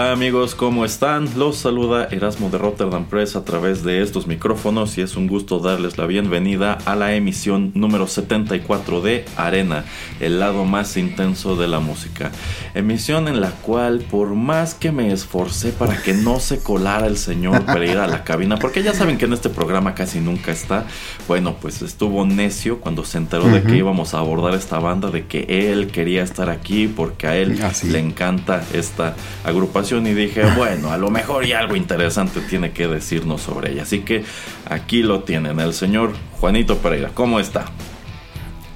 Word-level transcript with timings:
Hola 0.00 0.12
amigos, 0.12 0.54
¿cómo 0.54 0.86
están? 0.86 1.28
Los 1.36 1.58
saluda 1.58 2.08
Erasmo 2.10 2.48
de 2.48 2.56
Rotterdam 2.56 3.04
Press 3.04 3.36
a 3.36 3.44
través 3.44 3.84
de 3.84 4.00
estos 4.00 4.26
micrófonos 4.26 4.96
y 4.96 5.02
es 5.02 5.14
un 5.14 5.26
gusto 5.26 5.58
darles 5.58 5.98
la 5.98 6.06
bienvenida 6.06 6.78
a 6.86 6.96
la 6.96 7.12
emisión 7.12 7.70
número 7.74 8.06
74 8.06 9.02
de 9.02 9.26
Arena, 9.36 9.84
el 10.18 10.40
lado 10.40 10.64
más 10.64 10.96
intenso 10.96 11.54
de 11.54 11.68
la 11.68 11.80
música. 11.80 12.30
Emisión 12.72 13.28
en 13.28 13.42
la 13.42 13.50
cual 13.50 13.98
por 13.98 14.34
más 14.34 14.72
que 14.72 14.90
me 14.90 15.12
esforcé 15.12 15.70
para 15.70 16.00
que 16.00 16.14
no 16.14 16.40
se 16.40 16.62
colara 16.62 17.06
el 17.06 17.18
señor 17.18 17.66
Pereira 17.66 18.04
a 18.04 18.08
la 18.08 18.24
cabina, 18.24 18.56
porque 18.56 18.82
ya 18.82 18.94
saben 18.94 19.18
que 19.18 19.26
en 19.26 19.34
este 19.34 19.50
programa 19.50 19.94
casi 19.94 20.18
nunca 20.20 20.50
está, 20.50 20.86
bueno, 21.28 21.56
pues 21.60 21.82
estuvo 21.82 22.24
necio 22.24 22.80
cuando 22.80 23.04
se 23.04 23.18
enteró 23.18 23.48
de 23.48 23.62
que 23.62 23.76
íbamos 23.76 24.14
a 24.14 24.20
abordar 24.20 24.54
esta 24.54 24.78
banda, 24.78 25.10
de 25.10 25.26
que 25.26 25.44
él 25.70 25.88
quería 25.88 26.22
estar 26.22 26.48
aquí 26.48 26.88
porque 26.88 27.26
a 27.26 27.36
él 27.36 27.60
le 27.84 27.98
encanta 27.98 28.64
esta 28.72 29.14
agrupación 29.44 29.89
y 29.98 30.14
dije, 30.14 30.44
bueno, 30.56 30.92
a 30.92 30.96
lo 30.96 31.10
mejor 31.10 31.44
y 31.44 31.52
algo 31.52 31.74
interesante 31.74 32.40
tiene 32.40 32.70
que 32.70 32.86
decirnos 32.86 33.42
sobre 33.42 33.72
ella. 33.72 33.82
Así 33.82 34.00
que 34.00 34.24
aquí 34.66 35.02
lo 35.02 35.24
tienen, 35.24 35.58
el 35.58 35.74
señor 35.74 36.12
Juanito 36.38 36.78
Pereira. 36.78 37.10
¿Cómo 37.12 37.40
está? 37.40 37.64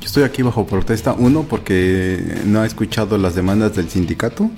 Yo 0.01 0.07
estoy 0.07 0.25
aquí 0.25 0.43
bajo 0.43 0.67
protesta, 0.67 1.15
uno, 1.17 1.45
porque 1.45 2.41
no 2.47 2.61
ha 2.61 2.67
escuchado 2.67 3.17
las 3.17 3.37
demandas 3.37 3.77
del 3.77 3.89
sindicato. 3.89 4.51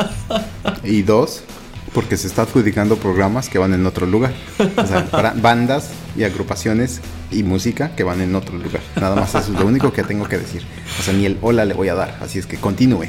y 0.84 1.02
dos, 1.02 1.44
porque 1.92 2.16
se 2.16 2.28
está 2.28 2.42
adjudicando 2.42 2.96
programas 2.96 3.50
que 3.50 3.58
van 3.58 3.74
en 3.74 3.84
otro 3.84 4.06
lugar. 4.06 4.32
O 4.58 4.86
sea, 4.86 5.34
bandas 5.36 5.90
y 6.16 6.24
agrupaciones 6.24 7.00
y 7.30 7.42
música 7.42 7.94
que 7.96 8.04
van 8.04 8.20
en 8.20 8.34
otro 8.34 8.56
lugar. 8.56 8.80
Nada 8.96 9.16
más 9.16 9.34
eso 9.34 9.52
es 9.52 9.60
lo 9.60 9.66
único 9.66 9.92
que 9.92 10.02
tengo 10.02 10.26
que 10.28 10.38
decir. 10.38 10.62
O 10.98 11.02
sea, 11.02 11.12
ni 11.14 11.26
el 11.26 11.38
hola 11.40 11.64
le 11.64 11.74
voy 11.74 11.88
a 11.88 11.94
dar. 11.94 12.18
Así 12.20 12.38
es 12.38 12.46
que 12.46 12.56
continúe. 12.56 13.08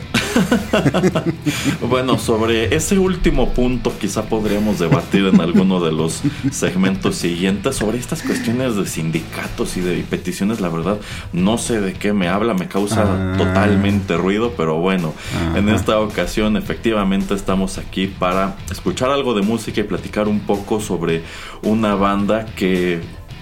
bueno, 1.89 2.17
sobre 2.17 2.75
ese 2.75 2.97
último 2.97 3.53
punto 3.53 3.93
quizá 3.99 4.23
podríamos 4.23 4.79
debatir 4.79 5.25
en 5.27 5.39
alguno 5.39 5.83
de 5.83 5.91
los 5.91 6.21
segmentos 6.51 7.15
siguientes. 7.15 7.75
Sobre 7.75 7.99
estas 7.99 8.23
cuestiones 8.23 8.75
de 8.75 8.85
sindicatos 8.85 9.77
y 9.77 9.81
de 9.81 10.03
peticiones, 10.03 10.59
la 10.59 10.69
verdad, 10.69 10.97
no 11.31 11.57
sé 11.57 11.79
de 11.81 11.93
qué 11.93 12.13
me 12.13 12.27
habla. 12.27 12.53
Me 12.53 12.67
causa 12.67 13.03
ah. 13.03 13.37
totalmente 13.37 14.17
ruido. 14.17 14.53
Pero 14.57 14.77
bueno, 14.79 15.13
en 15.55 15.69
esta 15.69 15.99
ocasión 15.99 16.57
efectivamente 16.57 17.33
estamos 17.33 17.77
aquí 17.77 18.07
para 18.07 18.55
escuchar 18.71 19.11
algo 19.11 19.33
de 19.33 19.41
música 19.41 19.81
y 19.81 19.83
platicar 19.83 20.27
un 20.27 20.39
poco 20.39 20.79
sobre 20.79 21.23
una 21.61 21.95
banda 21.95 22.45
que 22.55 22.94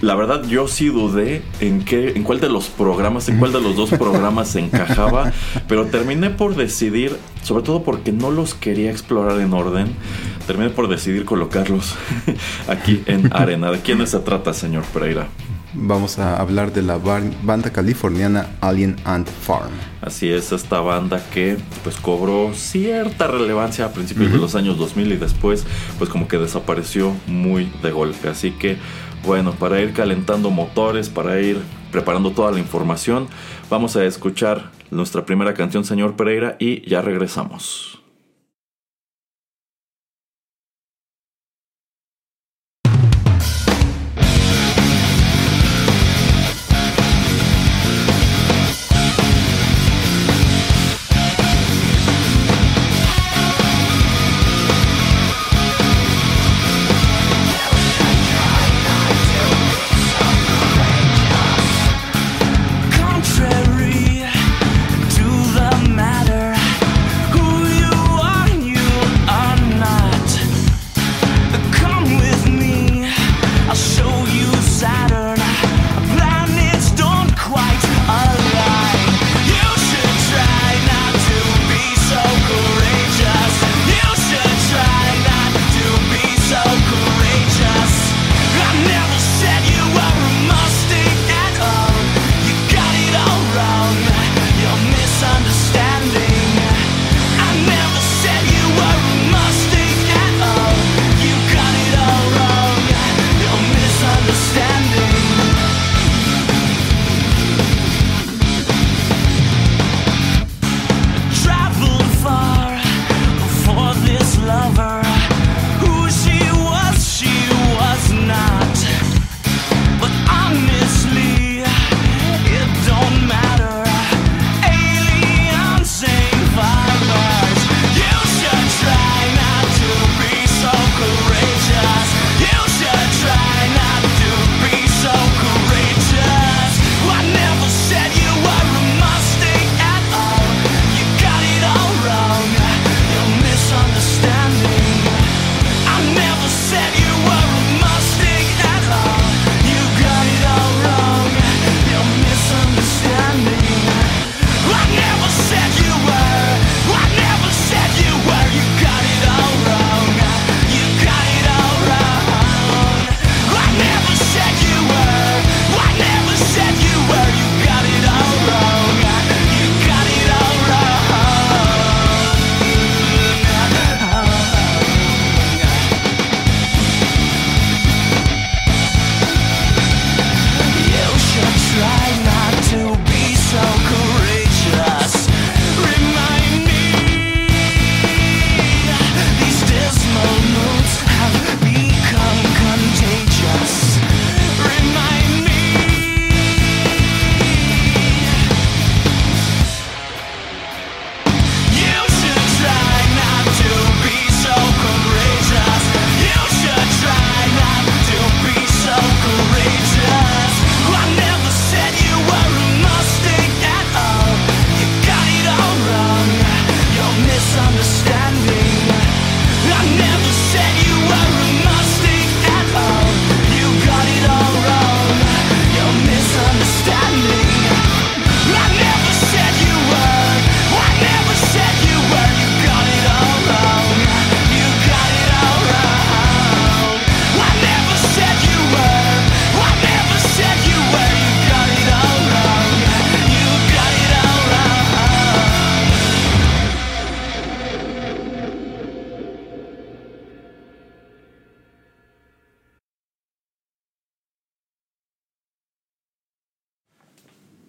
la 0.04 0.14
verdad 0.14 0.44
yo 0.44 0.68
sí 0.68 0.88
dudé 0.88 1.42
en 1.60 1.82
qué, 1.82 2.10
en 2.10 2.24
cuál 2.24 2.38
de 2.38 2.50
los 2.50 2.68
programas, 2.68 3.28
en 3.30 3.38
cuál 3.38 3.52
de 3.52 3.60
los 3.60 3.74
dos 3.74 3.90
programas 3.98 4.48
se 4.48 4.60
encajaba, 4.60 5.32
pero 5.66 5.86
terminé 5.86 6.28
por 6.28 6.56
decidir, 6.56 7.16
sobre 7.42 7.64
todo 7.64 7.82
porque 7.82 8.12
no 8.12 8.30
los 8.30 8.52
quería 8.54 8.90
explorar 8.90 9.40
en 9.40 9.54
orden, 9.54 9.88
terminé 10.46 10.70
por 10.70 10.88
decidir 10.88 11.24
colocarlos 11.24 11.94
aquí 12.68 13.02
en 13.06 13.34
arena. 13.34 13.70
¿De 13.70 13.80
quiénes 13.80 14.10
se 14.10 14.18
trata, 14.20 14.52
señor 14.52 14.84
Pereira? 14.92 15.26
Vamos 15.76 16.20
a 16.20 16.36
hablar 16.36 16.72
de 16.72 16.82
la 16.82 16.98
banda 16.98 17.70
californiana 17.72 18.46
Alien 18.60 18.94
Ant 19.04 19.28
Farm. 19.28 19.72
Así 20.02 20.28
es, 20.28 20.52
esta 20.52 20.80
banda 20.80 21.20
que 21.32 21.56
pues 21.82 21.96
cobró 21.96 22.52
cierta 22.54 23.26
relevancia 23.26 23.86
a 23.86 23.92
principios 23.92 24.30
de 24.30 24.38
los 24.38 24.54
años 24.54 24.78
2000 24.78 25.12
y 25.12 25.16
después 25.16 25.66
pues 25.98 26.08
como 26.10 26.28
que 26.28 26.38
desapareció 26.38 27.12
muy 27.26 27.72
de 27.82 27.90
golpe. 27.90 28.28
Así 28.28 28.52
que 28.52 28.76
bueno, 29.26 29.52
para 29.52 29.80
ir 29.80 29.92
calentando 29.92 30.50
motores, 30.50 31.08
para 31.08 31.40
ir 31.40 31.58
preparando 31.90 32.32
toda 32.32 32.52
la 32.52 32.58
información, 32.58 33.28
vamos 33.70 33.96
a 33.96 34.04
escuchar 34.04 34.70
nuestra 34.90 35.24
primera 35.24 35.54
canción, 35.54 35.84
señor 35.84 36.16
Pereira, 36.16 36.56
y 36.58 36.88
ya 36.88 37.00
regresamos. 37.02 38.03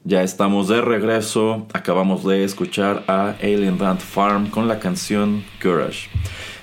Ya 0.07 0.21
estamos 0.21 0.67
de 0.67 0.81
regreso. 0.81 1.65
Acabamos 1.73 2.23
de 2.23 2.43
escuchar 2.43 3.03
a 3.07 3.29
Alien 3.41 3.81
Ant 3.81 3.99
Farm 3.99 4.51
con 4.51 4.67
la 4.67 4.77
canción 4.77 5.43
Courage. 5.59 6.09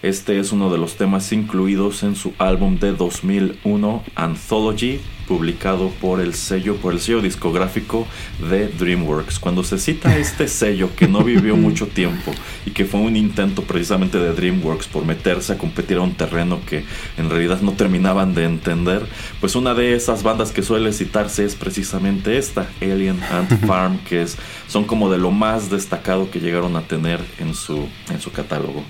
Este 0.01 0.39
es 0.39 0.53
uno 0.53 0.71
de 0.71 0.79
los 0.79 0.95
temas 0.95 1.33
incluidos 1.33 2.05
en 2.05 2.15
su 2.15 2.35
álbum 2.39 2.79
de 2.79 2.93
2001 2.93 4.05
Anthology 4.15 5.01
publicado 5.27 5.91
por 6.01 6.21
el 6.21 6.35
sello, 6.35 6.77
por 6.77 6.93
el 6.93 7.01
sello 7.01 7.21
discográfico 7.21 8.07
de 8.51 8.69
DreamWorks. 8.69 9.39
Cuando 9.39 9.65
se 9.65 9.79
cita 9.79 10.17
este 10.17 10.49
sello 10.63 10.91
que 10.95 11.09
no 11.09 11.23
vivió 11.23 11.57
mucho 11.57 11.87
tiempo 11.87 12.33
y 12.67 12.71
que 12.71 12.85
fue 12.85 13.01
un 13.01 13.17
intento 13.17 13.63
precisamente 13.63 14.19
de 14.19 14.33
DreamWorks 14.33 14.87
por 14.87 15.05
meterse 15.05 15.53
a 15.53 15.59
competir 15.59 15.97
a 15.97 16.03
un 16.03 16.15
terreno 16.15 16.61
que 16.67 16.85
en 17.17 17.31
realidad 17.31 17.61
no 17.61 17.73
terminaban 17.73 18.35
de 18.35 18.45
entender, 18.45 19.07
pues 19.41 19.55
una 19.57 19.75
de 19.75 19.95
esas 19.95 20.23
bandas 20.23 20.53
que 20.53 20.63
suele 20.63 20.93
citarse 20.93 21.45
es 21.45 21.55
precisamente 21.55 22.39
esta, 22.39 22.69
Alien 22.81 23.21
Ant 23.31 23.53
Farm, 23.67 23.99
que 23.99 24.23
es, 24.23 24.37
son 24.69 24.85
como 24.85 25.11
de 25.11 25.19
lo 25.19 25.31
más 25.31 25.71
destacado 25.71 26.31
que 26.31 26.41
llegaron 26.41 26.77
a 26.77 26.83
tener 26.83 27.21
en 27.39 27.55
su, 27.55 27.89
en 28.11 28.21
su 28.21 28.33
catálogo. 28.33 28.83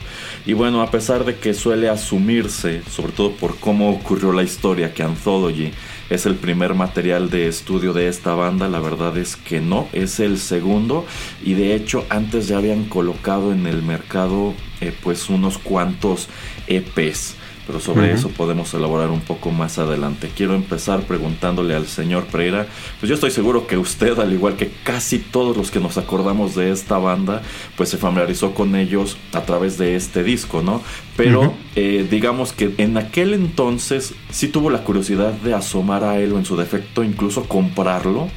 Y 0.47 0.53
bueno, 0.53 0.83
a 0.83 0.91
pesar 0.91 1.25
de 1.25 1.37
que 1.37 1.55
suele 1.55 1.89
asumirse, 1.89 2.83
sobre 2.91 3.13
todo 3.13 3.33
por 3.33 3.59
cómo 3.59 3.91
ocurrió 3.91 4.33
la 4.33 4.43
historia, 4.43 4.93
que 4.95 5.03
Anthology 5.03 5.73
es 6.13 6.27
el 6.27 6.35
primer 6.35 6.75
material 6.75 7.31
de 7.31 7.49
estudio 7.49 7.95
de 7.95 8.07
esta 8.07 8.35
banda, 8.35 8.69
la 8.69 8.81
verdad 8.81 9.17
es 9.17 9.37
que 9.37 9.61
no, 9.61 9.89
es 9.93 10.21
el 10.21 10.39
segundo 10.39 11.07
y 11.43 11.55
de 11.55 11.75
hecho 11.75 12.05
antes 12.11 12.49
ya 12.49 12.59
habían 12.59 12.85
colocado 12.85 13.51
en 13.53 13.67
el 13.67 13.83
mercado 13.83 14.53
eh, 14.83 14.95
pues 15.03 15.31
unos 15.31 15.57
cuantos 15.57 16.29
EPs 16.67 17.37
pero 17.67 17.81
sobre 17.81 18.13
eso 18.13 18.29
podemos 18.29 18.73
elaborar 18.75 19.11
un 19.11 19.21
poco 19.21 19.51
más 19.51 19.79
adelante. 19.79 20.31
Quiero 20.35 20.55
empezar 20.55 21.03
preguntándole 21.03 21.75
al 21.75 21.87
señor 21.87 22.25
Pereira, 22.25 22.67
pues 23.01 23.09
yo 23.09 23.15
estoy 23.15 23.31
seguro 23.31 23.67
que 23.67 23.77
usted, 23.77 24.19
al 24.19 24.33
igual 24.33 24.57
que 24.57 24.71
casi 24.83 25.19
todos 25.19 25.57
los 25.57 25.71
que 25.71 25.81
nos 25.81 25.99
acordamos 25.99 26.55
de 26.55 26.71
esta 26.71 26.99
banda, 26.99 27.43
pues 27.77 27.89
se 27.89 27.99
familiarizó 27.99 28.55
con 28.55 28.75
ellos 28.75 29.17
a 29.33 29.43
través 29.43 29.79
de 29.79 29.97
este 29.97 30.23
disco, 30.23 30.63
¿no? 30.63 30.83
Pero 31.17 31.55
eh, 31.77 32.07
digamos 32.11 32.53
que 32.53 32.75
en 32.79 32.97
aquel 32.97 33.35
entonces 33.35 34.15
sí 34.31 34.49
tuvo 34.49 34.71
la 34.71 34.85
curiosidad 34.85 35.33
de 35.33 35.55
asomar 35.55 36.05
a 36.05 36.19
él 36.19 36.33
o 36.33 36.39
en 36.39 36.45
su 36.45 36.57
defecto 36.57 37.05
incluso 37.05 37.45
comprarlo 37.45 38.29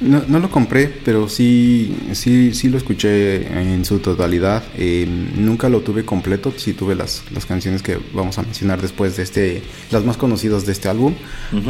no, 0.00 0.22
no, 0.26 0.38
lo 0.38 0.50
compré, 0.50 0.88
pero 1.04 1.28
sí, 1.28 1.94
sí, 2.12 2.54
sí 2.54 2.68
lo 2.68 2.78
escuché 2.78 3.46
en 3.46 3.84
su 3.84 3.98
totalidad. 3.98 4.62
Eh, 4.76 5.06
nunca 5.36 5.68
lo 5.68 5.80
tuve 5.80 6.04
completo, 6.04 6.52
sí 6.56 6.72
tuve 6.72 6.94
las, 6.94 7.22
las 7.32 7.46
canciones 7.46 7.82
que 7.82 7.98
vamos 8.12 8.38
a 8.38 8.42
mencionar 8.42 8.80
después 8.80 9.16
de 9.16 9.22
este, 9.22 9.62
las 9.90 10.04
más 10.04 10.16
conocidas 10.16 10.66
de 10.66 10.72
este 10.72 10.88
álbum. 10.88 11.14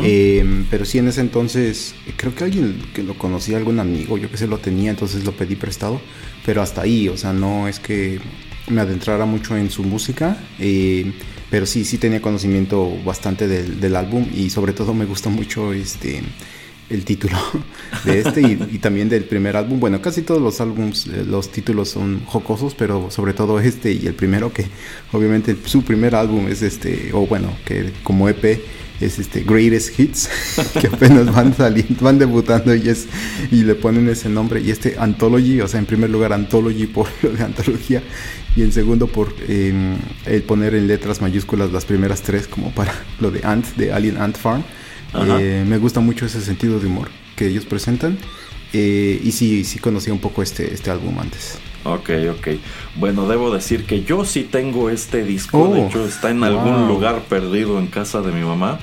Eh, 0.02 0.64
pero 0.70 0.84
sí 0.84 0.98
en 0.98 1.08
ese 1.08 1.20
entonces, 1.20 1.94
creo 2.16 2.34
que 2.34 2.44
alguien 2.44 2.80
que 2.94 3.02
lo 3.02 3.14
conocía, 3.14 3.56
algún 3.56 3.80
amigo, 3.80 4.16
yo 4.18 4.30
que 4.30 4.36
sé, 4.36 4.46
lo 4.46 4.58
tenía, 4.58 4.90
entonces 4.90 5.24
lo 5.24 5.32
pedí 5.32 5.56
prestado. 5.56 6.00
Pero 6.46 6.62
hasta 6.62 6.82
ahí, 6.82 7.08
o 7.08 7.16
sea, 7.16 7.32
no 7.32 7.68
es 7.68 7.80
que 7.80 8.20
me 8.68 8.80
adentrara 8.80 9.24
mucho 9.26 9.56
en 9.56 9.70
su 9.70 9.82
música. 9.82 10.36
Eh, 10.58 11.12
pero 11.50 11.66
sí, 11.66 11.84
sí 11.84 11.98
tenía 11.98 12.22
conocimiento 12.22 12.96
bastante 13.04 13.48
del, 13.48 13.80
del 13.80 13.96
álbum 13.96 14.24
y 14.32 14.50
sobre 14.50 14.72
todo 14.72 14.94
me 14.94 15.04
gusta 15.04 15.30
mucho 15.30 15.72
este 15.72 16.22
el 16.90 17.04
título 17.04 17.38
de 18.04 18.20
este 18.20 18.42
y, 18.42 18.78
también 18.78 19.08
del 19.08 19.24
primer 19.24 19.56
álbum. 19.56 19.80
Bueno, 19.80 20.02
casi 20.02 20.22
todos 20.22 20.42
los 20.42 20.60
álbums, 20.60 21.06
eh, 21.06 21.24
los 21.26 21.50
títulos 21.50 21.88
son 21.88 22.24
jocosos, 22.26 22.74
pero 22.74 23.10
sobre 23.10 23.32
todo 23.32 23.60
este 23.60 23.92
y 23.92 24.06
el 24.06 24.14
primero, 24.14 24.52
que 24.52 24.66
obviamente 25.12 25.56
su 25.64 25.82
primer 25.82 26.14
álbum 26.14 26.48
es 26.48 26.62
este, 26.62 27.10
o 27.12 27.26
bueno, 27.26 27.52
que 27.64 27.92
como 28.02 28.28
EP 28.28 28.60
es 29.00 29.18
este 29.18 29.42
Greatest 29.42 29.98
Hits, 29.98 30.28
que 30.80 30.88
apenas 30.88 31.32
van 31.34 31.56
saliendo, 31.56 32.04
van 32.04 32.18
debutando 32.18 32.74
y 32.74 32.88
es 32.88 33.06
y 33.50 33.62
le 33.64 33.74
ponen 33.74 34.08
ese 34.08 34.28
nombre 34.28 34.60
y 34.60 34.70
este 34.70 34.96
Anthology, 34.98 35.60
o 35.60 35.68
sea, 35.68 35.80
en 35.80 35.86
primer 35.86 36.10
lugar 36.10 36.32
Anthology 36.32 36.86
por 36.86 37.08
lo 37.22 37.30
de 37.30 37.42
antología 37.42 38.02
y 38.56 38.62
en 38.62 38.72
segundo 38.72 39.06
por 39.06 39.32
em, 39.48 39.96
el 40.26 40.42
poner 40.42 40.74
en 40.74 40.88
letras 40.88 41.20
mayúsculas 41.20 41.72
las 41.72 41.84
primeras 41.84 42.22
tres 42.22 42.48
como 42.48 42.72
para 42.72 42.92
lo 43.20 43.30
de 43.30 43.40
Ant, 43.44 43.64
de 43.76 43.92
Alien 43.92 44.18
Ant 44.18 44.36
Farm. 44.36 44.64
Eh, 45.14 45.64
me 45.66 45.78
gusta 45.78 46.00
mucho 46.00 46.26
ese 46.26 46.40
sentido 46.40 46.78
de 46.78 46.86
humor 46.86 47.08
que 47.36 47.46
ellos 47.48 47.64
presentan. 47.64 48.18
Eh, 48.72 49.20
y 49.22 49.32
sí, 49.32 49.64
sí 49.64 49.78
conocía 49.78 50.12
un 50.12 50.20
poco 50.20 50.42
este, 50.42 50.72
este 50.72 50.90
álbum 50.90 51.18
antes. 51.18 51.58
Ok, 51.84 52.10
ok. 52.30 52.48
Bueno, 52.96 53.26
debo 53.26 53.52
decir 53.52 53.84
que 53.84 54.04
yo 54.04 54.24
sí 54.24 54.44
tengo 54.44 54.90
este 54.90 55.24
disco. 55.24 55.68
de 55.68 55.80
oh, 55.80 55.86
hecho, 55.86 56.04
está 56.04 56.30
en 56.30 56.44
algún 56.44 56.86
lugar 56.86 57.22
perdido 57.22 57.78
en 57.78 57.86
casa 57.86 58.20
de 58.20 58.32
mi 58.32 58.44
mamá. 58.44 58.78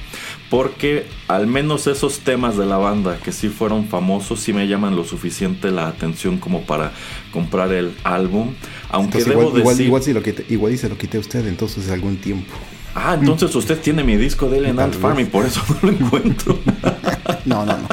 Porque 0.50 1.06
al 1.28 1.46
menos 1.46 1.88
esos 1.88 2.20
temas 2.20 2.58
de 2.58 2.66
la 2.66 2.78
banda 2.78 3.18
que 3.18 3.34
sí 3.34 3.50
fueron 3.50 3.88
famosos, 3.88 4.40
sí 4.40 4.54
me 4.54 4.68
llaman 4.68 4.96
lo 4.96 5.04
suficiente 5.04 5.72
la 5.72 5.90
atención 5.90 6.38
como 6.38 6.62
para 6.62 6.94
comprar 7.32 7.72
el 7.74 7.94
álbum. 8.04 8.54
Aunque 8.90 9.24
debo 9.24 9.50
igual, 9.50 9.64
decir. 9.64 9.86
Igual, 9.86 10.04
si 10.04 10.14
lo 10.14 10.22
igual 10.50 10.74
y 10.74 10.78
se 10.78 10.90
lo 10.90 10.98
quité 10.98 11.18
a 11.18 11.20
usted 11.20 11.46
entonces 11.48 11.90
algún 11.92 12.18
tiempo. 12.18 12.54
Ah, 13.00 13.14
entonces 13.14 13.54
usted 13.54 13.80
tiene 13.80 14.04
mi 14.04 14.18
disco 14.18 14.50
de 14.50 14.58
Ellen 14.58 14.80
Ant 14.80 14.96
Farm 14.96 15.20
y 15.20 15.26
por 15.26 15.46
eso 15.46 15.62
no 15.70 15.78
lo 15.84 15.90
encuentro. 15.90 16.58
no, 17.46 17.64
no, 17.64 17.78
no. 17.78 17.88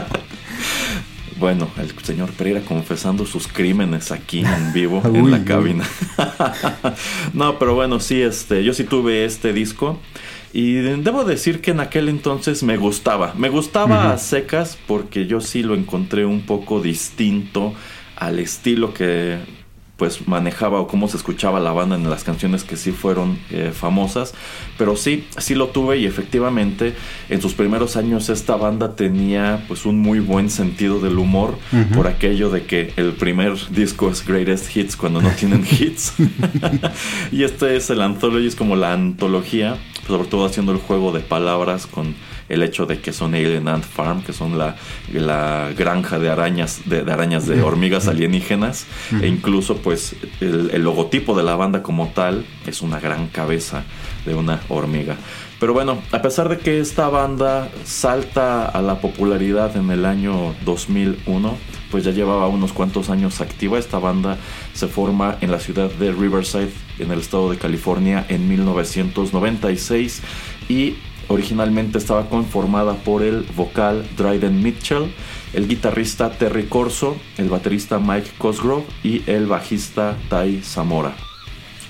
Bueno, 1.38 1.68
el 1.76 1.92
señor 2.02 2.30
Pereira 2.30 2.62
confesando 2.62 3.26
sus 3.26 3.46
crímenes 3.46 4.11
aquí 4.11 4.40
en 4.40 4.73
vivo 4.73 5.02
en 5.04 5.30
la 5.30 5.44
cabina. 5.44 5.84
no, 7.34 7.58
pero 7.58 7.75
bueno, 7.75 8.00
sí, 8.00 8.23
este, 8.23 8.64
yo 8.64 8.73
sí 8.73 8.84
tuve 8.84 9.26
este 9.26 9.52
disco. 9.52 9.99
Y 10.54 10.75
debo 10.75 11.25
decir 11.25 11.61
que 11.61 11.73
en 11.73 11.80
aquel 11.80 12.08
entonces 12.08 12.62
me 12.62 12.78
gustaba. 12.78 13.34
Me 13.37 13.50
gustaba 13.50 14.11
a 14.11 14.16
secas 14.16 14.78
porque 14.87 15.26
yo 15.26 15.42
sí 15.42 15.62
lo 15.62 15.75
encontré 15.75 16.25
un 16.25 16.42
poco 16.46 16.80
distinto 16.80 17.75
al 18.16 18.38
estilo 18.38 18.94
que 18.94 19.38
pues 19.97 20.27
manejaba 20.27 20.81
o 20.81 20.89
cómo 20.89 21.09
se 21.09 21.17
escuchaba 21.17 21.61
la 21.61 21.73
banda 21.73 21.95
en 21.97 22.09
las 22.11 22.25
canciones 22.25 22.65
que 22.65 22.77
sí 22.77 22.91
fueron 22.91 23.39
eh, 23.51 23.71
famosas, 23.73 24.35
pero 24.77 24.97
sí, 24.97 25.27
sí 25.39 25.55
lo 25.55 25.69
tuve 25.69 25.99
y 25.99 26.07
efectivamente 26.07 26.95
en 27.29 27.41
sus 27.41 27.55
primeros 27.55 27.97
años 27.97 28.29
esta 28.29 28.57
banda 28.57 28.97
tenía 28.97 29.65
pues 29.69 29.87
un 29.87 30.01
muy 30.01 30.19
buen 30.19 30.51
sentido 30.51 31.01
del 31.01 31.19
humor 31.19 31.59
por 31.95 32.09
aquello 32.09 32.51
de 32.51 32.65
que 32.65 32.93
el 32.97 33.13
primer 33.13 33.55
disco 33.71 34.11
es 34.11 34.27
Greatest 34.27 34.77
Hits 34.77 34.97
cuando 34.97 35.21
no 35.21 35.31
tienen 35.31 35.65
hits. 35.71 36.15
Y 37.33 37.45
este 37.45 37.77
es 37.77 37.91
el 37.91 38.01
Anthology, 38.01 38.47
es 38.47 38.57
como 38.57 38.77
la 38.77 38.93
antología, 38.93 39.77
sobre 40.07 40.29
todo 40.29 40.47
haciendo 40.47 40.73
el 40.73 40.79
juego 40.79 41.13
de 41.13 41.21
palabras 41.21 41.87
con 41.87 42.15
el 42.49 42.63
hecho 42.63 42.87
de 42.87 43.01
que 43.01 43.13
son 43.13 43.35
Alien 43.35 43.69
Ant 43.69 43.85
Farm, 43.85 44.23
que 44.23 44.33
son 44.33 44.59
la, 44.59 44.77
la 45.13 45.71
granja 45.77 46.19
de 46.19 46.31
arañas, 46.31 46.83
de, 46.85 47.01
arañas 47.01 47.47
de 47.47 47.63
hormigas 47.63 48.09
alienígenas, 48.09 48.87
e 49.21 49.27
incluso 49.27 49.79
pues 49.79 50.17
el, 50.41 50.83
logotipo 50.83 51.37
de 51.37 51.43
la 51.43 51.57
banda 51.57 51.83
como 51.83 52.09
tal 52.09 52.45
es 52.67 52.83
una 52.83 53.01
gran 53.01 53.29
cabeza 53.29 53.85
de 54.27 54.35
una 54.35 54.61
hormiga. 54.69 55.17
Pero 55.61 55.73
bueno, 55.73 55.99
a 56.13 56.21
pesar 56.21 56.49
de 56.49 56.59
que 56.59 56.81
esta 56.81 57.09
banda 57.09 57.71
salta 57.85 58.67
a 58.67 58.83
la 58.83 59.01
popularidad 59.01 59.77
en 59.77 59.91
el 59.91 60.05
año 60.05 60.55
2001, 60.65 61.57
pues 61.91 62.05
ya 62.05 62.11
llevaba 62.11 62.49
unos 62.49 62.73
cuantos 62.73 63.09
años 63.09 63.41
activa. 63.41 63.79
Esta 63.79 63.99
banda 63.99 64.37
se 64.75 64.89
forma 64.89 65.39
en 65.41 65.51
la 65.51 65.61
ciudad 65.61 65.91
de 65.91 66.13
Riverside, 66.13 66.73
en 66.99 67.13
el 67.13 67.21
estado 67.21 67.51
de 67.51 67.57
California, 67.57 68.27
en 68.29 68.49
1996 68.49 70.23
y 70.69 70.97
Originalmente 71.28 71.99
estaba 71.99 72.28
conformada 72.28 72.95
por 72.95 73.23
el 73.23 73.47
vocal 73.57 74.07
Dryden 74.16 74.62
Mitchell, 74.62 75.12
el 75.52 75.69
guitarrista 75.69 76.31
Terry 76.31 76.64
Corso, 76.64 77.16
el 77.38 77.49
baterista 77.49 77.99
Mike 77.99 78.31
Cosgrove 78.38 78.85
y 79.02 79.23
el 79.26 79.47
bajista 79.47 80.16
Ty 80.28 80.61
Zamora. 80.62 81.14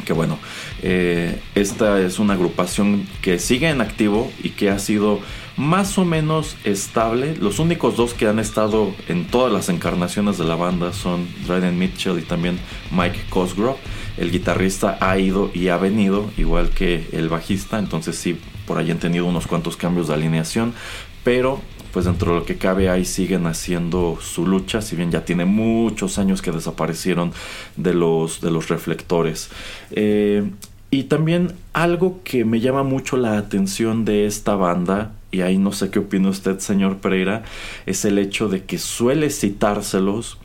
Que 0.04 0.12
bueno, 0.12 0.38
eh, 0.82 1.40
esta 1.54 2.00
es 2.00 2.18
una 2.18 2.34
agrupación 2.34 3.06
que 3.22 3.38
sigue 3.38 3.70
en 3.70 3.80
activo 3.80 4.30
y 4.42 4.50
que 4.50 4.70
ha 4.70 4.78
sido 4.78 5.20
más 5.56 5.96
o 5.98 6.04
menos 6.04 6.56
estable. 6.64 7.36
Los 7.36 7.58
únicos 7.58 7.96
dos 7.96 8.12
que 8.12 8.26
han 8.26 8.38
estado 8.38 8.94
en 9.08 9.26
todas 9.26 9.52
las 9.52 9.68
encarnaciones 9.68 10.36
de 10.36 10.44
la 10.44 10.56
banda 10.56 10.92
son 10.92 11.26
Dryden 11.46 11.78
Mitchell 11.78 12.18
y 12.18 12.22
también 12.22 12.58
Mike 12.90 13.20
Cosgrove. 13.30 13.78
El 14.18 14.30
guitarrista 14.30 14.98
ha 15.00 15.18
ido 15.18 15.50
y 15.54 15.68
ha 15.68 15.76
venido, 15.76 16.30
igual 16.36 16.70
que 16.70 17.08
el 17.12 17.28
bajista, 17.28 17.78
entonces 17.78 18.16
sí 18.16 18.36
por 18.66 18.78
ahí 18.78 18.90
han 18.90 18.98
tenido 18.98 19.26
unos 19.26 19.46
cuantos 19.46 19.76
cambios 19.76 20.08
de 20.08 20.14
alineación, 20.14 20.74
pero 21.22 21.60
pues 21.92 22.06
dentro 22.06 22.32
de 22.32 22.40
lo 22.40 22.44
que 22.44 22.56
cabe 22.56 22.90
ahí 22.90 23.04
siguen 23.04 23.46
haciendo 23.46 24.18
su 24.20 24.46
lucha, 24.46 24.82
si 24.82 24.96
bien 24.96 25.12
ya 25.12 25.24
tiene 25.24 25.44
muchos 25.44 26.18
años 26.18 26.42
que 26.42 26.50
desaparecieron 26.50 27.32
de 27.76 27.94
los, 27.94 28.40
de 28.40 28.50
los 28.50 28.68
reflectores. 28.68 29.50
Eh, 29.92 30.50
y 30.90 31.04
también 31.04 31.52
algo 31.72 32.20
que 32.24 32.44
me 32.44 32.60
llama 32.60 32.82
mucho 32.82 33.16
la 33.16 33.38
atención 33.38 34.04
de 34.04 34.26
esta 34.26 34.56
banda, 34.56 35.12
y 35.30 35.42
ahí 35.42 35.56
no 35.56 35.72
sé 35.72 35.90
qué 35.90 36.00
opina 36.00 36.28
usted, 36.30 36.58
señor 36.58 36.98
Pereira, 36.98 37.44
es 37.86 38.04
el 38.04 38.18
hecho 38.18 38.48
de 38.48 38.64
que 38.64 38.78
suele 38.78 39.30
citárselos 39.30 40.38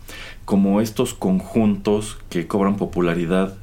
como 0.45 0.81
estos 0.81 1.13
conjuntos 1.13 2.17
que 2.29 2.47
cobran 2.47 2.77
popularidad 2.77 3.55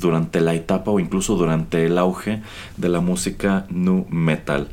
durante 0.00 0.40
la 0.40 0.54
etapa 0.54 0.90
o 0.90 0.98
incluso 0.98 1.36
durante 1.36 1.86
el 1.86 1.98
auge 1.98 2.42
de 2.76 2.88
la 2.88 3.00
música 3.00 3.66
nu 3.70 4.06
metal. 4.10 4.68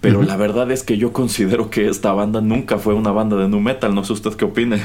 Pero 0.00 0.22
la 0.22 0.36
verdad 0.36 0.70
es 0.70 0.84
que 0.84 0.96
yo 0.96 1.12
considero 1.12 1.70
que 1.70 1.88
esta 1.88 2.12
banda 2.12 2.40
nunca 2.40 2.78
fue 2.78 2.94
una 2.94 3.10
banda 3.10 3.36
de 3.36 3.48
nu 3.48 3.60
metal. 3.60 3.94
No 3.94 4.04
sé 4.04 4.12
usted 4.12 4.34
qué 4.34 4.44
opine. 4.44 4.80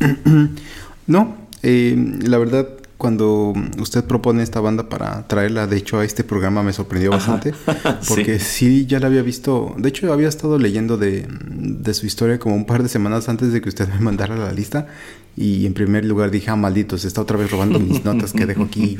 no, 1.06 1.36
eh, 1.62 2.16
la 2.22 2.38
verdad, 2.38 2.68
cuando 3.00 3.54
usted 3.78 4.04
propone 4.04 4.42
esta 4.42 4.60
banda 4.60 4.88
para 4.88 5.26
traerla, 5.28 5.66
de 5.66 5.76
hecho, 5.76 6.00
a 6.00 6.04
este 6.04 6.24
programa 6.24 6.62
me 6.62 6.72
sorprendió 6.72 7.12
bastante. 7.12 7.54
Porque 8.08 8.38
sí. 8.40 8.86
ya 8.86 8.98
la 8.98 9.06
había 9.06 9.22
visto. 9.22 9.74
De 9.78 9.88
hecho, 9.88 10.12
había 10.12 10.28
estado 10.28 10.58
leyendo 10.58 10.96
de, 10.96 11.26
de, 11.28 11.94
su 11.94 12.06
historia 12.06 12.38
como 12.38 12.56
un 12.56 12.66
par 12.66 12.82
de 12.82 12.88
semanas 12.88 13.28
antes 13.28 13.52
de 13.52 13.60
que 13.60 13.68
usted 13.68 13.88
me 13.88 14.00
mandara 14.00 14.36
la 14.36 14.52
lista. 14.52 14.88
Y 15.36 15.66
en 15.66 15.74
primer 15.74 16.04
lugar 16.04 16.30
dije, 16.30 16.50
ah, 16.50 16.56
maldito, 16.56 16.98
se 16.98 17.08
está 17.08 17.20
otra 17.20 17.36
vez 17.36 17.50
robando 17.50 17.78
mis 17.78 18.04
notas 18.04 18.32
que 18.32 18.46
dejo 18.46 18.64
aquí 18.64 18.98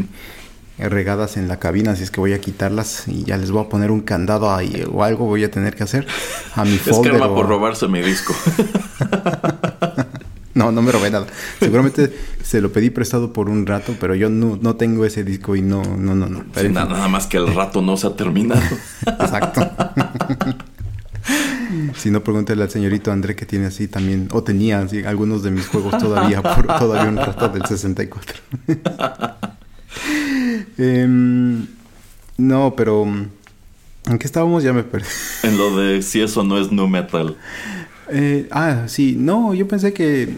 regadas 0.79 1.37
en 1.37 1.49
la 1.49 1.59
cabina, 1.59 1.93
así 1.93 2.03
es 2.05 2.11
que 2.11 2.21
voy 2.21 2.33
a 2.33 2.41
quitarlas 2.41 3.07
y 3.07 3.25
ya 3.25 3.37
les 3.37 3.51
voy 3.51 3.65
a 3.65 3.69
poner 3.69 3.91
un 3.91 4.01
candado 4.01 4.55
ahí 4.55 4.85
o 4.91 5.05
algo 5.05 5.27
voy 5.27 5.45
a 5.45 5.51
tener 5.51 5.75
que 5.77 5.83
hacer 5.83 6.07
a 6.55 6.65
mi 6.65 6.79
folder. 6.79 7.15
Es 7.15 7.21
por 7.21 7.47
robarse 7.47 7.89
mi 7.89 8.01
disco. 8.01 8.35
no, 10.55 10.73
no 10.73 10.83
me 10.83 10.93
robé 10.93 11.11
nada. 11.11 11.27
Seguramente 11.59 12.13
se 12.43 12.61
lo 12.61 12.73
pedí 12.73 12.91
prestado 12.91 13.33
por 13.33 13.49
un 13.49 13.67
rato, 13.67 13.95
pero 14.01 14.15
yo 14.15 14.31
no, 14.31 14.59
no 14.61 14.77
tengo 14.77 15.05
ese 15.05 15.25
disco 15.25 15.57
y 15.57 15.63
no, 15.63 15.83
no, 15.83 16.15
no, 16.15 16.27
no. 16.29 16.45
nada, 16.71 17.09
más 17.09 17.27
que 17.27 17.37
el 17.37 17.55
rato 17.55 17.83
no 17.83 17.97
se 17.97 18.07
ha 18.07 18.17
terminado. 18.17 18.63
Exacto. 19.07 19.71
Si 21.97 22.11
no, 22.11 22.23
pregúntale 22.23 22.63
al 22.63 22.71
señorito 22.71 23.13
André 23.13 23.37
que 23.37 23.47
tiene 23.47 23.67
así 23.67 23.89
también, 23.89 24.29
o 24.33 24.43
tenía 24.43 24.81
así, 24.81 25.03
algunos 25.05 25.43
de 25.43 25.51
mis 25.51 25.67
juegos 25.67 25.99
todavía, 25.99 26.43
por, 26.43 26.67
todavía 26.67 27.09
un 27.09 27.17
rato 27.17 27.49
del 27.49 27.65
64. 27.65 28.41
Em, 30.79 31.67
no, 32.39 32.75
pero. 32.77 33.05
¿En 33.05 34.19
qué 34.19 34.27
estábamos? 34.27 34.63
Ya 34.63 34.73
me 34.73 34.83
perdí. 34.83 35.09
En 35.43 35.59
lo 35.59 35.77
de 35.77 36.01
si 36.03 36.21
eso 36.21 36.43
no 36.43 36.59
es 36.59 36.73
nu 36.73 36.89
metal. 36.89 37.37
Eh, 38.09 38.49
ah, 38.51 38.85
sí, 38.87 39.17
no, 39.19 39.55
yo 39.55 39.69
pensé 39.69 39.93
que 39.93 40.35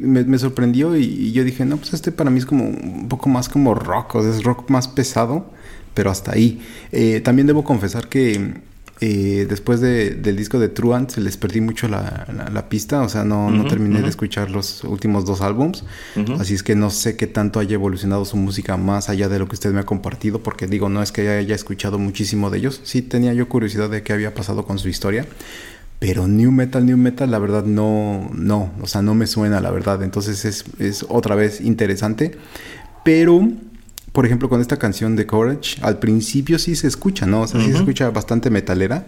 me, 0.00 0.38
sorprendió 0.38 0.96
y, 0.96 1.32
yo 1.32 1.44
dije, 1.44 1.64
no, 1.64 1.76
pues 1.76 1.92
este 1.94 2.10
para 2.10 2.30
mí 2.30 2.38
es 2.38 2.46
como 2.46 2.64
un 2.64 3.08
poco 3.08 3.28
más 3.28 3.48
como 3.48 3.74
rock, 3.74 4.16
o 4.16 4.22
sea, 4.22 4.30
es 4.30 4.42
rock 4.42 4.70
más 4.70 4.88
pesado, 4.88 5.50
pero 5.94 6.10
hasta 6.10 6.32
ahí. 6.32 6.60
Eh, 6.90 7.20
también 7.20 7.46
debo 7.46 7.64
confesar 7.64 8.08
que 8.08 8.54
eh, 9.02 9.46
después 9.48 9.80
del 9.80 10.36
disco 10.36 10.58
de 10.58 10.68
Truant 10.68 11.16
les 11.16 11.38
perdí 11.38 11.62
mucho 11.62 11.88
la, 11.88 12.66
pista, 12.68 13.00
o 13.00 13.08
sea, 13.08 13.24
no, 13.24 13.50
no 13.50 13.66
terminé 13.66 14.02
de 14.02 14.08
escuchar 14.08 14.50
los 14.50 14.84
últimos 14.84 15.24
dos 15.24 15.40
álbums, 15.40 15.84
así 16.38 16.52
es 16.52 16.62
que 16.62 16.74
no 16.74 16.90
sé 16.90 17.16
qué 17.16 17.26
tanto 17.26 17.60
haya 17.60 17.74
evolucionado 17.74 18.26
su 18.26 18.36
música 18.36 18.76
más 18.76 19.08
allá 19.08 19.30
de 19.30 19.38
lo 19.38 19.48
que 19.48 19.54
usted 19.54 19.72
me 19.72 19.80
ha 19.80 19.86
compartido, 19.86 20.42
porque 20.42 20.66
digo, 20.66 20.90
no 20.90 21.02
es 21.02 21.12
que 21.12 21.26
haya 21.30 21.54
escuchado 21.54 21.98
muchísimo 21.98 22.50
de 22.50 22.58
ellos, 22.58 22.82
sí 22.84 23.00
tenía 23.00 23.32
yo 23.32 23.48
curiosidad 23.48 23.88
de 23.88 24.02
qué 24.02 24.12
había 24.12 24.34
pasado 24.34 24.66
con 24.66 24.78
su 24.78 24.90
historia, 24.90 25.26
pero 25.98 26.28
New 26.28 26.52
Metal, 26.52 26.84
New 26.84 26.98
Metal, 26.98 27.30
la 27.30 27.38
verdad 27.38 27.64
no, 27.64 28.30
no, 28.34 28.70
o 28.82 28.86
sea, 28.86 29.00
no 29.00 29.14
me 29.14 29.26
suena, 29.26 29.62
la 29.62 29.70
verdad, 29.70 30.02
entonces 30.02 30.44
es, 30.44 30.64
es 30.78 31.06
otra 31.08 31.36
vez 31.36 31.62
interesante, 31.62 32.36
pero 33.02 33.48
por 34.12 34.26
ejemplo, 34.26 34.48
con 34.48 34.60
esta 34.60 34.76
canción 34.76 35.14
de 35.14 35.26
Courage, 35.26 35.78
al 35.82 36.00
principio 36.00 36.58
sí 36.58 36.74
se 36.74 36.88
escucha, 36.88 37.26
¿no? 37.26 37.42
O 37.42 37.46
sea, 37.46 37.60
sí 37.60 37.70
se 37.70 37.78
escucha 37.78 38.10
bastante 38.10 38.50
metalera. 38.50 39.06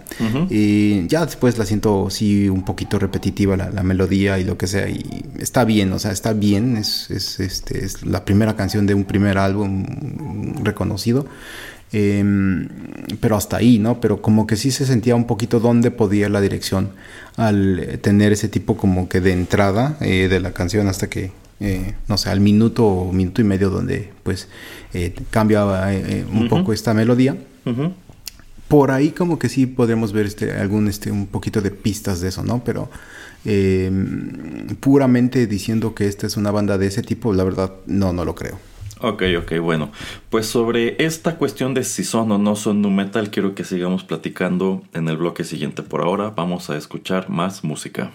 Y 0.49 1.09
ya 1.09 1.27
después 1.27 1.59
la 1.59 1.67
siento, 1.67 2.09
sí, 2.09 2.49
un 2.49 2.65
poquito 2.65 3.01
repetitiva 3.01 3.57
la, 3.57 3.83
melodía 3.83 4.39
y 4.39 4.45
lo 4.45 4.57
que 4.57 4.69
sea. 4.69 4.89
Y 4.89 5.25
está 5.41 5.65
bien, 5.65 5.93
o 5.93 5.99
sea, 5.99 6.13
está 6.13 6.35
bien. 6.35 6.77
Es, 6.77 7.11
es, 7.11 7.41
este, 7.41 7.85
es 7.85 8.07
la 8.07 8.25
primera 8.25 8.55
canción 8.55 8.87
de 8.87 8.95
un 8.95 9.05
primer 9.05 9.39
álbum 9.39 9.85
reconocido. 10.63 11.27
Em, 11.93 12.69
pero 13.21 13.37
hasta 13.37 13.57
ahí, 13.57 13.79
¿no? 13.79 14.01
Pero 14.01 14.23
como 14.23 14.47
que 14.47 14.57
sí 14.57 14.71
se 14.71 14.87
sentía 14.87 15.17
un 15.17 15.27
poquito 15.27 15.61
dónde 15.61 15.91
podía 15.91 16.29
la 16.29 16.41
dirección 16.41 16.91
al 17.37 17.99
tener 18.03 18.33
ese 18.33 18.49
tipo 18.49 18.77
como 18.77 19.09
que 19.09 19.21
de 19.21 19.33
entrada 19.33 19.97
eh, 20.01 20.29
de 20.29 20.41
la 20.41 20.53
canción 20.53 20.89
hasta 20.89 21.11
que 21.11 21.33
eh, 21.63 21.95
no 22.09 22.19
sé, 22.19 22.29
al 22.29 22.41
minuto 22.41 22.85
o 22.85 23.13
minuto 23.13 23.41
y 23.41 23.45
medio 23.45 23.71
donde 23.71 24.11
pues 24.25 24.49
eh, 24.93 25.15
cambia 25.31 25.95
eh, 25.95 26.27
un 26.29 26.49
poco 26.49 26.73
esta 26.73 26.93
melodía. 26.93 27.37
Por 28.67 28.91
ahí 28.91 29.11
como 29.11 29.39
que 29.39 29.49
sí 29.49 29.67
podríamos 29.67 30.13
ver 30.13 30.27
este, 30.27 30.53
algún, 30.53 30.89
este, 30.89 31.13
un 31.13 31.29
poquito 31.29 31.61
de 31.61 31.71
pistas 31.71 32.21
de 32.21 32.31
eso, 32.31 32.43
¿no? 32.43 32.65
Pero 32.65 32.91
em, 33.45 34.75
puramente 34.81 35.47
diciendo 35.47 35.95
que 35.95 36.09
esta 36.09 36.27
es 36.27 36.37
una 36.37 36.51
banda 36.51 36.79
de 36.79 36.87
ese 36.89 37.03
tipo, 37.03 37.33
la 37.33 37.45
verdad, 37.45 37.73
no, 37.87 38.13
no 38.13 38.25
lo 38.25 38.35
creo. 38.35 38.59
Ok, 39.01 39.23
ok, 39.39 39.59
bueno. 39.61 39.93
Pues 40.31 40.47
sobre 40.47 40.97
esta 41.05 41.37
cuestión 41.37 41.75
de 41.75 41.85
si 41.85 42.03
son 42.03 42.33
o 42.33 42.39
no 42.39 42.57
son 42.57 42.83
nu 42.83 42.91
metal, 42.91 43.31
quiero 43.31 43.55
que 43.55 43.63
sigamos 43.63 44.03
platicando 44.03 44.83
en 44.95 45.09
el 45.09 45.17
bloque 45.17 45.45
siguiente. 45.45 45.83
Por 45.83 46.01
ahora 46.01 46.31
vamos 46.31 46.71
a 46.71 46.77
escuchar 46.77 47.31
más 47.31 47.63
música. 47.63 48.11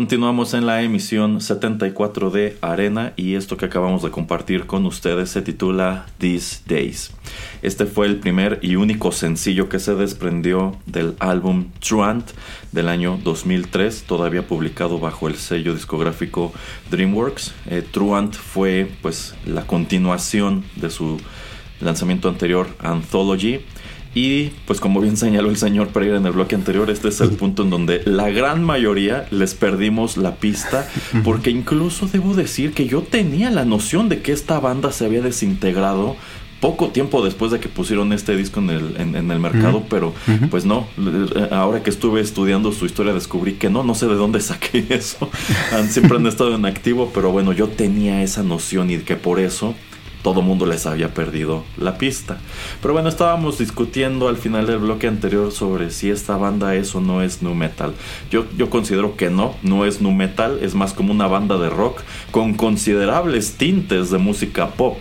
Continuamos 0.00 0.54
en 0.54 0.64
la 0.64 0.80
emisión 0.80 1.42
74 1.42 2.30
de 2.30 2.56
Arena 2.62 3.12
y 3.16 3.34
esto 3.34 3.58
que 3.58 3.66
acabamos 3.66 4.02
de 4.02 4.10
compartir 4.10 4.64
con 4.64 4.86
ustedes 4.86 5.28
se 5.28 5.42
titula 5.42 6.06
These 6.16 6.62
Days. 6.66 7.12
Este 7.60 7.84
fue 7.84 8.06
el 8.06 8.16
primer 8.16 8.60
y 8.62 8.76
único 8.76 9.12
sencillo 9.12 9.68
que 9.68 9.78
se 9.78 9.94
desprendió 9.94 10.74
del 10.86 11.16
álbum 11.18 11.66
Truant 11.86 12.30
del 12.72 12.88
año 12.88 13.18
2003, 13.22 14.04
todavía 14.04 14.46
publicado 14.46 14.98
bajo 14.98 15.28
el 15.28 15.34
sello 15.34 15.74
discográfico 15.74 16.50
DreamWorks. 16.90 17.52
Eh, 17.66 17.82
Truant 17.82 18.34
fue 18.34 18.90
pues 19.02 19.34
la 19.44 19.66
continuación 19.66 20.64
de 20.76 20.88
su 20.88 21.20
lanzamiento 21.78 22.30
anterior 22.30 22.68
Anthology 22.78 23.60
y 24.14 24.50
pues 24.66 24.80
como 24.80 25.00
bien 25.00 25.16
señaló 25.16 25.50
el 25.50 25.56
señor 25.56 25.88
Pereira 25.88 26.16
en 26.16 26.26
el 26.26 26.32
bloque 26.32 26.56
anterior, 26.56 26.90
este 26.90 27.08
es 27.08 27.20
el 27.20 27.30
punto 27.30 27.62
en 27.62 27.70
donde 27.70 28.02
la 28.04 28.30
gran 28.30 28.64
mayoría 28.64 29.26
les 29.30 29.54
perdimos 29.54 30.16
la 30.16 30.36
pista, 30.36 30.88
porque 31.24 31.50
incluso 31.50 32.06
debo 32.06 32.34
decir 32.34 32.72
que 32.72 32.86
yo 32.86 33.02
tenía 33.02 33.50
la 33.50 33.64
noción 33.64 34.08
de 34.08 34.20
que 34.20 34.32
esta 34.32 34.58
banda 34.58 34.90
se 34.90 35.04
había 35.04 35.22
desintegrado 35.22 36.16
poco 36.60 36.88
tiempo 36.88 37.24
después 37.24 37.50
de 37.50 37.58
que 37.58 37.68
pusieron 37.68 38.12
este 38.12 38.36
disco 38.36 38.60
en 38.60 38.70
el, 38.70 38.96
en, 38.98 39.30
el 39.30 39.40
mercado, 39.40 39.84
pero 39.88 40.12
pues 40.50 40.66
no, 40.66 40.86
ahora 41.50 41.82
que 41.82 41.88
estuve 41.88 42.20
estudiando 42.20 42.70
su 42.72 42.84
historia 42.84 43.14
descubrí 43.14 43.54
que 43.54 43.70
no, 43.70 43.82
no 43.82 43.94
sé 43.94 44.06
de 44.06 44.14
dónde 44.14 44.40
saqué 44.40 44.84
eso, 44.90 45.30
siempre 45.88 46.18
han 46.18 46.26
estado 46.26 46.54
en 46.54 46.66
activo, 46.66 47.10
pero 47.14 47.32
bueno, 47.32 47.52
yo 47.52 47.68
tenía 47.68 48.22
esa 48.22 48.42
noción 48.42 48.90
y 48.90 48.98
que 48.98 49.16
por 49.16 49.40
eso 49.40 49.74
todo 50.22 50.42
mundo 50.42 50.66
les 50.66 50.86
había 50.86 51.14
perdido 51.14 51.64
la 51.76 51.98
pista. 51.98 52.38
Pero 52.82 52.94
bueno, 52.94 53.08
estábamos 53.08 53.58
discutiendo 53.58 54.28
al 54.28 54.36
final 54.36 54.66
del 54.66 54.78
bloque 54.78 55.06
anterior 55.06 55.52
sobre 55.52 55.90
si 55.90 56.10
esta 56.10 56.36
banda 56.36 56.74
es 56.74 56.94
o 56.94 57.00
no 57.00 57.22
es 57.22 57.42
nu 57.42 57.54
metal. 57.54 57.94
Yo, 58.30 58.44
yo 58.56 58.70
considero 58.70 59.16
que 59.16 59.30
no, 59.30 59.54
no 59.62 59.84
es 59.84 60.00
nu 60.00 60.12
metal, 60.12 60.58
es 60.62 60.74
más 60.74 60.92
como 60.92 61.12
una 61.12 61.26
banda 61.26 61.58
de 61.58 61.70
rock 61.70 62.02
con 62.30 62.54
considerables 62.54 63.54
tintes 63.56 64.10
de 64.10 64.18
música 64.18 64.68
pop. 64.68 64.98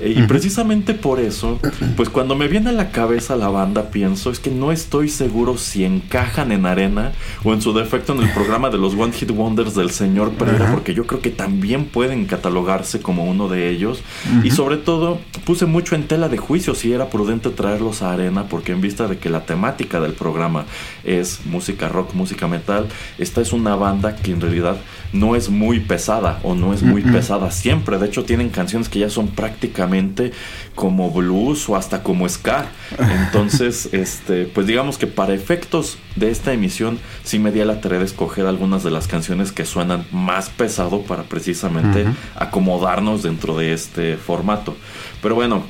Eh, 0.00 0.14
y 0.16 0.22
precisamente 0.22 0.94
por 0.94 1.20
eso, 1.20 1.58
pues 1.96 2.08
cuando 2.08 2.34
me 2.34 2.48
viene 2.48 2.70
a 2.70 2.72
la 2.72 2.90
cabeza 2.90 3.36
la 3.36 3.48
banda, 3.48 3.90
pienso, 3.90 4.30
es 4.30 4.38
que 4.38 4.50
no 4.50 4.72
estoy 4.72 5.08
seguro 5.08 5.58
si 5.58 5.84
encajan 5.84 6.52
en 6.52 6.66
arena 6.66 7.12
o 7.44 7.52
en 7.52 7.62
su 7.62 7.72
defecto 7.72 8.12
en 8.12 8.22
el 8.22 8.30
programa 8.32 8.70
de 8.70 8.78
los 8.78 8.94
One 8.94 9.12
Hit 9.12 9.30
Wonders 9.30 9.74
del 9.74 9.90
señor 9.90 10.32
Pereira, 10.32 10.70
porque 10.72 10.94
yo 10.94 11.06
creo 11.06 11.20
que 11.20 11.30
también 11.30 11.86
pueden 11.86 12.26
catalogarse 12.26 13.00
como 13.00 13.24
uno 13.24 13.48
de 13.48 13.70
ellos. 13.70 14.02
Y 14.44 14.50
sobre 14.50 14.76
todo, 14.76 15.18
puse 15.44 15.66
mucho 15.66 15.94
en 15.94 16.06
tela 16.06 16.28
de 16.28 16.38
juicio 16.38 16.74
si 16.74 16.92
era 16.92 17.10
prudente 17.10 17.50
traerlos 17.50 18.02
a 18.02 18.12
arena, 18.12 18.44
porque 18.48 18.72
en 18.72 18.80
vista 18.80 19.08
de 19.08 19.18
que 19.18 19.30
la 19.30 19.44
temática 19.44 20.00
del 20.00 20.12
programa 20.12 20.64
es 21.04 21.40
música 21.46 21.88
rock, 21.88 22.14
música 22.14 22.48
metal, 22.48 22.86
esta 23.18 23.40
es 23.40 23.52
una 23.52 23.76
banda 23.76 24.16
que 24.16 24.32
en 24.32 24.40
realidad 24.40 24.76
no 25.12 25.34
es 25.36 25.50
muy 25.50 25.80
pesada 25.80 26.38
o 26.42 26.54
no 26.54 26.72
es 26.72 26.82
muy 26.82 27.02
pesada 27.02 27.50
siempre. 27.50 27.98
De 27.98 28.06
hecho, 28.06 28.24
tienen 28.24 28.50
canciones 28.50 28.88
que 28.88 29.00
ya 29.00 29.10
son 29.10 29.28
prácticamente 29.28 30.32
como 30.74 31.10
blues 31.10 31.68
o 31.68 31.76
hasta 31.76 32.02
como 32.02 32.28
ska. 32.28 32.66
Entonces, 32.98 33.88
este, 33.92 34.44
pues 34.44 34.66
digamos 34.66 34.98
que 34.98 35.06
para 35.06 35.34
efectos 35.34 35.98
de 36.16 36.30
esta 36.30 36.52
emisión, 36.52 36.98
sí 37.24 37.38
me 37.38 37.50
di 37.50 37.60
a 37.60 37.64
la 37.64 37.80
tarea 37.80 37.98
de 37.98 38.04
escoger 38.04 38.46
algunas 38.46 38.84
de 38.84 38.90
las 38.90 39.08
canciones 39.08 39.52
que 39.52 39.64
suenan 39.64 40.06
más 40.12 40.48
pesado 40.50 41.02
para 41.02 41.24
precisamente 41.24 42.06
acomodarnos 42.36 43.22
dentro 43.22 43.56
de 43.56 43.72
este 43.72 44.16
formato. 44.16 44.76
Pero 45.22 45.34
bueno, 45.34 45.64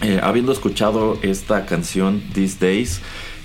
eh, 0.00 0.20
habiendo 0.22 0.52
escuchado 0.52 1.18
esta 1.22 1.66
canción 1.66 2.22
These 2.32 2.58
Days, 2.60 3.00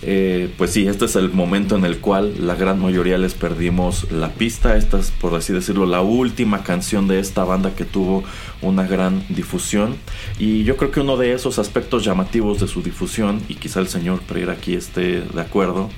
eh, 0.05 0.49
pues 0.57 0.71
sí, 0.71 0.87
este 0.87 1.05
es 1.05 1.15
el 1.15 1.31
momento 1.31 1.75
en 1.75 1.85
el 1.85 1.99
cual 1.99 2.45
la 2.45 2.55
gran 2.55 2.81
mayoría 2.81 3.17
les 3.17 3.33
perdimos 3.33 4.11
la 4.11 4.29
pista. 4.29 4.75
Esta 4.75 4.99
es, 4.99 5.11
por 5.11 5.33
así 5.35 5.53
decirlo, 5.53 5.85
la 5.85 6.01
última 6.01 6.63
canción 6.63 7.07
de 7.07 7.19
esta 7.19 7.43
banda 7.43 7.73
que 7.75 7.85
tuvo 7.85 8.23
una 8.61 8.85
gran 8.85 9.23
difusión. 9.29 9.95
Y 10.39 10.63
yo 10.63 10.77
creo 10.77 10.91
que 10.91 10.99
uno 10.99 11.17
de 11.17 11.33
esos 11.33 11.59
aspectos 11.59 12.03
llamativos 12.03 12.59
de 12.59 12.67
su 12.67 12.81
difusión, 12.81 13.41
y 13.47 13.55
quizá 13.55 13.79
el 13.79 13.87
señor 13.87 14.21
Pereira 14.21 14.53
aquí 14.53 14.73
esté 14.73 15.21
de 15.21 15.41
acuerdo, 15.41 15.89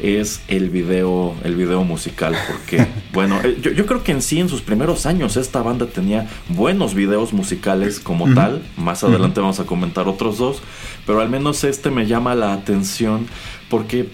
es 0.00 0.42
el 0.48 0.70
video, 0.70 1.34
el 1.44 1.56
video 1.56 1.84
musical. 1.84 2.34
Porque, 2.50 2.86
bueno, 3.12 3.40
eh, 3.44 3.58
yo, 3.60 3.86
creo 3.86 4.02
que 4.02 4.12
en 4.12 4.22
sí, 4.22 4.40
en 4.40 4.48
sus 4.48 4.62
primeros 4.62 5.06
años, 5.06 5.36
esta 5.36 5.62
banda 5.62 5.86
tenía 5.86 6.28
buenos 6.48 6.94
videos 6.94 7.32
musicales 7.32 8.00
como 8.00 8.32
tal. 8.34 8.62
Más 8.76 9.04
adelante 9.04 9.40
vamos 9.40 9.60
a 9.60 9.64
comentar 9.64 10.08
otros 10.08 10.38
dos. 10.38 10.62
Pero 11.10 11.22
al 11.22 11.28
menos 11.28 11.64
este 11.64 11.90
me 11.90 12.06
llama 12.06 12.36
la 12.36 12.52
atención 12.52 13.26
porque 13.68 14.08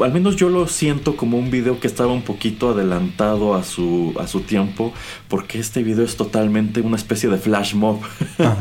al 0.00 0.12
menos 0.12 0.34
yo 0.34 0.48
lo 0.48 0.66
siento 0.66 1.16
como 1.16 1.38
un 1.38 1.48
video 1.48 1.78
que 1.78 1.86
estaba 1.86 2.12
un 2.12 2.22
poquito 2.22 2.70
adelantado 2.70 3.54
a 3.54 3.62
su, 3.62 4.12
a 4.18 4.26
su 4.26 4.40
tiempo, 4.40 4.92
porque 5.28 5.60
este 5.60 5.84
video 5.84 6.04
es 6.04 6.16
totalmente 6.16 6.80
una 6.80 6.96
especie 6.96 7.28
de 7.28 7.38
flash 7.38 7.74
mob, 7.74 8.00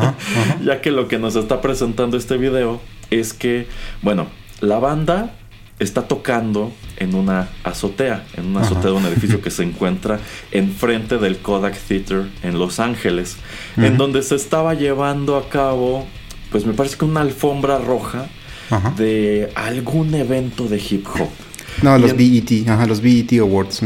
ya 0.64 0.82
que 0.82 0.92
lo 0.92 1.08
que 1.08 1.18
nos 1.18 1.36
está 1.36 1.62
presentando 1.62 2.16
este 2.16 2.38
video 2.38 2.80
es 3.10 3.34
que, 3.34 3.68
bueno, 4.04 4.28
la 4.62 4.78
banda 4.78 5.34
está 5.80 6.08
tocando 6.08 6.72
en 6.98 7.16
una 7.16 7.50
azotea, 7.64 8.24
en 8.38 8.50
una 8.50 8.62
azotea 8.62 8.92
de 8.92 8.98
un 8.98 9.06
edificio 9.08 9.42
que 9.42 9.50
se 9.50 9.64
encuentra 9.64 10.20
enfrente 10.52 11.18
del 11.18 11.40
Kodak 11.40 11.76
Theater 11.76 12.28
en 12.44 12.60
Los 12.60 12.80
Ángeles, 12.80 13.38
en 13.78 13.98
donde 13.98 14.22
se 14.22 14.36
estaba 14.36 14.76
llevando 14.76 15.38
a 15.38 15.50
cabo, 15.50 16.06
pues 16.54 16.68
me 16.68 16.74
parece 16.74 16.98
que 16.98 17.06
una 17.06 17.22
alfombra 17.22 17.80
roja, 17.80 18.28
de 18.96 19.52
algún 19.56 20.14
evento 20.14 20.68
de 20.68 20.78
hip 20.78 21.06
hop. 21.08 21.30
No, 21.82 21.98
los 21.98 22.16
BET, 22.16 22.70
ajá, 22.70 22.86
los 22.86 23.02
BET 23.02 23.34
Awards. 23.40 23.82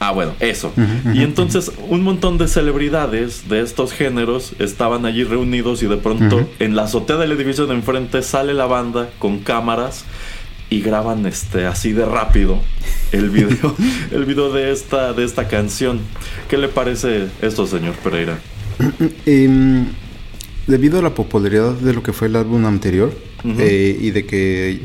Ah, 0.00 0.10
bueno, 0.10 0.32
eso. 0.40 0.72
y 1.14 1.22
entonces 1.22 1.70
un 1.88 2.02
montón 2.02 2.36
de 2.36 2.48
celebridades 2.48 3.48
de 3.48 3.60
estos 3.60 3.92
géneros 3.92 4.54
estaban 4.58 5.06
allí 5.06 5.22
reunidos 5.22 5.82
y 5.84 5.86
de 5.86 5.96
pronto 5.96 6.48
en 6.58 6.74
la 6.74 6.82
azotea 6.82 7.18
del 7.18 7.30
edificio 7.30 7.66
de 7.66 7.74
enfrente 7.74 8.22
sale 8.22 8.52
la 8.52 8.66
banda 8.66 9.10
con 9.20 9.38
cámaras 9.38 10.04
y 10.70 10.80
graban 10.80 11.24
este 11.24 11.66
así 11.66 11.92
de 11.92 12.04
rápido 12.04 12.60
el 13.12 13.30
video, 13.30 13.76
el 14.10 14.24
video 14.24 14.52
de 14.52 14.72
esta 14.72 15.12
de 15.12 15.24
esta 15.24 15.46
canción. 15.46 16.00
¿Qué 16.48 16.58
le 16.58 16.66
parece 16.66 17.28
esto, 17.42 17.64
señor 17.64 17.94
Pereira? 17.94 18.38
Em, 19.24 19.86
debido 20.68 20.98
a 21.00 21.02
la 21.02 21.14
popularidad 21.14 21.72
de 21.72 21.92
lo 21.92 22.02
que 22.02 22.12
fue 22.12 22.28
el 22.28 22.36
álbum 22.36 22.64
anterior, 22.66 23.12
eh, 23.44 23.98
y 24.00 24.10
de 24.10 24.26
que 24.26 24.80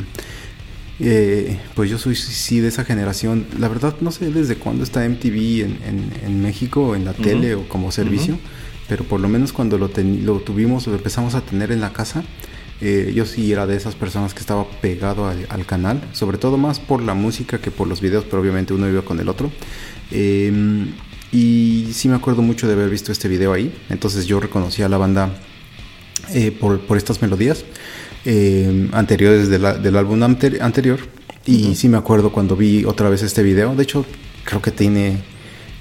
eh, 1.00 1.60
pues 1.76 1.90
yo 1.90 1.98
soy 1.98 2.16
sí 2.16 2.60
de 2.60 2.70
esa 2.70 2.86
generación. 2.86 3.46
La 3.60 3.68
verdad 3.68 3.96
no 4.02 4.12
sé 4.12 4.32
desde 4.32 4.56
cuándo 4.56 4.84
está 4.84 5.08
MTV 5.08 5.62
en, 5.62 6.12
en, 6.26 6.42
México, 6.42 6.96
en 6.96 7.06
la 7.06 7.14
tele 7.14 7.56
o 7.56 7.68
como 7.68 7.92
servicio, 7.92 8.40
pero 8.88 9.04
por 9.04 9.20
lo 9.20 9.28
menos 9.28 9.52
cuando 9.54 9.78
lo, 9.78 9.90
lo 10.24 10.40
tuvimos, 10.40 10.88
lo 10.88 10.96
empezamos 10.96 11.36
a 11.36 11.42
tener 11.42 11.72
en 11.72 11.82
la 11.82 11.92
casa, 11.92 12.24
eh, 12.82 13.12
yo 13.16 13.26
sí 13.26 13.52
era 13.52 13.68
de 13.68 13.76
esas 13.76 13.96
personas 13.96 14.34
que 14.34 14.40
estaba 14.40 14.66
pegado 14.82 15.28
al, 15.28 15.66
canal, 15.66 16.02
sobre 16.14 16.38
todo 16.38 16.58
más 16.58 16.80
por 16.80 17.02
la 17.02 17.14
música 17.14 17.60
que 17.60 17.72
por 17.72 17.88
los 17.88 18.02
videos, 18.02 18.26
pero 18.26 18.42
obviamente 18.42 18.74
uno 18.74 18.88
iba 18.88 19.02
con 19.04 19.20
el 19.20 19.30
otro. 19.30 19.52
Em, 20.12 20.94
y 21.32 21.90
sí 21.94 22.08
me 22.10 22.16
acuerdo 22.16 22.42
mucho 22.42 22.68
de 22.68 22.74
haber 22.74 22.90
visto 22.90 23.12
este 23.12 23.28
video 23.28 23.54
ahí, 23.54 23.74
entonces 23.90 24.26
yo 24.26 24.40
reconocí 24.40 24.84
a 24.84 24.90
la 24.90 24.98
banda 24.98 25.32
por, 26.60 26.80
por 26.82 26.98
estas 26.98 27.22
melodías. 27.22 27.66
Eh, 28.26 28.90
anteriores 28.94 29.50
del 29.50 29.96
álbum 29.98 30.24
anterior. 30.24 31.00
Y 31.46 31.76
sí 31.76 31.90
me 31.90 31.98
acuerdo 31.98 32.32
cuando 32.32 32.56
vi 32.56 32.86
otra 32.86 33.10
vez 33.10 33.22
este 33.22 33.44
video. 33.44 33.76
De 33.76 33.84
hecho, 33.84 34.06
creo 34.44 34.62
que 34.62 34.72
tiene... 34.72 35.34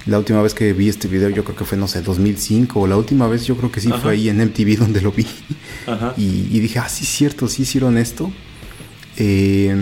La 0.05 0.17
última 0.17 0.41
vez 0.41 0.53
que 0.53 0.73
vi 0.73 0.89
este 0.89 1.07
video 1.07 1.29
yo 1.29 1.45
creo 1.45 1.55
que 1.55 1.63
fue, 1.63 1.77
no 1.77 1.87
sé, 1.87 2.01
2005 2.01 2.77
o 2.77 2.87
la 2.87 2.97
última 2.97 3.25
vez 3.29 3.45
yo 3.45 3.55
creo 3.55 3.71
que 3.71 3.79
sí 3.79 3.89
fue 4.01 4.11
ahí 4.11 4.27
en 4.27 4.37
MTV 4.37 4.77
donde 4.79 4.99
lo 4.99 5.13
vi. 5.13 5.25
Y, 6.17 6.59
dije, 6.59 6.79
ah, 6.79 6.89
sí, 6.89 7.05
cierto, 7.05 7.47
sí 7.47 7.61
hicieron 7.61 7.97
esto. 7.97 8.29
Eh, 9.15 9.73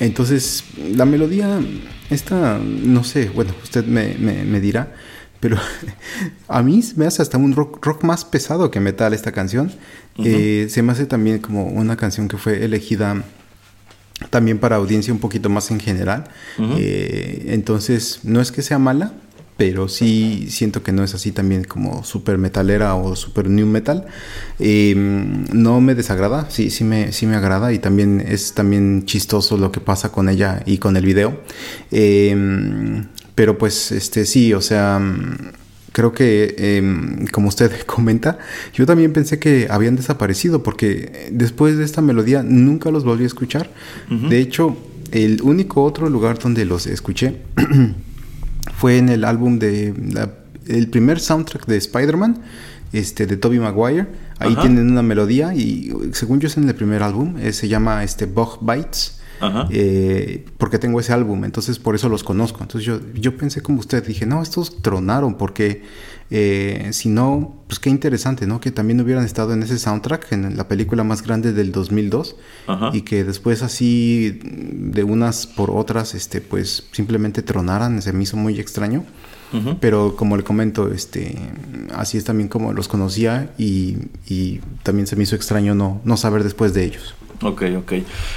entonces, 0.00 0.64
la 0.96 1.04
melodía, 1.04 1.60
esta, 2.08 2.58
no 2.58 3.04
sé, 3.04 3.28
bueno, 3.28 3.52
usted 3.62 3.84
me, 3.84 4.14
me 4.14 4.58
dirá, 4.58 4.94
pero 5.42 5.58
a 6.48 6.62
mí 6.62 6.80
me 6.94 7.04
hace 7.04 7.20
hasta 7.20 7.36
un 7.36 7.52
rock, 7.52 7.84
rock 7.84 8.04
más 8.04 8.24
pesado 8.24 8.70
que 8.70 8.78
metal 8.78 9.12
esta 9.12 9.32
canción. 9.32 9.72
Eh, 10.18 10.68
se 10.70 10.82
me 10.82 10.92
hace 10.92 11.04
también 11.04 11.40
como 11.40 11.64
una 11.66 11.96
canción 11.96 12.28
que 12.28 12.36
fue 12.36 12.64
elegida 12.64 13.24
también 14.30 14.60
para 14.60 14.76
audiencia 14.76 15.12
un 15.12 15.18
poquito 15.18 15.50
más 15.50 15.72
en 15.72 15.80
general. 15.80 16.28
Eh, 16.78 17.46
entonces, 17.48 18.20
no 18.22 18.40
es 18.40 18.52
que 18.52 18.62
sea 18.62 18.78
mala, 18.78 19.14
pero 19.56 19.88
sí 19.88 20.46
siento 20.48 20.84
que 20.84 20.92
no 20.92 21.02
es 21.02 21.12
así 21.12 21.32
también 21.32 21.64
como 21.64 22.04
super 22.04 22.38
metalera 22.38 22.94
o 22.94 23.16
super 23.16 23.50
new 23.50 23.66
metal. 23.66 24.06
Em, 24.60 25.44
no 25.52 25.80
me 25.80 25.96
desagrada, 25.96 26.50
sí, 26.50 26.70
sí 26.70 26.84
me, 26.84 27.10
sí 27.10 27.26
me 27.26 27.34
agrada 27.34 27.72
y 27.72 27.80
también 27.80 28.24
es 28.24 28.54
también 28.54 29.06
chistoso 29.06 29.56
lo 29.56 29.72
que 29.72 29.80
pasa 29.80 30.12
con 30.12 30.28
ella 30.28 30.62
y 30.66 30.78
con 30.78 30.96
el 30.96 31.04
video. 31.04 31.40
Eh, 31.90 33.02
pero 33.42 33.58
pues 33.58 33.90
este 33.90 34.24
sí, 34.24 34.54
o 34.54 34.60
sea, 34.60 35.00
mm, 35.00 35.50
creo 35.90 36.12
que 36.12 36.54
em, 36.56 37.26
como 37.26 37.48
usted 37.48 37.72
comenta, 37.86 38.38
yo 38.72 38.86
también 38.86 39.12
pensé 39.12 39.40
que 39.40 39.66
habían 39.68 39.96
desaparecido 39.96 40.62
porque 40.62 41.28
después 41.32 41.76
de 41.76 41.82
esta 41.82 42.02
melodía 42.02 42.44
nunca 42.44 42.92
los 42.92 43.02
volví 43.02 43.24
a 43.24 43.26
escuchar. 43.26 43.68
De 44.08 44.38
hecho, 44.38 44.76
el 45.10 45.42
único 45.42 45.82
otro 45.82 46.08
lugar 46.08 46.38
donde 46.38 46.64
los 46.64 46.86
escuché 46.86 47.42
fue 48.78 48.98
en 48.98 49.08
el 49.08 49.24
álbum 49.24 49.58
de 49.58 49.92
el 50.68 50.86
primer 50.86 51.18
soundtrack 51.18 51.66
de 51.66 51.78
Spider-Man, 51.78 52.42
este 52.92 53.26
de 53.26 53.36
Tobey 53.36 53.58
Maguire. 53.58 54.06
Ahí 54.38 54.54
tienen 54.54 54.88
una 54.88 55.02
melodía 55.02 55.52
y 55.52 55.92
según 56.12 56.38
yo 56.38 56.46
es 56.46 56.56
en 56.58 56.68
el 56.68 56.76
primer 56.76 57.02
álbum, 57.02 57.38
eh, 57.40 57.52
se 57.52 57.66
llama 57.66 58.04
este 58.04 58.26
Bug 58.26 58.60
Bites. 58.60 59.18
Eh, 59.70 60.44
porque 60.58 60.78
tengo 60.78 61.00
ese 61.00 61.12
álbum, 61.12 61.44
entonces 61.44 61.78
por 61.78 61.94
eso 61.94 62.08
los 62.08 62.22
conozco. 62.22 62.62
Entonces 62.62 62.86
yo, 62.86 63.00
yo 63.14 63.36
pensé 63.36 63.60
como 63.62 63.80
usted, 63.80 64.06
dije, 64.06 64.26
no, 64.26 64.42
estos 64.42 64.82
tronaron, 64.82 65.36
porque 65.36 65.82
eh, 66.34 66.88
si 66.92 67.10
no, 67.10 67.56
pues 67.66 67.78
qué 67.78 67.90
interesante, 67.90 68.46
¿no? 68.46 68.58
Que 68.58 68.70
también 68.70 68.98
hubieran 69.00 69.24
estado 69.24 69.52
en 69.52 69.62
ese 69.62 69.78
soundtrack, 69.78 70.32
en 70.32 70.56
la 70.56 70.66
película 70.66 71.04
más 71.04 71.22
grande 71.22 71.52
del 71.52 71.72
2002, 71.72 72.36
y 72.94 73.02
que 73.02 73.22
después 73.22 73.62
así, 73.62 74.40
de 74.42 75.04
unas 75.04 75.46
por 75.46 75.70
otras, 75.70 76.14
este, 76.14 76.40
pues 76.40 76.88
simplemente 76.92 77.42
tronaran, 77.42 78.00
se 78.00 78.14
me 78.14 78.22
hizo 78.22 78.36
muy 78.36 78.58
extraño. 78.58 79.04
Pero 79.80 80.16
como 80.16 80.38
le 80.38 80.44
comento, 80.44 80.90
este, 80.90 81.36
así 81.94 82.16
es 82.16 82.24
también 82.24 82.48
como 82.48 82.72
los 82.72 82.88
conocía 82.88 83.52
y, 83.58 83.98
y 84.26 84.60
también 84.82 85.06
se 85.06 85.14
me 85.14 85.24
hizo 85.24 85.36
extraño 85.36 85.74
no, 85.74 86.00
no 86.04 86.16
saber 86.16 86.42
después 86.42 86.72
de 86.72 86.84
ellos. 86.84 87.14
Ok, 87.42 87.62
ok. 87.76 87.92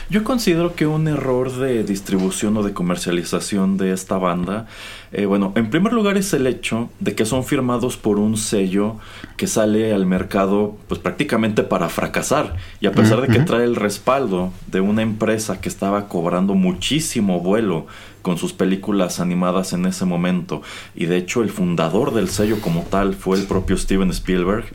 Yo 0.10 0.24
considero 0.24 0.76
que 0.76 0.88
un 0.88 1.08
error 1.08 1.52
de 1.52 1.84
distribución 1.84 2.58
o 2.58 2.63
de 2.63 2.74
comercialización 2.74 3.78
de 3.78 3.94
esta 3.94 4.18
banda, 4.18 4.65
eh, 5.12 5.26
bueno, 5.26 5.54
en 5.56 5.70
primer 5.70 5.94
lugar 5.94 6.18
es 6.18 6.34
el 6.34 6.48
hecho 6.48 6.89
de 7.00 7.13
que 7.13 7.26
son 7.26 7.44
firmados 7.44 7.98
por 7.98 8.18
un 8.18 8.36
sello 8.36 8.98
que 9.38 9.46
sale 9.46 9.94
al 9.94 10.08
mercado 10.08 10.76
pues 10.88 11.00
prácticamente 11.00 11.62
para 11.62 11.89
fracasar. 11.89 12.56
Y 12.82 12.88
a 12.88 12.94
pesar 12.94 13.22
de 13.22 13.28
que 13.28 13.39
trae 13.39 13.63
el 13.63 13.76
respaldo 13.76 14.52
de 14.68 14.82
una 14.82 15.04
empresa 15.04 15.62
que 15.62 15.70
estaba 15.70 16.08
cobrando 16.08 16.56
muchísimo 16.56 17.39
vuelo 17.41 17.86
con 18.26 18.39
sus 18.39 18.54
películas 18.54 19.20
animadas 19.20 19.72
en 19.74 19.86
ese 19.86 20.04
momento 20.04 20.63
y 20.96 21.06
de 21.06 21.15
hecho 21.15 21.44
el 21.44 21.52
fundador 21.52 22.12
del 22.12 22.28
sello 22.28 22.60
como 22.60 22.82
tal 22.82 23.13
fue 23.13 23.38
el 23.38 23.46
propio 23.46 23.78
Steven 23.78 24.10
Spielberg, 24.10 24.65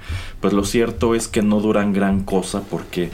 pues 0.40 0.52
lo 0.52 0.62
cierto 0.62 1.16
es 1.16 1.26
que 1.26 1.42
no 1.42 1.58
duran 1.58 1.92
gran 1.92 2.22
cosa 2.22 2.62
porque 2.70 3.10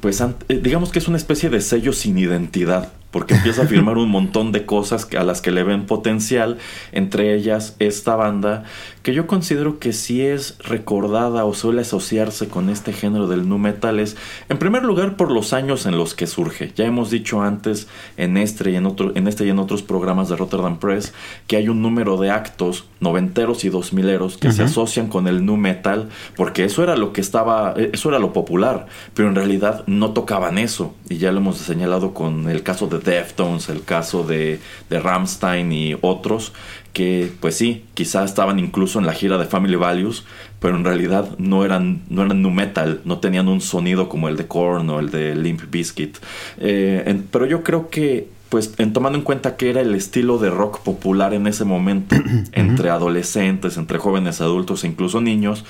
pues 0.00 0.20
eh, 0.20 0.60
digamos 0.62 0.90
que 0.90 0.98
es 0.98 1.08
una 1.08 1.16
especie 1.16 1.50
de 1.50 1.60
sello 1.60 1.92
sin 1.92 2.18
identidad 2.18 2.92
porque 3.10 3.34
empieza 3.34 3.62
a 3.62 3.66
firmar 3.66 3.98
un 3.98 4.10
montón 4.10 4.52
de 4.52 4.66
cosas 4.66 5.08
a 5.16 5.24
las 5.24 5.40
que 5.40 5.50
le 5.50 5.62
ven 5.62 5.86
potencial, 5.86 6.58
entre 6.92 7.34
ellas 7.34 7.76
esta 7.78 8.16
banda, 8.16 8.64
que 9.02 9.14
yo 9.14 9.26
considero 9.26 9.78
que 9.78 9.92
sí 9.92 10.22
es 10.22 10.58
recordada 10.58 11.44
o 11.44 11.54
suele 11.54 11.82
asociarse 11.82 12.48
con 12.48 12.68
este 12.68 12.92
género 12.92 13.28
del 13.28 13.48
nu 13.48 13.58
metal 13.58 14.00
es, 14.00 14.16
en 14.48 14.58
primer 14.58 14.84
lugar, 14.84 15.16
por 15.16 15.30
los 15.30 15.52
años 15.52 15.86
en 15.86 15.96
los 15.96 16.14
que 16.14 16.26
surge. 16.26 16.72
Ya 16.74 16.84
hemos 16.84 17.10
dicho 17.10 17.40
antes 17.40 17.86
en 18.16 18.36
este 18.36 18.70
y 18.70 18.76
en, 18.76 18.86
otro, 18.86 19.12
en, 19.14 19.28
este 19.28 19.46
y 19.46 19.50
en 19.50 19.58
otros 19.58 19.82
programas 19.82 20.28
de 20.28 20.36
Rotterdam 20.36 20.78
Press 20.78 21.12
que 21.46 21.56
hay 21.56 21.68
un 21.68 21.82
número 21.82 22.16
de 22.16 22.30
actos 22.30 22.86
noventeros 23.00 23.64
y 23.64 23.68
dos 23.68 23.92
mileros 23.92 24.36
que 24.36 24.50
se 24.52 24.62
asocian 24.62 25.08
con 25.08 25.28
el 25.28 25.44
nu 25.44 25.56
metal, 25.56 26.08
porque 26.36 26.64
eso 26.64 26.82
era 26.82 26.96
lo 26.96 27.12
que 27.12 27.20
estaba, 27.20 27.74
eso 27.92 28.08
era 28.08 28.18
lo 28.18 28.32
popular, 28.32 28.86
pero 29.14 29.28
en 29.28 29.34
realidad 29.34 29.84
no 29.86 30.12
tocaban 30.12 30.58
eso, 30.58 30.94
y 31.08 31.18
ya 31.18 31.30
lo 31.30 31.38
hemos 31.38 31.58
señalado 31.58 32.14
con 32.14 32.48
el 32.48 32.62
caso 32.62 32.86
de 32.86 32.95
Deftones, 32.98 33.68
el 33.68 33.82
caso 33.84 34.24
de, 34.24 34.60
de 34.88 35.00
Ramstein 35.00 35.72
y 35.72 35.96
otros, 36.00 36.52
que 36.92 37.30
pues 37.40 37.56
sí, 37.56 37.84
quizá 37.94 38.24
estaban 38.24 38.58
incluso 38.58 38.98
en 38.98 39.06
la 39.06 39.12
gira 39.12 39.36
de 39.38 39.44
Family 39.44 39.76
Values, 39.76 40.24
pero 40.60 40.76
en 40.76 40.84
realidad 40.84 41.36
no 41.38 41.64
eran, 41.64 42.02
no 42.08 42.24
eran 42.24 42.40
nu 42.40 42.50
metal, 42.50 43.02
no 43.04 43.18
tenían 43.18 43.48
un 43.48 43.60
sonido 43.60 44.08
como 44.08 44.28
el 44.28 44.36
de 44.36 44.46
Korn 44.46 44.88
o 44.90 44.98
el 44.98 45.10
de 45.10 45.34
Limp 45.34 45.70
Bizkit. 45.70 46.16
Eh, 46.58 47.22
pero 47.30 47.46
yo 47.46 47.62
creo 47.62 47.90
que 47.90 48.28
pues 48.48 48.74
en 48.78 48.92
tomando 48.92 49.18
en 49.18 49.24
cuenta 49.24 49.56
que 49.56 49.70
era 49.70 49.80
el 49.80 49.94
estilo 49.94 50.38
de 50.38 50.50
rock 50.50 50.80
popular 50.80 51.34
en 51.34 51.46
ese 51.46 51.64
momento, 51.64 52.16
entre 52.52 52.90
adolescentes, 52.90 53.76
entre 53.76 53.98
jóvenes 53.98 54.40
adultos 54.40 54.84
e 54.84 54.86
incluso 54.86 55.20
niños, 55.20 55.64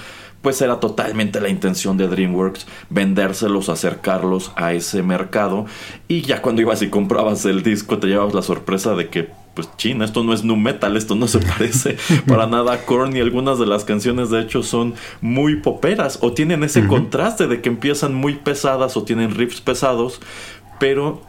pues 0.47 0.63
era 0.63 0.79
totalmente 0.79 1.41
la 1.41 1.49
intención 1.49 1.97
de 1.97 2.07
DreamWorks 2.07 2.69
vendérselos, 2.89 3.69
acercarlos 3.69 4.53
a 4.55 4.75
ese 4.75 5.03
mercado. 5.03 5.67
Y 6.07 6.21
ya 6.21 6.41
cuando 6.41 6.63
ibas 6.63 6.83
y 6.83 6.89
comprabas 6.89 7.45
el 7.47 7.65
disco 7.65 7.99
te 7.99 8.07
llevabas 8.07 8.33
la 8.33 8.43
sorpresa 8.43 8.95
de 8.95 9.09
que 9.09 9.29
pues 9.55 9.69
china, 9.77 10.05
esto 10.05 10.23
no 10.23 10.33
es 10.33 10.45
nu 10.45 10.55
metal, 10.55 10.97
esto 10.97 11.17
no 11.17 11.27
se 11.27 11.41
parece 11.41 11.97
para 12.29 12.47
nada 12.47 12.75
a 12.75 12.79
Korn 12.85 13.17
y 13.17 13.21
algunas 13.21 13.59
de 13.59 13.67
las 13.67 13.83
canciones 13.83 14.31
de 14.31 14.41
hecho 14.41 14.63
son 14.63 14.95
muy 15.21 15.57
poperas 15.57 16.21
o 16.23 16.33
tienen 16.33 16.63
ese 16.63 16.87
contraste 16.87 17.49
de 17.49 17.61
que 17.61 17.69
empiezan 17.69 18.15
muy 18.15 18.35
pesadas 18.35 18.97
o 18.97 19.03
tienen 19.03 19.35
riffs 19.35 19.61
pesados, 19.61 20.21
pero 20.79 21.23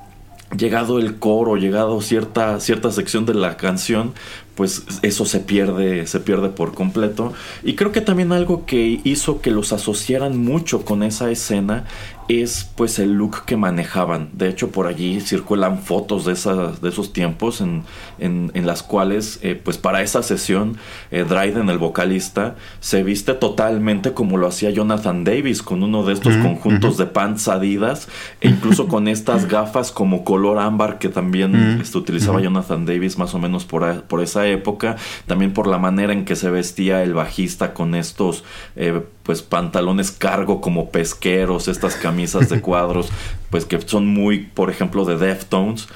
llegado 0.55 0.99
el 0.99 1.17
coro, 1.17 1.57
llegado 1.57 2.01
cierta, 2.01 2.59
cierta 2.59 2.91
sección 2.91 3.25
de 3.25 3.33
la 3.33 3.57
canción, 3.57 4.13
pues 4.55 4.83
eso 5.01 5.25
se 5.25 5.39
pierde, 5.39 6.07
se 6.07 6.19
pierde 6.19 6.49
por 6.49 6.73
completo. 6.73 7.33
Y 7.63 7.75
creo 7.75 7.91
que 7.91 8.01
también 8.01 8.31
algo 8.31 8.65
que 8.65 8.99
hizo 9.03 9.41
que 9.41 9.51
los 9.51 9.73
asociaran 9.73 10.37
mucho 10.37 10.83
con 10.83 11.03
esa 11.03 11.29
escena 11.29 11.85
es 12.27 12.69
pues 12.75 12.99
el 12.99 13.13
look 13.13 13.45
que 13.45 13.55
manejaban. 13.55 14.29
De 14.33 14.49
hecho, 14.49 14.69
por 14.69 14.87
allí 14.87 15.21
circulan 15.21 15.79
fotos 15.79 16.25
de, 16.25 16.33
esas, 16.33 16.81
de 16.81 16.89
esos 16.89 17.13
tiempos 17.13 17.61
en, 17.61 17.83
en, 18.19 18.65
las 18.65 18.83
cuales, 18.83 19.39
eh, 19.43 19.59
pues 19.61 19.77
para 19.77 20.01
esa 20.01 20.21
sesión, 20.23 20.77
eh, 21.11 21.23
Dryden, 21.27 21.69
el 21.69 21.77
vocalista, 21.77 22.55
se 22.81 23.03
viste 23.03 23.33
totalmente 23.33 24.13
como 24.13 24.37
lo 24.37 24.47
hacía 24.47 24.71
Jonathan 24.71 25.23
Davis, 25.23 25.61
con 25.61 25.83
uno 25.83 26.03
de 26.03 26.13
estos 26.13 26.35
conjuntos 26.37 26.97
de 26.97 27.05
pants 27.05 27.47
adidas, 27.47 28.09
e 28.41 28.49
incluso 28.49 28.87
con 28.87 29.07
estas 29.07 29.45
gafas 29.49 29.91
como 29.91 30.25
color 30.25 30.59
ámbar 30.59 30.99
que 30.99 31.09
también 31.09 31.79
este, 31.81 31.97
utilizaba 31.97 32.41
Jonathan 32.41 32.85
Davis 32.85 33.17
más 33.17 33.33
o 33.33 33.39
menos 33.39 33.63
por, 33.63 34.03
por, 34.03 34.21
esa 34.21 34.47
época, 34.47 34.97
también 35.27 35.53
por 35.53 35.67
la 35.67 35.77
manera 35.77 36.11
en 36.11 36.25
que 36.25 36.35
se 36.35 36.49
vestía 36.49 37.03
el 37.03 37.13
bajista 37.13 37.73
con 37.73 37.95
estos... 37.95 38.43
Eh, 38.75 39.01
pues 39.27 39.41
pantalones 39.41 40.11
cargo 40.11 40.61
como 40.61 40.89
pesqueros, 40.89 41.67
estas 41.67 41.97
camisas 42.17 42.49
de 42.49 42.61
cuadros, 42.67 43.09
pues 43.51 43.65
que 43.65 43.79
son 43.81 44.07
muy, 44.07 44.39
por 44.39 44.71
ejemplo, 44.71 45.05
de 45.05 45.17
Deftones. 45.17 45.87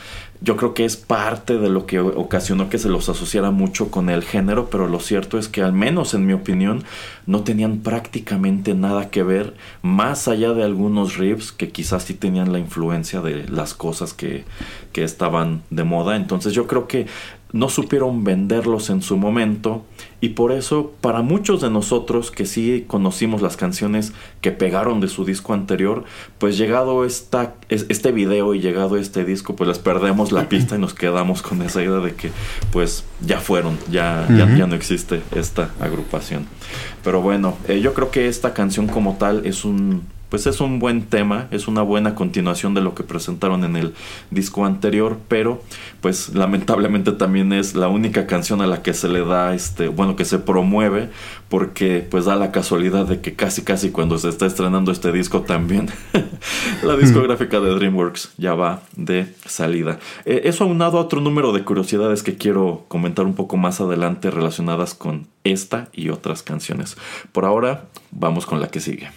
Yo 0.44 0.58
creo 0.58 0.74
que 0.74 0.86
es 0.86 0.98
parte 0.98 1.60
de 1.60 1.70
lo 1.70 1.86
que 1.86 2.00
ocasionó 2.00 2.68
que 2.68 2.80
se 2.80 2.90
los 2.90 3.10
asociara 3.10 3.52
mucho 3.52 3.92
con 3.92 4.10
el 4.10 4.24
género, 4.24 4.72
pero 4.72 4.88
lo 4.88 5.00
cierto 5.00 5.38
es 5.38 5.48
que 5.48 5.62
al 5.62 5.72
menos 5.72 6.16
en 6.16 6.26
mi 6.26 6.34
opinión 6.34 6.84
no 7.28 7.42
tenían 7.42 7.78
prácticamente 7.82 8.74
nada 8.74 9.12
que 9.12 9.22
ver, 9.22 9.54
más 9.84 10.28
allá 10.28 10.54
de 10.54 10.64
algunos 10.64 11.18
riffs 11.18 11.52
que 11.52 11.70
quizás 11.70 12.04
sí 12.04 12.16
tenían 12.16 12.52
la 12.52 12.58
influencia 12.58 13.22
de 13.22 13.48
las 13.50 13.76
cosas 13.76 14.16
que, 14.16 14.46
que 14.94 15.04
estaban 15.04 15.62
de 15.70 15.84
moda. 15.84 16.16
Entonces 16.16 16.54
yo 16.54 16.66
creo 16.66 16.88
que 16.88 17.06
no 17.54 17.70
supieron 17.70 18.24
venderlos 18.24 18.90
en 18.90 19.02
su 19.02 19.18
momento 19.18 19.84
y 20.22 20.30
por 20.30 20.52
eso 20.52 20.94
para 21.02 21.22
muchos 21.22 21.62
de 21.62 21.70
nosotros 21.70 22.32
que 22.32 22.46
sí 22.46 22.86
conocimos 22.88 23.42
las 23.42 23.58
canciones 23.58 24.14
que 24.40 24.52
pegaron 24.52 25.02
de 25.02 25.08
su 25.08 25.26
disco 25.26 25.54
anterior, 25.54 26.06
pues 26.38 26.58
llegado 26.58 27.06
esta, 27.06 27.56
este 27.70 28.12
video 28.12 28.54
y 28.54 28.62
llegado 28.62 28.98
este 28.98 29.26
disco, 29.26 29.56
pues 29.56 29.68
les 29.68 29.80
perdemos 29.80 30.32
la 30.32 30.48
pista 30.50 30.76
y 30.76 30.80
nos 30.80 30.94
quedamos 30.94 31.42
con 31.42 31.62
esa 31.62 31.82
idea 31.82 32.00
de 32.00 32.14
que 32.14 32.32
pues 32.72 33.04
ya 33.26 33.40
fueron, 33.40 33.78
ya, 33.90 34.28
ya, 34.30 34.68
no 34.68 34.76
existe 34.76 35.22
esta 35.36 35.72
agrupación. 35.80 36.46
Pero 37.04 37.22
bueno, 37.22 37.58
eh, 37.68 37.82
yo 37.82 37.94
creo 37.94 38.12
que 38.12 38.28
esta 38.28 38.54
canción 38.54 38.88
como 38.88 39.18
tal 39.18 39.46
es 39.46 39.66
un 39.66 40.04
pues 40.32 40.48
es 40.48 40.62
un 40.62 40.80
buen 40.80 41.04
tema, 41.04 41.50
es 41.52 41.68
una 41.68 41.82
buena 41.82 42.16
continuación 42.16 42.74
de 42.74 42.80
lo 42.80 42.96
que 42.96 43.04
presentaron 43.04 43.66
en 43.66 43.76
el 43.76 43.94
disco 44.30 44.66
anterior, 44.66 45.18
pero 45.28 45.62
pues 46.00 46.34
lamentablemente 46.34 47.12
también 47.12 47.52
es 47.52 47.76
la 47.76 47.90
única 47.90 48.28
canción 48.28 48.62
a 48.62 48.66
la 48.66 48.82
que 48.82 48.94
se 48.94 49.10
le 49.10 49.26
da 49.26 49.54
este, 49.54 49.90
bueno, 49.90 50.16
que 50.16 50.24
se 50.24 50.40
promueve, 50.40 51.10
porque 51.50 52.08
pues 52.10 52.24
da 52.24 52.38
la 52.38 52.54
casualidad 52.54 53.06
de 53.08 53.20
que 53.20 53.34
casi 53.34 53.64
casi 53.64 53.92
cuando 53.92 54.18
se 54.18 54.30
está 54.30 54.46
estrenando 54.46 54.94
este 54.94 55.12
disco 55.12 55.42
también 55.42 55.90
la 56.84 56.96
discográfica 56.96 57.60
de 57.60 57.76
DreamWorks 57.76 58.32
ya 58.38 58.54
va 58.56 58.84
de 58.96 59.36
salida. 59.46 60.00
Eh, 60.24 60.44
eso 60.46 60.64
aunado 60.64 60.98
a 60.98 61.02
otro 61.02 61.20
número 61.20 61.52
de 61.52 61.66
curiosidades 61.66 62.24
que 62.24 62.38
quiero 62.38 62.86
comentar 62.88 63.26
un 63.26 63.36
poco 63.36 63.58
más 63.58 63.82
adelante 63.82 64.32
relacionadas 64.32 64.94
con 64.94 65.28
esta 65.44 65.90
y 65.92 66.08
otras 66.08 66.42
canciones. 66.42 66.96
Por 67.34 67.44
ahora, 67.44 67.90
vamos 68.12 68.46
con 68.46 68.62
la 68.62 68.70
que 68.70 68.80
sigue. 68.80 69.10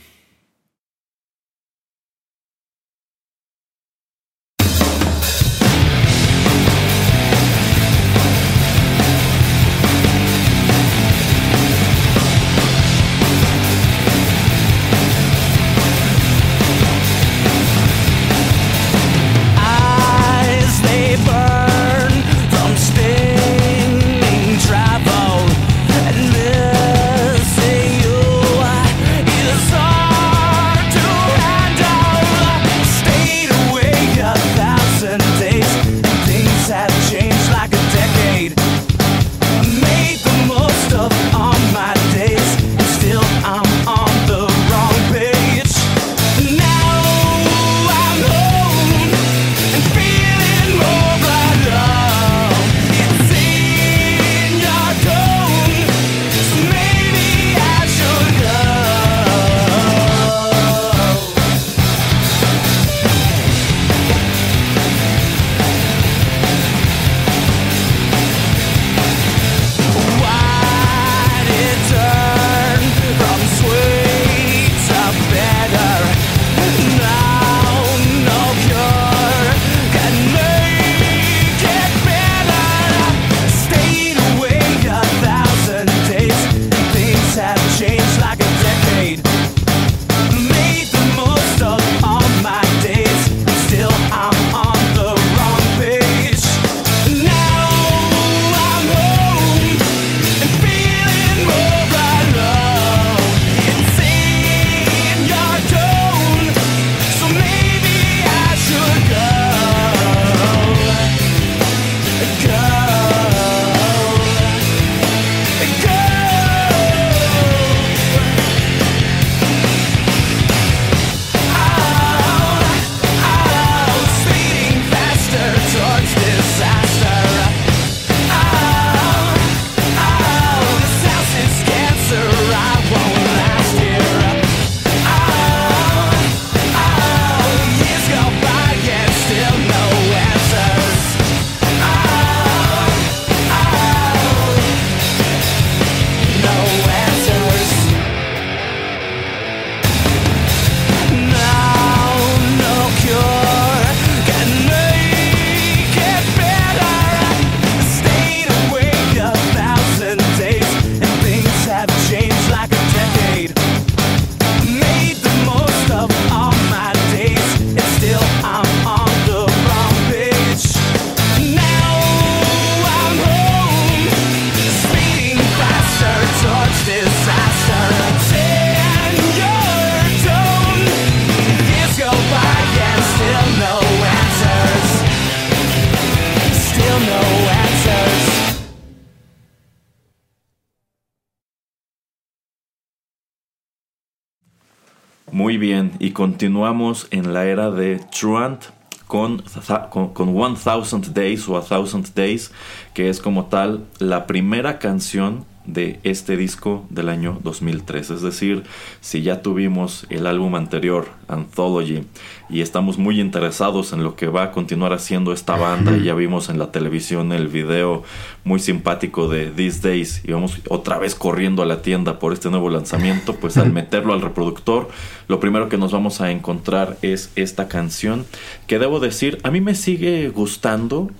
Muy 195.34 195.58
bien, 195.58 195.90
y 195.98 196.12
continuamos 196.12 197.08
en 197.10 197.32
la 197.34 197.44
era 197.46 197.72
de 197.72 197.96
Truant 197.96 198.66
con, 199.08 199.42
con, 199.90 200.10
con 200.14 200.32
1000 200.32 201.12
Days 201.12 201.48
o 201.48 201.56
A 201.56 201.64
Thousand 201.64 202.14
Days, 202.14 202.52
que 202.94 203.08
es 203.08 203.18
como 203.18 203.46
tal 203.46 203.84
la 203.98 204.28
primera 204.28 204.78
canción 204.78 205.44
de 205.66 205.98
este 206.02 206.36
disco 206.36 206.86
del 206.90 207.08
año 207.08 207.38
2003. 207.42 208.10
Es 208.10 208.22
decir, 208.22 208.64
si 209.00 209.22
ya 209.22 209.42
tuvimos 209.42 210.06
el 210.10 210.26
álbum 210.26 210.54
anterior, 210.54 211.08
Anthology, 211.28 212.04
y 212.50 212.60
estamos 212.60 212.98
muy 212.98 213.20
interesados 213.20 213.92
en 213.92 214.04
lo 214.04 214.14
que 214.14 214.26
va 214.26 214.44
a 214.44 214.50
continuar 214.52 214.92
haciendo 214.92 215.32
esta 215.32 215.56
banda, 215.58 215.96
y 215.96 216.04
ya 216.04 216.14
vimos 216.14 216.48
en 216.48 216.58
la 216.58 216.70
televisión 216.70 217.32
el 217.32 217.48
video 217.48 218.02
muy 218.44 218.60
simpático 218.60 219.28
de 219.28 219.46
These 219.46 219.88
Days, 219.88 220.22
y 220.24 220.32
vamos 220.32 220.58
otra 220.68 220.98
vez 220.98 221.14
corriendo 221.14 221.62
a 221.62 221.66
la 221.66 221.82
tienda 221.82 222.18
por 222.18 222.32
este 222.32 222.50
nuevo 222.50 222.68
lanzamiento, 222.68 223.34
pues 223.40 223.56
al 223.56 223.72
meterlo 223.72 224.12
al 224.12 224.20
reproductor, 224.20 224.88
lo 225.28 225.40
primero 225.40 225.68
que 225.68 225.78
nos 225.78 225.92
vamos 225.92 226.20
a 226.20 226.30
encontrar 226.30 226.98
es 227.02 227.30
esta 227.36 227.68
canción, 227.68 228.26
que 228.66 228.78
debo 228.78 229.00
decir, 229.00 229.38
a 229.42 229.50
mí 229.50 229.60
me 229.60 229.74
sigue 229.74 230.28
gustando, 230.28 231.10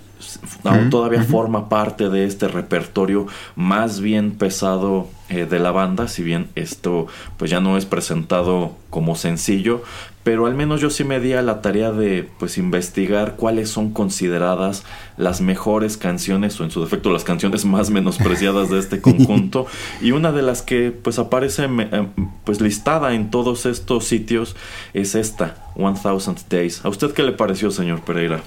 aún 0.63 0.89
todavía 0.89 1.23
forma 1.23 1.69
parte 1.69 2.09
de 2.09 2.25
este 2.25 2.47
repertorio 2.47 3.27
más 3.55 3.99
bien 3.99 4.31
pesado 4.31 5.07
eh, 5.29 5.45
de 5.45 5.59
la 5.59 5.71
banda, 5.71 6.07
si 6.07 6.23
bien 6.23 6.49
esto 6.55 7.07
pues 7.37 7.49
ya 7.49 7.59
no 7.59 7.77
es 7.77 7.85
presentado 7.85 8.75
como 8.89 9.15
sencillo, 9.15 9.83
pero 10.25 10.47
al 10.47 10.55
menos 10.55 10.81
yo 10.81 10.89
sí 10.89 11.03
me 11.03 11.19
di 11.19 11.33
a 11.33 11.41
la 11.41 11.61
tarea 11.61 11.91
de 11.91 12.27
pues 12.39 12.57
investigar 12.57 13.35
cuáles 13.35 13.69
son 13.69 13.91
consideradas 13.91 14.83
las 15.17 15.41
mejores 15.41 15.97
canciones 15.97 16.59
o 16.59 16.63
en 16.63 16.71
su 16.71 16.81
defecto 16.81 17.11
las 17.11 17.23
canciones 17.23 17.63
más 17.63 17.91
menospreciadas 17.91 18.69
de 18.69 18.79
este 18.79 19.01
conjunto 19.01 19.67
y 20.01 20.11
una 20.11 20.31
de 20.31 20.41
las 20.41 20.61
que 20.61 20.91
pues 20.91 21.19
aparece 21.19 21.65
eh, 21.65 22.07
pues 22.43 22.61
listada 22.61 23.13
en 23.13 23.29
todos 23.29 23.65
estos 23.65 24.05
sitios 24.05 24.55
es 24.93 25.15
esta 25.15 25.57
One 25.75 25.97
Thousand 26.01 26.39
Days. 26.49 26.83
¿A 26.83 26.89
usted 26.89 27.11
qué 27.11 27.21
le 27.21 27.31
pareció, 27.31 27.69
señor 27.69 28.01
Pereira? 28.01 28.41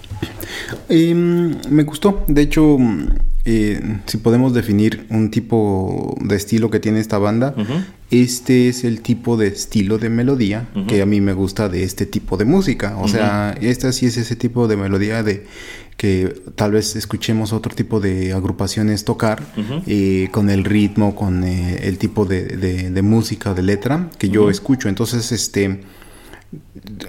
Em, 0.88 1.60
me 1.70 1.84
gustó, 1.84 2.24
de 2.26 2.42
hecho 2.42 2.76
eh, 3.50 3.80
si 4.04 4.18
podemos 4.18 4.52
definir 4.52 5.06
un 5.08 5.30
tipo 5.30 6.14
de 6.20 6.36
estilo 6.36 6.70
que 6.70 6.80
tiene 6.80 7.00
esta 7.00 7.16
banda, 7.16 7.54
este 8.10 8.68
es 8.68 8.84
el 8.84 9.00
tipo 9.00 9.38
de 9.38 9.46
estilo 9.46 9.96
de 9.96 10.10
melodía 10.10 10.68
que 10.86 11.00
a 11.00 11.06
mí 11.06 11.22
me 11.22 11.32
gusta 11.32 11.70
de 11.70 11.82
este 11.82 12.04
tipo 12.04 12.36
de 12.36 12.44
música. 12.44 12.98
O 12.98 13.08
sea, 13.08 13.56
esta 13.58 13.90
sí 13.92 14.04
es 14.04 14.18
ese 14.18 14.36
tipo 14.36 14.68
de 14.68 14.76
melodía 14.76 15.22
de 15.22 15.46
que 15.96 16.42
tal 16.56 16.72
vez 16.72 16.94
escuchemos 16.94 17.54
otro 17.54 17.74
tipo 17.74 18.00
de 18.00 18.34
agrupaciones 18.34 19.06
tocar 19.06 19.42
eh, 19.86 20.28
con 20.30 20.50
el 20.50 20.64
ritmo, 20.64 21.16
con 21.16 21.42
eh, 21.42 21.80
el 21.84 21.96
tipo 21.96 22.26
de, 22.26 22.44
de, 22.44 23.02
música, 23.02 23.54
de 23.54 23.62
letra 23.62 24.10
que 24.18 24.28
yo 24.28 24.50
escucho. 24.50 24.90
Entonces, 24.90 25.32
este 25.32 25.80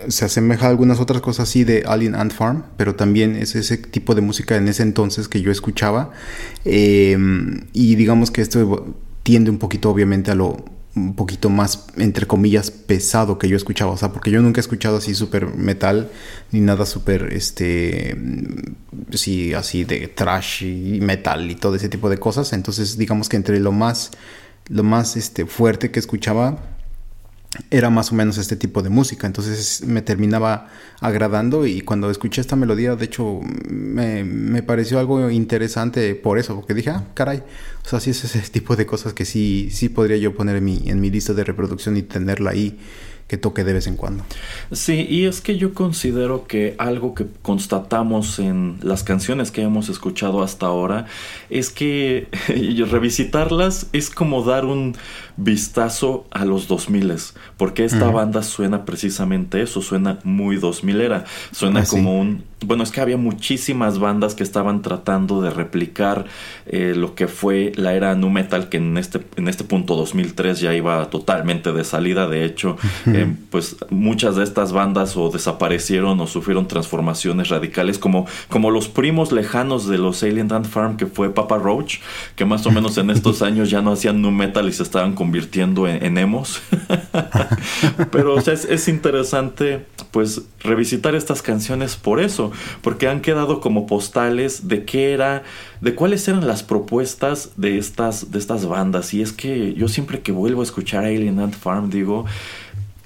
se 0.10 0.26
asemeja 0.26 0.68
a 0.68 0.70
algunas 0.70 1.00
otras 1.00 1.22
cosas 1.22 1.50
así 1.50 1.64
de 1.64 1.84
Alien 1.88 2.16
Ant 2.16 2.34
Farm, 2.34 2.64
pero 2.78 2.96
también 2.96 3.36
es 3.36 3.56
ese 3.56 3.78
tipo 3.78 4.16
de 4.16 4.22
música 4.22 4.58
en 4.58 4.68
ese 4.68 4.84
entonces 4.84 5.28
que 5.28 5.42
yo 5.42 5.52
escuchaba. 5.52 6.12
Em, 6.66 7.62
y 7.74 7.96
digamos 7.96 8.32
que 8.32 8.42
esto 8.42 8.96
tiende 9.24 9.50
un 9.50 9.58
poquito, 9.58 9.90
obviamente, 9.90 10.32
a 10.32 10.36
lo 10.36 10.58
un 10.96 11.16
poquito 11.16 11.50
más, 11.50 11.88
entre 11.98 12.26
comillas, 12.26 12.72
pesado 12.72 13.38
que 13.38 13.48
yo 13.48 13.56
escuchaba. 13.56 13.92
O 13.92 13.98
sea, 13.98 14.12
porque 14.12 14.32
yo 14.32 14.42
nunca 14.42 14.60
he 14.60 14.62
escuchado 14.62 14.98
así 14.98 15.16
súper 15.16 15.48
metal, 15.56 16.10
ni 16.52 16.60
nada 16.62 16.86
súper, 16.86 17.32
este, 17.32 18.18
sí, 19.12 19.54
así 19.54 19.84
de 19.84 20.08
trash 20.08 20.64
y 20.64 21.00
metal 21.00 21.50
y 21.50 21.56
todo 21.56 21.76
ese 21.76 21.90
tipo 21.90 22.10
de 22.10 22.18
cosas. 22.18 22.54
Entonces, 22.54 22.98
digamos 22.98 23.30
que 23.30 23.38
entre 23.38 23.60
lo 23.60 23.72
más, 23.72 24.12
lo 24.68 24.84
más, 24.84 25.16
este, 25.16 25.46
fuerte 25.46 25.92
que 25.92 26.00
escuchaba 26.00 26.60
era 27.72 27.90
más 27.90 28.12
o 28.12 28.16
menos 28.16 28.38
este 28.38 28.56
tipo 28.56 28.84
de 28.84 28.90
música, 28.90 29.26
entonces 29.26 29.84
me 29.86 30.02
terminaba 30.02 30.68
agradando 31.02 31.66
y 31.66 31.82
cuando 31.82 32.12
escuché 32.12 32.42
esta 32.42 32.56
melodía, 32.56 32.96
de 32.96 33.06
hecho, 33.06 33.40
me, 33.68 34.24
me 34.24 34.62
pareció 34.62 35.00
algo 35.00 35.30
interesante 35.32 36.14
por 36.14 36.38
eso, 36.38 36.56
porque 36.56 36.76
dije, 36.76 36.92
ah, 36.92 37.08
caray, 37.16 37.44
o 37.84 37.90
sea, 37.90 38.00
sí 38.00 38.12
es 38.12 38.24
ese 38.24 38.40
tipo 38.52 38.76
de 38.76 38.86
cosas 38.86 39.14
que 39.14 39.26
sí, 39.26 39.70
sí 39.72 39.90
podría 39.90 40.18
yo 40.18 40.36
poner 40.36 40.58
en 40.58 40.66
mi, 40.66 40.84
en 40.86 41.02
mi 41.02 41.10
lista 41.10 41.34
de 41.34 41.44
reproducción 41.44 41.98
y 41.98 42.04
tenerla 42.04 42.52
ahí 42.52 42.78
que 43.30 43.38
toque 43.38 43.64
de 43.64 43.74
vez 43.74 43.88
en 43.88 43.96
cuando. 43.96 44.26
Sí, 44.72 45.06
y 45.08 45.26
es 45.26 45.40
que 45.40 45.56
yo 45.56 45.76
considero 45.76 46.48
que 46.48 46.76
algo 46.80 47.14
que 47.14 47.28
constatamos 47.44 48.40
en 48.40 48.80
las 48.82 49.04
canciones 49.04 49.52
que 49.52 49.62
hemos 49.62 49.88
escuchado 49.88 50.42
hasta 50.42 50.66
ahora 50.66 51.06
es 51.52 51.70
que 51.70 52.28
revisitarlas 52.90 53.86
es 53.94 54.10
como 54.10 54.44
dar 54.44 54.66
un 54.66 54.98
vistazo 55.38 56.26
a 56.32 56.44
los 56.44 56.68
2000 56.68 57.00
porque 57.56 57.86
esta 57.86 58.10
banda 58.10 58.44
suena 58.44 58.84
precisamente 58.84 59.62
eso, 59.62 59.82
suena 59.82 60.20
muy 60.24 60.58
2000 60.58 61.02
era, 61.02 61.26
suena 61.52 61.82
ah, 61.82 61.86
como 61.88 62.20
un 62.20 62.44
bueno, 62.66 62.84
es 62.84 62.92
que 62.92 63.02
había 63.02 63.18
muchísimas 63.18 64.00
bandas 64.00 64.36
que 64.36 64.44
estaban 64.44 64.82
tratando 64.82 65.42
de 65.42 65.50
replicar 65.50 66.26
eh, 66.66 66.94
lo 66.96 67.16
que 67.16 67.28
fue 67.28 67.72
la 67.76 67.94
era 67.94 68.16
nu 68.16 68.30
metal 68.30 68.70
que 68.70 68.78
en 68.78 68.98
este 68.98 69.22
en 69.38 69.48
este 69.48 69.64
punto 69.64 69.96
2003 69.96 70.60
ya 70.60 70.74
iba 70.74 71.10
totalmente 71.10 71.72
de 71.72 71.84
salida, 71.84 72.28
de 72.28 72.46
hecho, 72.46 72.78
eh, 73.08 73.34
pues 73.50 73.78
muchas 73.90 74.36
de 74.36 74.44
estas 74.44 74.72
bandas 74.72 75.16
o 75.16 75.30
desaparecieron 75.30 76.20
o 76.20 76.28
sufrieron 76.28 76.68
transformaciones 76.68 77.50
radicales 77.50 77.98
como 77.98 78.28
como 78.50 78.72
los 78.72 78.88
primos 78.88 79.32
lejanos 79.32 79.88
de 79.88 79.98
los 79.98 80.22
Alien 80.24 80.48
Dance 80.48 80.70
Farm 80.70 80.98
que 80.98 81.06
fue 81.06 81.34
Papa 81.34 81.58
Roach, 81.58 82.00
que 82.36 82.46
más 82.46 82.66
o 82.66 82.72
menos 82.72 82.98
en 82.98 83.10
estos 83.10 83.42
años 83.50 83.70
ya 83.70 83.82
no 83.82 83.94
hacían 83.94 84.22
nu 84.22 84.32
metal 84.32 84.68
y 84.68 84.74
se 84.74 84.84
estaban 84.84 85.14
convirtiendo 85.16 85.88
en, 85.88 86.18
emos. 86.18 86.62
Pero 88.12 88.36
o 88.36 88.42
sea, 88.42 88.54
es, 88.54 88.88
interesante 88.88 89.86
pues 90.12 90.42
revisitar 90.62 91.16
estas 91.16 91.42
canciones 91.42 91.96
por 91.96 92.20
eso, 92.20 92.49
porque 92.82 93.08
han 93.08 93.22
quedado 93.22 93.60
como 93.62 93.88
postales 93.88 94.68
de 94.68 94.86
qué 94.86 95.14
era, 95.14 95.44
de 95.82 95.96
cuáles 95.96 96.28
eran 96.28 96.48
las 96.48 96.64
propuestas 96.64 97.52
de 97.58 97.78
estas, 97.78 98.32
de 98.32 98.40
estas 98.40 98.66
bandas. 98.66 99.14
Y 99.14 99.22
es 99.22 99.32
que 99.34 99.74
yo 99.74 99.88
siempre 99.88 100.22
que 100.22 100.32
vuelvo 100.32 100.62
a 100.62 100.64
escuchar 100.64 101.06
Alien 101.06 101.40
Ant 101.40 101.56
Farm 101.56 101.90
digo, 101.90 102.26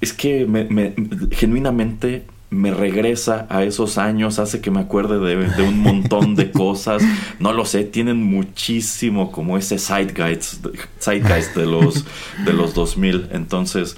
es 0.02 0.14
que 0.14 0.46
me, 0.46 0.94
genuinamente 1.32 2.26
me 2.54 2.72
regresa 2.72 3.48
a 3.50 3.64
esos 3.64 3.98
años, 3.98 4.40
hace 4.40 4.62
que 4.62 4.72
me 4.72 4.80
acuerde 4.80 5.20
de, 5.20 5.64
un 5.64 5.80
montón 5.80 6.36
de 6.36 6.52
cosas. 6.52 7.02
No 7.40 7.52
lo 7.52 7.66
sé, 7.66 7.84
tienen 7.84 8.22
muchísimo 8.22 9.32
como 9.32 9.58
ese 9.58 9.80
zeitgeist, 9.80 10.66
zeitgeist 11.02 11.56
de 11.56 11.66
los, 11.66 12.06
de 12.46 12.54
los 12.54 12.74
2000. 12.74 13.30
Entonces, 13.32 13.98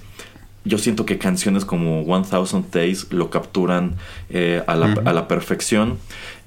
yo 0.66 0.78
siento 0.78 1.06
que 1.06 1.18
canciones 1.18 1.64
como 1.64 2.02
One 2.02 2.26
Thousand 2.30 2.72
Days 2.72 3.08
lo 3.12 3.30
capturan 3.30 3.96
eh, 4.30 4.64
a, 4.68 4.76
la, 4.76 5.28
perfección. 5.28 5.98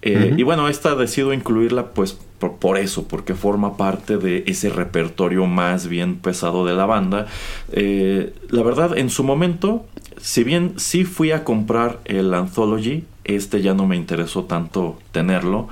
Eh, 0.02 0.34
y 0.36 0.42
bueno, 0.42 0.68
esta 0.68 0.94
decido 0.94 1.32
incluirla 1.32 1.86
pues 1.86 2.18
por, 2.38 2.78
eso, 2.78 3.08
porque 3.08 3.34
forma 3.34 3.76
parte 3.76 4.16
de 4.16 4.44
ese 4.46 4.70
repertorio 4.70 5.46
más 5.46 5.88
bien 5.88 6.16
pesado 6.16 6.66
de 6.66 6.74
la 6.74 6.86
banda. 6.86 7.26
Eh, 7.72 8.34
la 8.50 8.62
verdad, 8.62 8.98
en 8.98 9.10
su 9.10 9.24
momento 9.24 9.86
si 10.20 10.44
bien 10.44 10.74
sí 10.76 11.04
fui 11.04 11.32
a 11.32 11.44
comprar 11.44 12.00
el 12.04 12.34
Anthology, 12.34 13.04
este 13.24 13.62
ya 13.62 13.74
no 13.74 13.86
me 13.86 13.96
interesó 13.96 14.44
tanto 14.44 14.98
tenerlo 15.12 15.68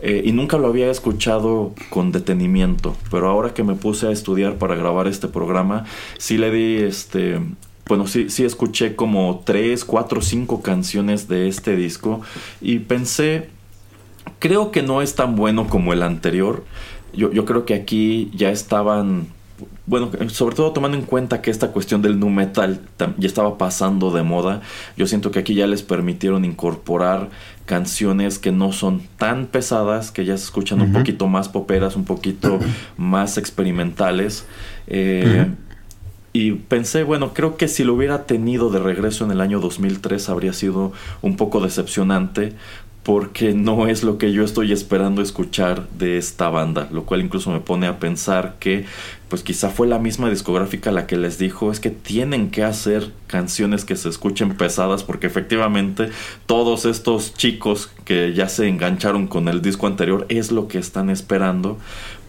eh, 0.00 0.22
y 0.24 0.32
nunca 0.32 0.58
lo 0.58 0.68
había 0.68 0.90
escuchado 0.90 1.74
con 1.90 2.12
detenimiento, 2.12 2.96
pero 3.10 3.28
ahora 3.28 3.52
que 3.52 3.64
me 3.64 3.74
puse 3.74 4.06
a 4.06 4.10
estudiar 4.10 4.56
para 4.56 4.74
grabar 4.74 5.06
este 5.06 5.28
programa, 5.28 5.84
sí 6.18 6.38
le 6.38 6.50
di 6.50 6.76
este 6.76 7.40
bueno, 7.90 8.06
sí, 8.06 8.30
sí 8.30 8.44
escuché 8.44 8.94
como 8.94 9.42
tres, 9.44 9.84
cuatro, 9.84 10.22
cinco 10.22 10.62
canciones 10.62 11.26
de 11.26 11.48
este 11.48 11.74
disco 11.74 12.20
y 12.60 12.78
pensé, 12.78 13.50
creo 14.38 14.70
que 14.70 14.82
no 14.82 15.02
es 15.02 15.16
tan 15.16 15.34
bueno 15.34 15.66
como 15.68 15.92
el 15.92 16.04
anterior. 16.04 16.64
Yo, 17.12 17.32
yo 17.32 17.44
creo 17.44 17.66
que 17.66 17.74
aquí 17.74 18.30
ya 18.32 18.50
estaban 18.50 19.26
bueno, 19.86 20.10
sobre 20.28 20.54
todo 20.54 20.72
tomando 20.72 20.96
en 20.96 21.02
cuenta 21.02 21.42
que 21.42 21.50
esta 21.50 21.72
cuestión 21.72 22.00
del 22.00 22.20
nu 22.20 22.30
metal 22.30 22.80
ya 23.18 23.26
estaba 23.26 23.58
pasando 23.58 24.12
de 24.12 24.22
moda, 24.22 24.60
yo 24.96 25.08
siento 25.08 25.32
que 25.32 25.40
aquí 25.40 25.54
ya 25.54 25.66
les 25.66 25.82
permitieron 25.82 26.44
incorporar 26.44 27.28
canciones 27.66 28.38
que 28.38 28.52
no 28.52 28.72
son 28.72 29.02
tan 29.18 29.46
pesadas, 29.46 30.12
que 30.12 30.24
ya 30.24 30.36
se 30.36 30.44
escuchan 30.44 30.80
un 30.80 30.92
poquito 30.92 31.26
más 31.26 31.48
poperas, 31.48 31.96
un 31.96 32.04
poquito 32.04 32.60
más 32.96 33.36
experimentales. 33.36 34.46
Eh, 34.86 35.48
y 36.32 36.52
pensé, 36.52 37.02
bueno, 37.02 37.34
creo 37.34 37.56
que 37.56 37.68
si 37.68 37.82
lo 37.82 37.94
hubiera 37.94 38.26
tenido 38.26 38.70
de 38.70 38.78
regreso 38.78 39.24
en 39.24 39.32
el 39.32 39.40
año 39.40 39.60
2003 39.60 40.28
habría 40.28 40.52
sido 40.52 40.92
un 41.22 41.36
poco 41.36 41.60
decepcionante 41.60 42.54
porque 43.02 43.54
no 43.54 43.86
es 43.86 44.04
lo 44.04 44.18
que 44.18 44.30
yo 44.30 44.44
estoy 44.44 44.72
esperando 44.72 45.22
escuchar 45.22 45.88
de 45.90 46.18
esta 46.18 46.50
banda, 46.50 46.88
lo 46.92 47.04
cual 47.04 47.22
incluso 47.22 47.50
me 47.50 47.60
pone 47.60 47.86
a 47.86 47.98
pensar 47.98 48.56
que 48.60 48.84
pues 49.28 49.42
quizá 49.42 49.70
fue 49.70 49.86
la 49.86 49.98
misma 49.98 50.28
discográfica 50.28 50.92
la 50.92 51.06
que 51.06 51.16
les 51.16 51.38
dijo 51.38 51.72
es 51.72 51.80
que 51.80 51.90
tienen 51.90 52.50
que 52.50 52.62
hacer 52.62 53.12
canciones 53.26 53.84
que 53.84 53.96
se 53.96 54.08
escuchen 54.08 54.56
pesadas 54.56 55.02
porque 55.02 55.28
efectivamente 55.28 56.10
todos 56.46 56.84
estos 56.84 57.32
chicos 57.34 57.90
que 58.04 58.34
ya 58.34 58.48
se 58.48 58.68
engancharon 58.68 59.28
con 59.28 59.48
el 59.48 59.62
disco 59.62 59.86
anterior 59.86 60.26
es 60.28 60.52
lo 60.52 60.68
que 60.68 60.78
están 60.78 61.10
esperando 61.10 61.78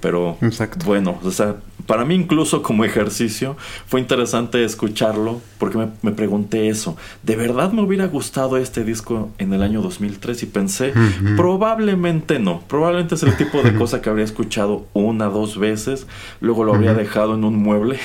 Pero 0.02 0.38
bueno, 0.86 1.20
o 1.24 1.32
sea, 1.32 1.58
para 1.86 2.06
mí 2.06 2.16
incluso 2.16 2.62
como 2.62 2.86
ejercicio 2.86 3.56
fue 3.86 4.00
interesante 4.00 4.64
escucharlo 4.64 5.42
porque 5.58 5.78
me, 6.02 6.12
pregunté 6.12 6.70
eso. 6.70 6.98
¿De 7.24 7.36
verdad 7.36 7.72
me 7.72 7.82
hubiera 7.82 8.08
gustado 8.08 8.58
este 8.58 8.84
disco 8.84 9.30
en 9.38 9.54
el 9.54 9.62
año 9.62 9.82
2003? 9.82 10.44
Y 10.44 10.46
pensé, 10.48 10.94
probablemente 11.36 12.40
no. 12.40 12.62
Probablemente 12.68 13.16
es 13.16 13.24
el 13.24 13.36
tipo 13.38 13.62
de 13.62 13.76
cosa 13.78 14.02
que 14.02 14.10
habría 14.10 14.26
escuchado 14.26 14.88
una, 14.94 15.26
dos 15.26 15.58
veces. 15.58 16.08
Luego 16.40 16.64
lo 16.64 16.74
habría 16.74 16.94
dejado 16.94 17.36
en 17.36 17.44
un 17.44 17.58
mueble. 17.58 18.00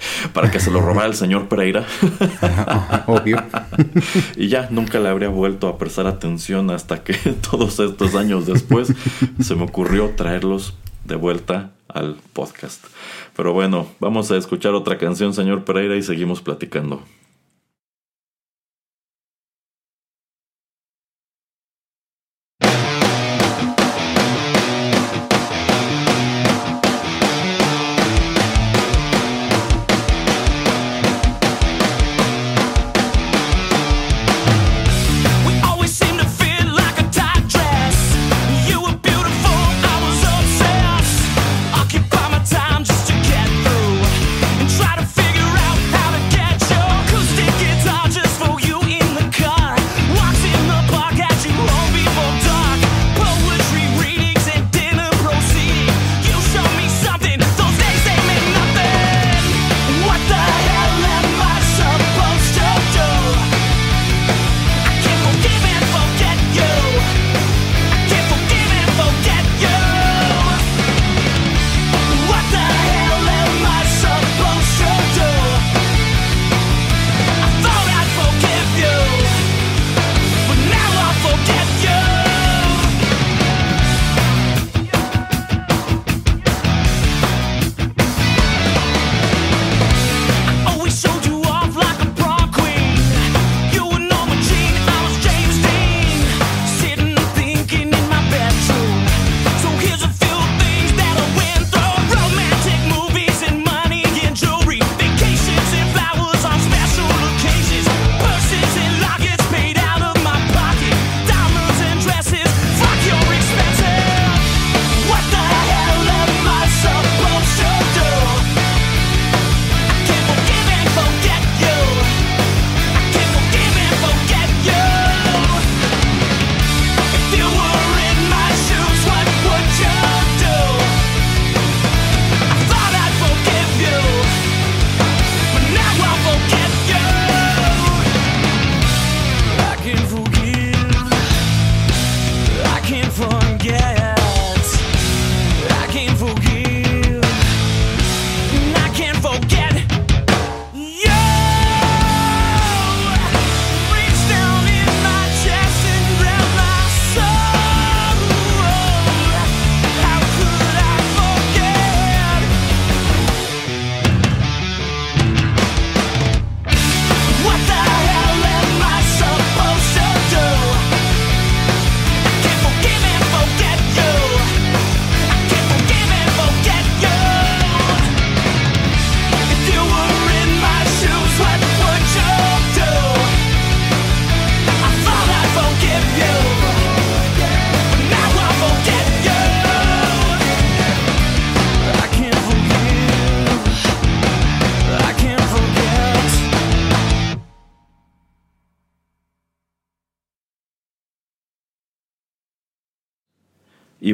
para 0.32 0.50
que 0.50 0.60
se 0.60 0.70
lo 0.70 0.80
robara 0.80 1.08
el 1.08 1.14
señor 1.14 1.48
Pereira. 1.48 1.84
Obvio. 3.06 3.42
y 4.36 4.48
ya 4.48 4.68
nunca 4.70 4.98
le 4.98 5.08
habría 5.08 5.28
vuelto 5.28 5.68
a 5.68 5.78
prestar 5.78 6.06
atención 6.06 6.70
hasta 6.70 7.02
que 7.02 7.14
todos 7.50 7.78
estos 7.80 8.14
años 8.14 8.46
después 8.46 8.92
se 9.40 9.54
me 9.54 9.64
ocurrió 9.64 10.10
traerlos 10.16 10.74
de 11.04 11.16
vuelta 11.16 11.70
al 11.88 12.16
podcast. 12.32 12.84
Pero 13.36 13.52
bueno, 13.52 13.86
vamos 14.00 14.30
a 14.30 14.36
escuchar 14.36 14.74
otra 14.74 14.98
canción, 14.98 15.34
señor 15.34 15.64
Pereira, 15.64 15.96
y 15.96 16.02
seguimos 16.02 16.40
platicando. 16.40 17.02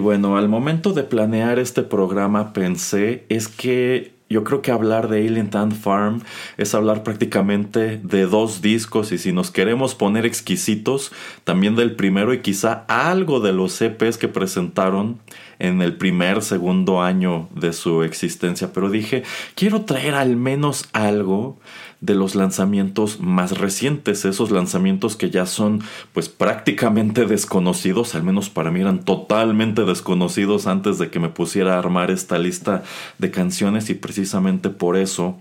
Bueno, 0.07 0.37
al 0.37 0.49
momento 0.49 0.93
de 0.93 1.03
planear 1.03 1.59
este 1.59 1.83
programa 1.83 2.53
pensé 2.53 3.27
es 3.29 3.49
que 3.49 4.15
yo 4.31 4.45
creo 4.45 4.63
que 4.63 4.71
hablar 4.71 5.09
de 5.09 5.27
Alien 5.27 5.51
Town 5.51 5.73
Farm 5.73 6.23
es 6.59 6.77
hablar 6.77 7.03
prácticamente 7.03 8.01
de 8.01 8.27
dos 8.27 8.63
discos 8.63 9.11
y 9.11 9.19
si 9.19 9.33
nos 9.33 9.51
queremos 9.51 9.97
poner 9.97 10.25
exquisitos, 10.25 11.11
también 11.43 11.75
del 11.75 11.97
primero 11.97 12.33
y 12.33 12.39
quizá 12.39 12.85
algo 12.87 13.41
de 13.41 13.53
los 13.53 13.83
EPs 13.83 14.17
que 14.17 14.29
presentaron 14.29 15.19
en 15.59 15.83
el 15.83 15.97
primer, 15.97 16.43
segundo 16.43 17.03
año 17.03 17.49
de 17.57 17.73
su 17.73 18.05
existencia. 18.05 18.73
Pero 18.73 18.91
dije, 18.91 19.25
quiero 19.57 19.81
traer 19.81 20.15
al 20.15 20.37
menos 20.37 20.89
algo 20.93 21.59
de 22.01 22.15
los 22.15 22.35
lanzamientos 22.35 23.21
más 23.21 23.59
recientes, 23.59 24.25
esos 24.25 24.51
lanzamientos 24.51 25.17
que 25.17 25.31
ya 25.31 25.47
son 25.47 25.83
pues 26.13 26.29
prácticamente 26.29 27.25
desconocidos, 27.25 28.15
al 28.15 28.23
menos 28.23 28.51
para 28.51 28.71
mí 28.71 28.81
eran 28.81 29.05
totalmente 29.05 29.85
desconocidos 29.85 30.67
antes 30.67 30.99
de 30.99 31.11
que 31.11 31.19
me 31.19 31.29
pusiera 31.29 31.75
a 31.75 31.79
armar 31.79 32.11
esta 32.11 32.39
lista 32.39 32.83
de 33.19 33.31
canciones 33.31 33.89
y 33.91 33.95
precisamente 33.95 34.69
por 34.69 34.97
eso 34.97 35.37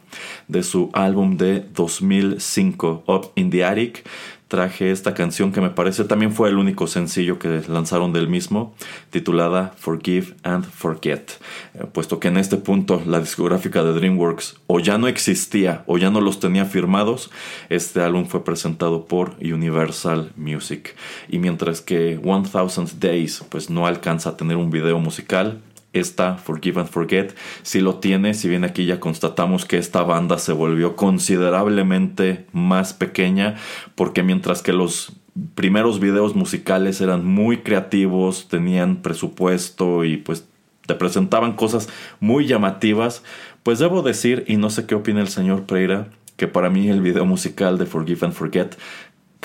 de 0.47 0.63
su 0.63 0.89
álbum 0.93 1.37
de 1.37 1.65
2005 1.73 3.03
Up 3.07 3.31
in 3.35 3.49
the 3.49 3.65
Attic 3.65 4.07
traje 4.47 4.91
esta 4.91 5.13
canción 5.13 5.51
que 5.51 5.61
me 5.61 5.69
parece 5.69 6.03
también 6.03 6.31
fue 6.31 6.49
el 6.49 6.57
único 6.57 6.87
sencillo 6.87 7.39
que 7.39 7.63
lanzaron 7.67 8.13
del 8.13 8.27
mismo, 8.27 8.75
titulada 9.09 9.73
Forgive 9.77 10.35
and 10.43 10.65
Forget, 10.65 11.31
eh, 11.73 11.85
puesto 11.91 12.19
que 12.19 12.27
en 12.27 12.37
este 12.37 12.57
punto 12.57 13.01
la 13.05 13.19
discográfica 13.19 13.83
de 13.83 13.93
DreamWorks 13.93 14.57
o 14.67 14.79
ya 14.79 14.97
no 14.97 15.07
existía 15.07 15.83
o 15.87 15.97
ya 15.97 16.11
no 16.11 16.21
los 16.21 16.39
tenía 16.39 16.65
firmados, 16.65 17.31
este 17.69 18.01
álbum 18.01 18.25
fue 18.27 18.43
presentado 18.43 19.05
por 19.05 19.35
Universal 19.41 20.31
Music. 20.35 20.95
Y 21.27 21.39
mientras 21.39 21.81
que 21.81 22.19
1000 22.23 22.99
Days 22.99 23.43
pues 23.49 23.69
no 23.69 23.87
alcanza 23.87 24.31
a 24.31 24.37
tener 24.37 24.57
un 24.57 24.69
video 24.69 24.99
musical, 24.99 25.61
esta 25.99 26.37
Forgive 26.37 26.81
and 26.81 26.89
Forget 26.89 27.35
si 27.63 27.81
lo 27.81 27.95
tiene, 27.95 28.33
si 28.33 28.47
bien 28.49 28.63
aquí 28.63 28.85
ya 28.85 28.99
constatamos 28.99 29.65
que 29.65 29.77
esta 29.77 30.03
banda 30.03 30.37
se 30.37 30.53
volvió 30.53 30.95
considerablemente 30.95 32.45
más 32.51 32.93
pequeña, 32.93 33.55
porque 33.95 34.23
mientras 34.23 34.61
que 34.61 34.73
los 34.73 35.13
primeros 35.55 35.99
videos 35.99 36.35
musicales 36.35 37.01
eran 37.01 37.25
muy 37.25 37.57
creativos, 37.57 38.47
tenían 38.47 39.01
presupuesto 39.01 40.05
y 40.05 40.17
pues 40.17 40.45
te 40.85 40.95
presentaban 40.95 41.53
cosas 41.53 41.89
muy 42.19 42.47
llamativas, 42.47 43.23
pues 43.63 43.79
debo 43.79 44.01
decir, 44.01 44.45
y 44.47 44.57
no 44.57 44.69
sé 44.69 44.85
qué 44.85 44.95
opina 44.95 45.21
el 45.21 45.27
señor 45.27 45.63
Pereira, 45.65 46.09
que 46.37 46.47
para 46.47 46.69
mí 46.69 46.89
el 46.89 47.01
video 47.01 47.25
musical 47.25 47.77
de 47.77 47.85
Forgive 47.85 48.25
and 48.25 48.33
Forget 48.33 48.75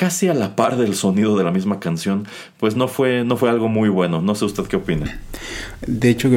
casi 0.01 0.29
a 0.29 0.35
la 0.35 0.57
par 0.57 0.79
del 0.79 0.95
sonido 0.95 1.37
de 1.37 1.45
la 1.45 1.51
misma 1.51 1.79
canción, 1.79 2.27
pues 2.59 2.75
no 2.75 2.89
fue, 2.89 3.23
no 3.23 3.37
fue 3.37 3.51
algo 3.51 3.69
muy 3.69 3.91
bueno. 3.91 4.23
No 4.23 4.35
sé 4.35 4.47
usted 4.47 4.65
qué 4.65 4.77
opina. 4.77 5.21
De 5.87 6.09
hecho, 6.09 6.31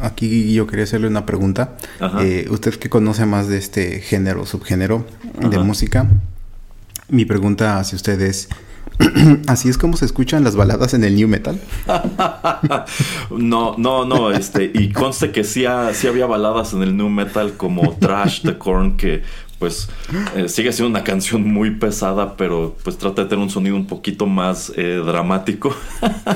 aquí 0.00 0.54
yo 0.54 0.68
quería 0.68 0.84
hacerle 0.84 1.08
una 1.08 1.26
pregunta. 1.26 1.76
Eh, 2.20 2.46
usted 2.48 2.76
que 2.76 2.88
conoce 2.88 3.26
más 3.26 3.48
de 3.48 3.58
este 3.58 3.98
género, 3.98 4.46
subgénero 4.46 5.04
de 5.40 5.58
música, 5.58 6.06
mi 7.08 7.24
pregunta 7.24 7.80
hacia 7.80 7.96
usted 7.96 8.20
es... 8.20 8.48
¿Así 9.48 9.68
es 9.68 9.78
como 9.78 9.96
se 9.96 10.04
escuchan 10.04 10.44
las 10.44 10.54
baladas 10.54 10.94
en 10.94 11.02
el 11.02 11.16
new 11.16 11.28
metal? 11.28 11.60
no, 13.30 13.74
no, 13.78 14.04
no, 14.04 14.30
este, 14.30 14.70
y 14.72 14.92
conste 14.92 15.32
que 15.32 15.42
sí, 15.42 15.64
sí 15.92 16.06
había 16.06 16.26
baladas 16.26 16.72
en 16.72 16.82
el 16.82 16.96
new 16.96 17.08
metal 17.08 17.54
como 17.56 17.94
Trash 17.94 18.42
the 18.42 18.58
Corn 18.58 18.96
que 18.96 19.22
pues 19.58 19.88
eh, 20.36 20.48
sigue 20.48 20.72
siendo 20.72 20.90
una 20.90 21.04
canción 21.04 21.42
muy 21.42 21.72
pesada, 21.72 22.36
pero 22.36 22.76
pues 22.84 22.96
trata 22.96 23.22
de 23.22 23.28
tener 23.28 23.42
un 23.42 23.50
sonido 23.50 23.76
un 23.76 23.86
poquito 23.86 24.26
más 24.26 24.72
eh, 24.76 25.02
dramático. 25.04 25.74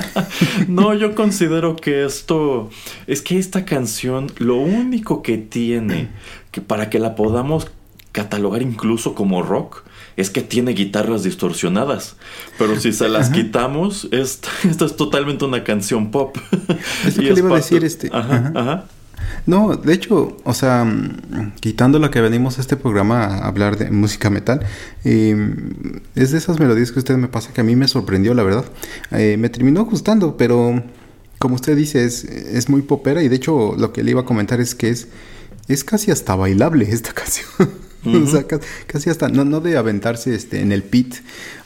no, 0.67 0.93
yo 0.93 1.15
considero 1.15 1.75
que 1.75 2.05
esto, 2.05 2.69
es 3.07 3.21
que 3.21 3.39
esta 3.39 3.65
canción, 3.65 4.27
lo 4.37 4.57
único 4.57 5.21
que 5.21 5.37
tiene, 5.37 6.09
que 6.51 6.61
para 6.61 6.89
que 6.89 6.99
la 6.99 7.15
podamos 7.15 7.71
catalogar 8.11 8.61
incluso 8.61 9.15
como 9.15 9.41
rock, 9.41 9.83
es 10.15 10.29
que 10.29 10.41
tiene 10.41 10.73
guitarras 10.73 11.23
distorsionadas. 11.23 12.17
Pero 12.57 12.79
si 12.79 12.93
se 12.93 13.09
las 13.09 13.29
quitamos, 13.29 14.07
esta, 14.11 14.49
es 14.63 14.95
totalmente 14.95 15.45
una 15.45 15.63
canción 15.63 16.11
pop. 16.11 16.37
Que 17.15 17.33
le 17.33 17.39
iba 17.39 17.51
a 17.51 17.55
decir 17.55 17.83
este. 17.83 18.09
Ajá, 18.11 18.51
ajá. 18.55 18.85
No, 19.45 19.75
de 19.75 19.93
hecho, 19.93 20.37
o 20.43 20.53
sea, 20.53 20.85
quitando 21.59 21.99
lo 21.99 22.09
que 22.11 22.21
venimos 22.21 22.57
a 22.57 22.61
este 22.61 22.77
programa 22.77 23.25
a 23.25 23.47
hablar 23.47 23.77
de 23.77 23.91
música 23.91 24.29
metal, 24.29 24.61
em, 25.03 25.99
es 26.15 26.31
de 26.31 26.37
esas 26.37 26.59
melodías 26.59 26.91
que 26.91 26.99
usted 26.99 27.17
me 27.17 27.27
pasa 27.27 27.51
que 27.51 27.61
a 27.61 27.63
mí 27.63 27.75
me 27.75 27.87
sorprendió, 27.87 28.33
la 28.33 28.43
verdad. 28.43 28.65
Eh, 29.11 29.35
me 29.37 29.49
terminó 29.49 29.83
gustando, 29.85 30.37
pero 30.37 30.81
como 31.39 31.55
usted 31.55 31.75
dice, 31.75 32.05
es, 32.05 32.23
es 32.23 32.69
muy 32.69 32.83
popera 32.83 33.21
y 33.21 33.27
de 33.27 33.35
hecho 33.35 33.75
lo 33.77 33.91
que 33.91 34.03
le 34.03 34.11
iba 34.11 34.21
a 34.21 34.25
comentar 34.25 34.61
es 34.61 34.75
que 34.75 34.89
es, 34.89 35.09
es 35.67 35.83
casi 35.83 36.11
hasta 36.11 36.35
bailable 36.35 36.89
esta 36.89 37.11
canción. 37.13 37.69
o 38.23 38.27
sea, 38.27 38.45
casi 38.87 39.09
hasta, 39.09 39.29
no, 39.29 39.45
no 39.45 39.61
de 39.61 39.77
aventarse 39.77 40.35
este, 40.35 40.61
en 40.61 40.71
el 40.71 40.83
pit, 40.83 41.15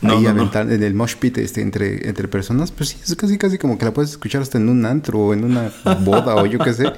ahí 0.01 0.25
aventar, 0.25 0.71
en 0.71 0.83
el 0.83 0.93
mosh 0.93 1.15
pit 1.15 1.37
este, 1.37 1.61
entre, 1.61 2.07
entre 2.07 2.27
personas, 2.27 2.71
pues 2.71 2.89
sí, 2.89 2.97
es 3.03 3.15
casi 3.15 3.37
casi 3.37 3.57
como 3.57 3.77
que 3.77 3.85
la 3.85 3.93
puedes 3.93 4.11
escuchar 4.11 4.41
hasta 4.41 4.57
en 4.57 4.69
un 4.69 4.85
antro 4.85 5.19
o 5.19 5.33
en 5.33 5.43
una 5.43 5.71
boda 6.01 6.35
o 6.35 6.45
yo 6.45 6.59
qué 6.59 6.73
sé. 6.73 6.93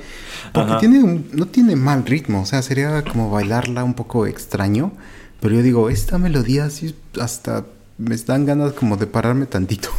Porque 0.54 0.74
tiene 0.80 1.24
no 1.32 1.48
tiene 1.48 1.76
mal 1.76 2.06
ritmo, 2.06 2.42
o 2.42 2.46
sea, 2.46 2.62
sería 2.62 3.04
como 3.04 3.30
bailarla 3.30 3.84
un 3.84 3.94
poco 3.94 4.26
extraño. 4.26 4.92
Pero 5.40 5.56
yo 5.56 5.62
digo, 5.62 5.90
esta 5.90 6.18
melodía 6.18 6.70
sí 6.70 6.94
hasta 7.20 7.66
me 7.98 8.16
dan 8.18 8.46
ganas 8.46 8.74
como 8.74 8.98
de 8.98 9.08
pararme 9.08 9.46
tantito. 9.46 9.90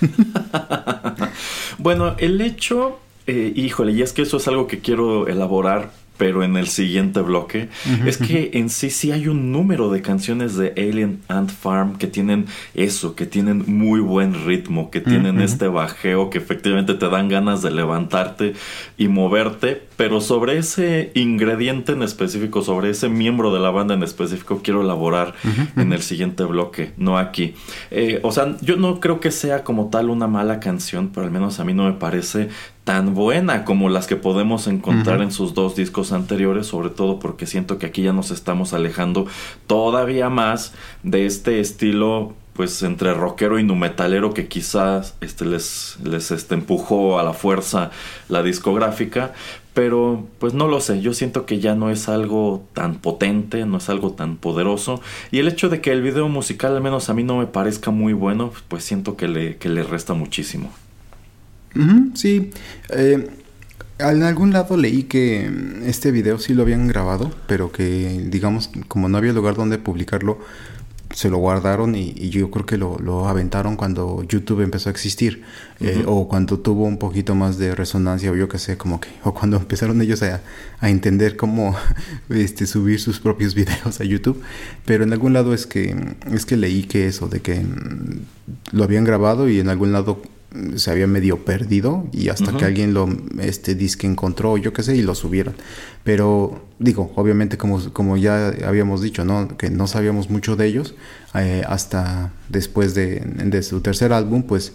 bueno, 1.78 2.16
el 2.18 2.40
hecho, 2.40 2.98
eh, 3.26 3.52
híjole, 3.54 3.92
y 3.92 4.02
es 4.02 4.12
que 4.12 4.22
eso 4.22 4.38
es 4.38 4.48
algo 4.48 4.66
que 4.66 4.80
quiero 4.80 5.28
elaborar 5.28 5.92
pero 6.18 6.42
en 6.42 6.56
el 6.56 6.66
siguiente 6.66 7.20
bloque, 7.20 7.68
es 8.04 8.18
que 8.18 8.50
en 8.54 8.68
sí 8.68 8.90
sí 8.90 9.12
hay 9.12 9.28
un 9.28 9.52
número 9.52 9.88
de 9.90 10.02
canciones 10.02 10.56
de 10.56 10.74
Alien 10.76 11.20
Ant 11.28 11.50
Farm 11.50 11.96
que 11.96 12.08
tienen 12.08 12.46
eso, 12.74 13.14
que 13.14 13.24
tienen 13.24 13.64
muy 13.66 14.00
buen 14.00 14.44
ritmo, 14.44 14.90
que 14.90 15.00
tienen 15.00 15.40
este 15.40 15.68
bajeo, 15.68 16.28
que 16.28 16.38
efectivamente 16.38 16.94
te 16.94 17.08
dan 17.08 17.28
ganas 17.28 17.62
de 17.62 17.70
levantarte 17.70 18.54
y 18.98 19.08
moverte, 19.08 19.80
pero 19.96 20.20
sobre 20.20 20.58
ese 20.58 21.12
ingrediente 21.14 21.92
en 21.92 22.02
específico, 22.02 22.62
sobre 22.62 22.90
ese 22.90 23.08
miembro 23.08 23.54
de 23.54 23.60
la 23.60 23.70
banda 23.70 23.94
en 23.94 24.02
específico, 24.02 24.60
quiero 24.62 24.82
elaborar 24.82 25.34
en 25.76 25.92
el 25.92 26.02
siguiente 26.02 26.42
bloque, 26.44 26.92
no 26.96 27.16
aquí. 27.16 27.54
Eh, 27.92 28.18
o 28.24 28.32
sea, 28.32 28.56
yo 28.60 28.76
no 28.76 28.98
creo 28.98 29.20
que 29.20 29.30
sea 29.30 29.62
como 29.62 29.88
tal 29.88 30.10
una 30.10 30.26
mala 30.26 30.58
canción, 30.58 31.10
pero 31.14 31.26
al 31.26 31.32
menos 31.32 31.60
a 31.60 31.64
mí 31.64 31.74
no 31.74 31.84
me 31.84 31.92
parece 31.92 32.48
tan 32.88 33.12
buena 33.12 33.66
como 33.66 33.90
las 33.90 34.06
que 34.06 34.16
podemos 34.16 34.66
encontrar 34.66 35.20
en 35.20 35.30
sus 35.30 35.52
dos 35.52 35.76
discos 35.76 36.10
anteriores, 36.10 36.68
sobre 36.68 36.88
todo 36.88 37.18
porque 37.18 37.44
siento 37.44 37.76
que 37.76 37.84
aquí 37.84 38.00
ya 38.00 38.14
nos 38.14 38.30
estamos 38.30 38.72
alejando 38.72 39.26
todavía 39.66 40.30
más 40.30 40.72
de 41.02 41.26
este 41.26 41.60
estilo 41.60 42.32
pues 42.54 42.82
entre 42.82 43.12
rockero 43.12 43.58
y 43.58 43.62
numetalero 43.62 44.32
que 44.32 44.48
quizás 44.48 45.16
este 45.20 45.44
les 45.44 45.98
les 46.02 46.30
este, 46.30 46.54
empujó 46.54 47.18
a 47.18 47.24
la 47.24 47.34
fuerza 47.34 47.90
la 48.30 48.42
discográfica, 48.42 49.34
pero 49.74 50.24
pues 50.38 50.54
no 50.54 50.66
lo 50.66 50.80
sé, 50.80 51.02
yo 51.02 51.12
siento 51.12 51.44
que 51.44 51.58
ya 51.58 51.74
no 51.74 51.90
es 51.90 52.08
algo 52.08 52.64
tan 52.72 52.94
potente, 52.94 53.66
no 53.66 53.76
es 53.76 53.90
algo 53.90 54.12
tan 54.12 54.36
poderoso. 54.36 55.02
Y 55.30 55.40
el 55.40 55.48
hecho 55.48 55.68
de 55.68 55.82
que 55.82 55.92
el 55.92 56.00
video 56.00 56.30
musical 56.30 56.74
al 56.74 56.82
menos 56.82 57.10
a 57.10 57.12
mí 57.12 57.22
no 57.22 57.36
me 57.36 57.46
parezca 57.46 57.90
muy 57.90 58.14
bueno, 58.14 58.50
pues 58.68 58.82
siento 58.82 59.14
que 59.14 59.28
le, 59.28 59.58
que 59.58 59.68
le 59.68 59.82
resta 59.82 60.14
muchísimo 60.14 60.72
sí. 62.14 62.50
Eh, 62.90 63.28
en 63.98 64.22
algún 64.22 64.52
lado 64.52 64.76
leí 64.76 65.04
que 65.04 65.50
este 65.84 66.12
video 66.12 66.38
sí 66.38 66.54
lo 66.54 66.62
habían 66.62 66.86
grabado, 66.86 67.32
pero 67.46 67.72
que, 67.72 68.26
digamos, 68.28 68.70
como 68.86 69.08
no 69.08 69.18
había 69.18 69.32
lugar 69.32 69.56
donde 69.56 69.78
publicarlo, 69.78 70.38
se 71.14 71.30
lo 71.30 71.38
guardaron 71.38 71.94
y, 71.94 72.12
yo 72.30 72.50
creo 72.50 72.66
que 72.66 72.76
lo, 72.76 73.28
aventaron 73.28 73.76
cuando 73.76 74.22
YouTube 74.24 74.60
empezó 74.60 74.88
a 74.88 74.92
existir 74.92 75.42
eh, 75.80 76.04
o 76.06 76.28
cuando 76.28 76.58
tuvo 76.58 76.84
un 76.84 76.98
poquito 76.98 77.34
más 77.34 77.58
de 77.58 77.74
resonancia 77.74 78.30
o 78.30 78.36
yo 78.36 78.48
qué 78.48 78.58
sé, 78.58 78.76
como 78.76 79.00
que, 79.00 79.08
o 79.24 79.32
cuando 79.32 79.56
empezaron 79.58 80.00
ellos 80.02 80.22
a, 80.22 80.42
a, 80.80 80.90
entender 80.90 81.36
cómo 81.36 81.74
este, 82.28 82.66
subir 82.66 83.00
sus 83.00 83.20
propios 83.20 83.54
videos 83.56 84.00
a 84.00 84.04
YouTube. 84.04 84.40
Pero 84.84 85.04
en 85.04 85.12
algún 85.12 85.32
lado 85.32 85.54
es 85.54 85.66
que, 85.66 85.96
es 86.32 86.44
que 86.44 86.56
leí 86.56 86.84
que 86.84 87.06
eso, 87.06 87.28
de 87.28 87.40
que 87.40 87.60
mm, 87.60 88.20
lo 88.72 88.84
habían 88.84 89.04
grabado 89.04 89.48
y 89.48 89.60
en 89.60 89.68
algún 89.68 89.92
lado 89.92 90.22
se 90.76 90.90
había 90.90 91.06
medio 91.06 91.44
perdido 91.44 92.06
y 92.10 92.30
hasta 92.30 92.56
que 92.56 92.64
alguien 92.64 92.94
lo 92.94 93.06
este 93.38 93.74
disque 93.74 94.06
encontró 94.06 94.56
yo 94.56 94.72
qué 94.72 94.82
sé 94.82 94.96
y 94.96 95.02
lo 95.02 95.14
subieron. 95.14 95.54
Pero 96.04 96.64
digo 96.78 97.12
obviamente 97.16 97.58
como, 97.58 97.92
como 97.92 98.16
ya 98.16 98.48
habíamos 98.66 99.02
dicho 99.02 99.24
no 99.26 99.56
que 99.58 99.68
no 99.68 99.86
sabíamos 99.86 100.30
mucho 100.30 100.56
de 100.56 100.66
ellos 100.66 100.94
eh, 101.34 101.62
hasta 101.68 102.32
después 102.48 102.94
de, 102.94 103.20
de, 103.20 103.62
su 103.62 103.82
tercer 103.82 104.14
álbum 104.14 104.42
pues 104.42 104.72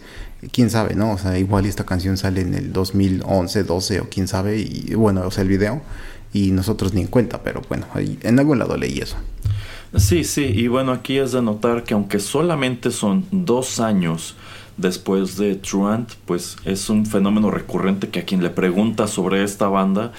quién 0.51 0.69
sabe 0.69 0.93
no 0.93 1.13
o 1.13 1.17
sea 1.17 1.39
igual 1.39 1.65
esta 1.65 1.85
canción 1.85 2.17
sale 2.17 2.41
en 2.41 2.53
el 2.53 2.71
2011 2.71 3.63
12 3.63 3.99
o 4.01 4.09
quién 4.09 4.27
sabe 4.27 4.59
y 4.59 4.93
bueno 4.93 5.21
o 5.25 5.31
sea 5.31 5.41
el 5.41 5.49
video 5.49 5.81
y 6.33 6.51
nosotros 6.51 6.93
ni 6.93 7.01
en 7.01 7.07
cuenta 7.07 7.41
pero 7.41 7.61
bueno 7.67 7.87
ahí, 7.95 8.19
en 8.21 8.37
algún 8.37 8.59
lado 8.59 8.77
leí 8.77 8.99
eso. 8.99 9.17
Sí 9.95 10.23
sí 10.23 10.43
y 10.43 10.67
bueno 10.67 10.91
aquí 10.91 11.17
es 11.17 11.31
de 11.31 11.41
notar 11.41 11.83
que 11.83 11.95
aunque 11.95 12.19
solamente 12.19 12.91
son 12.91 13.25
dos 13.31 13.79
años 13.79 14.35
después 14.77 15.37
de 15.37 15.55
Truant, 15.55 16.11
pues 16.25 16.57
es 16.65 16.89
un 16.89 17.05
fenómeno 17.05 17.51
recurrente 17.51 18.09
que 18.09 18.19
a 18.19 18.25
quien 18.25 18.41
le 18.41 18.49
pregunta 18.49 19.07
sobre 19.07 19.43
esta 19.43 19.67
banda 19.67 20.11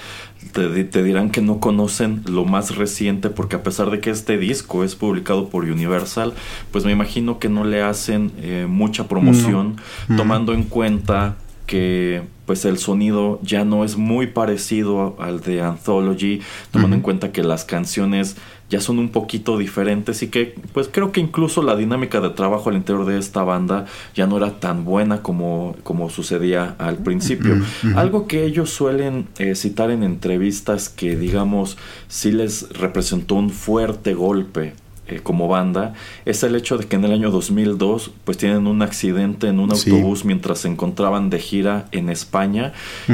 te, 0.53 1.03
dirán 1.03 1.31
que 1.31 1.41
no 1.41 1.59
conocen 1.59 2.23
lo 2.27 2.45
más 2.45 2.77
reciente 2.77 3.31
porque 3.31 3.57
a 3.57 3.63
pesar 3.63 3.91
de 3.91 4.01
que 4.01 4.11
este 4.11 4.39
disco 4.39 4.85
es 4.85 4.95
publicado 4.95 5.49
por 5.49 5.65
Universal, 5.65 6.35
pues 6.71 6.85
me 6.85 6.93
imagino 6.93 7.39
que 7.39 7.49
no 7.49 7.65
le 7.65 7.83
hacen 7.83 8.33
eh, 8.39 8.67
mucha 8.69 9.09
promoción 9.09 9.77
tomando 10.17 10.53
en 10.53 10.65
cuenta 10.65 11.37
que 11.67 12.23
pues 12.47 12.65
el 12.65 12.79
sonido 12.79 13.41
ya 13.43 13.65
no 13.65 13.85
es 13.85 13.97
muy 13.97 14.27
parecido 14.27 15.17
al 15.19 15.41
de 15.41 15.63
Anthology, 15.63 16.41
tomando 16.71 16.97
en 16.97 17.03
cuenta 17.03 17.33
que 17.33 17.43
las 17.43 17.65
canciones 17.65 18.37
ya 18.69 18.81
son 18.81 18.99
un 18.99 19.11
poquito 19.11 19.57
diferentes 19.57 20.23
y 20.23 20.29
que 20.29 20.55
pues 20.73 20.89
creo 20.91 21.13
que 21.13 21.21
incluso 21.21 21.63
la 21.63 21.77
dinámica 21.77 22.21
de 22.21 22.31
trabajo 22.31 22.71
al 22.71 22.77
interior 22.77 23.07
de 23.07 23.19
esta 23.19 23.45
banda 23.45 23.87
ya 24.15 24.27
no 24.27 24.37
era 24.37 24.59
tan 24.61 24.85
buena 24.85 25.23
como, 25.23 25.77
como 25.83 26.11
sucedía 26.11 26.75
al 26.79 26.99
principio. 26.99 27.63
Algo 27.95 28.27
que 28.27 28.45
ellos 28.45 28.71
suelen 28.71 29.27
eh, 29.39 29.55
citar 29.55 29.91
en 29.91 30.03
entrevistas 30.03 30.89
que 30.89 31.17
digamos 31.17 31.79
sí 32.09 32.33
les 32.33 32.69
representó 32.71 33.37
un 33.37 33.51
fuerte 33.51 34.15
golpe 34.15 34.75
eh, 35.07 35.21
como 35.23 35.49
banda 35.49 35.93
es 36.25 36.43
el 36.43 36.55
hecho 36.57 36.79
de 36.79 36.87
que 36.87 36.97
en 36.97 37.05
el 37.05 37.13
año 37.13 37.31
2002 37.31 38.11
pues 38.25 38.39
tienen 38.39 38.67
un 38.67 38.81
accidente 38.81 39.49
en 39.49 39.61
un 39.61 39.71
autobús 39.71 40.25
mientras 40.25 40.61
se 40.61 40.69
encontraban 40.69 41.29
de 41.29 41.39
gira 41.39 41.87
en 41.93 42.09
España. 42.09 42.73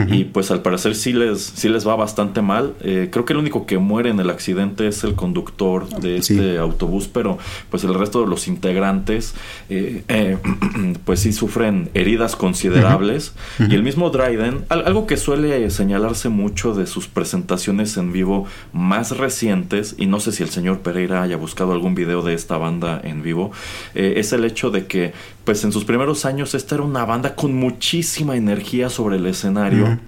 Y 0.09 0.25
pues 0.25 0.51
al 0.51 0.63
parecer 0.63 0.95
sí 0.95 1.13
les, 1.13 1.41
sí 1.41 1.69
les 1.69 1.87
va 1.87 1.97
bastante 1.97 2.43
mal. 2.43 2.75
Eh, 2.81 3.09
creo 3.11 3.25
que 3.25 3.33
el 3.33 3.39
único 3.39 3.67
que 3.67 3.79
muere 3.79 4.11
en 4.11 4.21
el 4.21 4.31
accidente 4.31 4.87
es 4.87 5.03
el 5.05 5.15
conductor 5.15 5.89
de 6.01 6.19
este 6.19 6.59
autobús, 6.59 7.09
pero 7.09 7.39
pues 7.71 7.83
el 7.85 7.95
resto 7.95 8.21
de 8.23 8.29
los 8.29 8.47
integrantes 8.47 9.35
eh, 9.69 10.39
pues 11.05 11.21
sí 11.21 11.33
sufren 11.33 11.91
heridas 11.95 12.37
considerables. 12.37 13.35
Y 13.59 13.75
el 13.75 13.83
mismo 13.83 14.11
Dryden, 14.11 14.65
algo 14.69 15.07
que 15.07 15.17
suele 15.17 15.69
señalarse 15.71 16.29
mucho 16.29 16.75
de 16.75 16.87
sus 16.87 17.09
presentaciones 17.09 17.97
en 17.97 18.13
vivo 18.13 18.47
más 18.73 19.17
recientes 19.17 19.97
y 19.99 20.07
no 20.07 20.21
sé 20.21 20.33
si 20.33 20.43
el 20.43 20.51
señor 20.51 20.81
Pereira 20.81 21.23
haya 21.23 21.37
buscado 21.37 21.73
algún 21.81 21.95
video 21.95 22.21
de 22.21 22.35
esta 22.35 22.59
banda 22.59 23.01
en 23.03 23.23
vivo, 23.23 23.53
eh, 23.95 24.15
es 24.19 24.35
el 24.35 24.45
hecho 24.45 24.71
de 24.71 24.87
que, 24.87 25.15
pues 25.45 25.65
en 25.65 25.73
sus 25.73 25.85
primeros 25.85 26.27
años, 26.27 26.55
esta 26.55 26.75
era 26.75 26.85
una 26.85 27.07
banda 27.07 27.35
con 27.35 27.55
muchísima 27.55 28.37
energía 28.37 28.91
sobre 28.91 29.17
el 29.17 29.27
escenario 29.27 29.99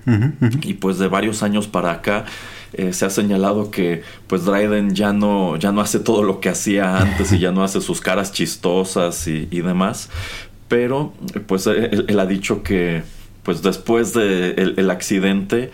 y 0.62 0.74
pues 0.74 0.98
de 0.98 1.08
varios 1.08 1.42
años 1.42 1.66
para 1.66 1.92
acá. 1.92 2.26
Eh, 2.74 2.94
se 2.94 3.04
ha 3.04 3.10
señalado 3.10 3.70
que 3.70 4.02
pues 4.26 4.46
Dryden 4.46 4.94
ya 4.94 5.12
no, 5.12 5.56
ya 5.56 5.72
no 5.72 5.82
hace 5.82 5.98
todo 5.98 6.22
lo 6.22 6.40
que 6.40 6.48
hacía 6.48 6.96
antes 6.96 7.30
y 7.32 7.38
ya 7.38 7.52
no 7.52 7.62
hace 7.64 7.82
sus 7.82 8.00
caras 8.00 8.32
chistosas 8.32 9.26
y, 9.26 9.46
demás. 9.60 10.08
Pero 10.68 11.12
pues 11.46 11.66
él, 11.66 12.18
ha 12.18 12.26
dicho 12.26 12.62
que 12.62 13.02
pues 13.42 13.60
después 13.60 14.14
del 14.14 14.54
de 14.54 14.74
el 14.76 14.90
accidente 14.90 15.70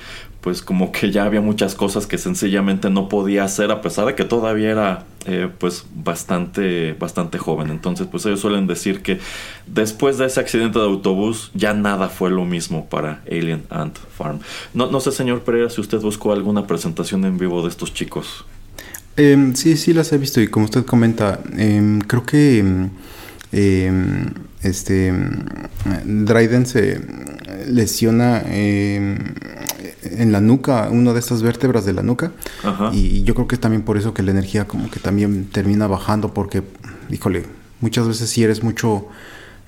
pues 0.48 0.62
como 0.62 0.92
que 0.92 1.10
ya 1.10 1.24
había 1.24 1.42
muchas 1.42 1.74
cosas 1.74 2.06
que 2.06 2.16
sencillamente 2.16 2.88
no 2.88 3.10
podía 3.10 3.44
hacer 3.44 3.70
a 3.70 3.82
pesar 3.82 4.06
de 4.06 4.14
que 4.14 4.24
todavía 4.24 4.70
era 4.70 5.04
eh, 5.26 5.50
pues 5.58 5.84
bastante 5.94 6.94
bastante 6.94 7.36
joven. 7.36 7.68
Entonces 7.68 8.06
pues 8.10 8.24
ellos 8.24 8.40
suelen 8.40 8.66
decir 8.66 9.02
que 9.02 9.18
después 9.66 10.16
de 10.16 10.24
ese 10.24 10.40
accidente 10.40 10.78
de 10.78 10.86
autobús 10.86 11.50
ya 11.52 11.74
nada 11.74 12.08
fue 12.08 12.30
lo 12.30 12.46
mismo 12.46 12.86
para 12.86 13.20
Alien 13.30 13.64
Ant 13.68 13.98
Farm. 14.16 14.40
No, 14.72 14.90
no 14.90 15.00
sé 15.00 15.12
señor 15.12 15.42
Pereira 15.42 15.68
si 15.68 15.82
usted 15.82 15.98
buscó 15.98 16.32
alguna 16.32 16.66
presentación 16.66 17.26
en 17.26 17.36
vivo 17.36 17.60
de 17.60 17.68
estos 17.68 17.92
chicos. 17.92 18.46
Em, 19.18 19.54
sí 19.54 19.76
sí 19.76 19.92
las 19.92 20.10
he 20.14 20.16
visto 20.16 20.40
y 20.40 20.48
como 20.48 20.64
usted 20.64 20.86
comenta 20.86 21.40
em, 21.58 21.98
creo 21.98 22.24
que 22.24 22.60
em, 23.52 24.30
este 24.62 25.12
Dryden 26.06 26.64
se 26.64 27.02
lesiona 27.66 28.42
en 30.12 30.32
la 30.32 30.40
nuca, 30.40 30.88
una 30.90 31.12
de 31.12 31.20
estas 31.20 31.42
vértebras 31.42 31.84
de 31.84 31.92
la 31.92 32.02
nuca. 32.02 32.32
Y, 32.92 33.22
yo 33.22 33.34
creo 33.34 33.48
que 33.48 33.56
es 33.56 33.60
también 33.60 33.82
por 33.82 33.96
eso 33.96 34.14
que 34.14 34.22
la 34.22 34.30
energía 34.30 34.66
como 34.66 34.90
que 34.90 35.00
también 35.00 35.46
termina 35.46 35.86
bajando 35.86 36.32
porque, 36.32 36.62
híjole, 37.10 37.44
muchas 37.80 38.06
veces 38.06 38.30
si 38.30 38.42
eres 38.44 38.62
mucho 38.62 39.06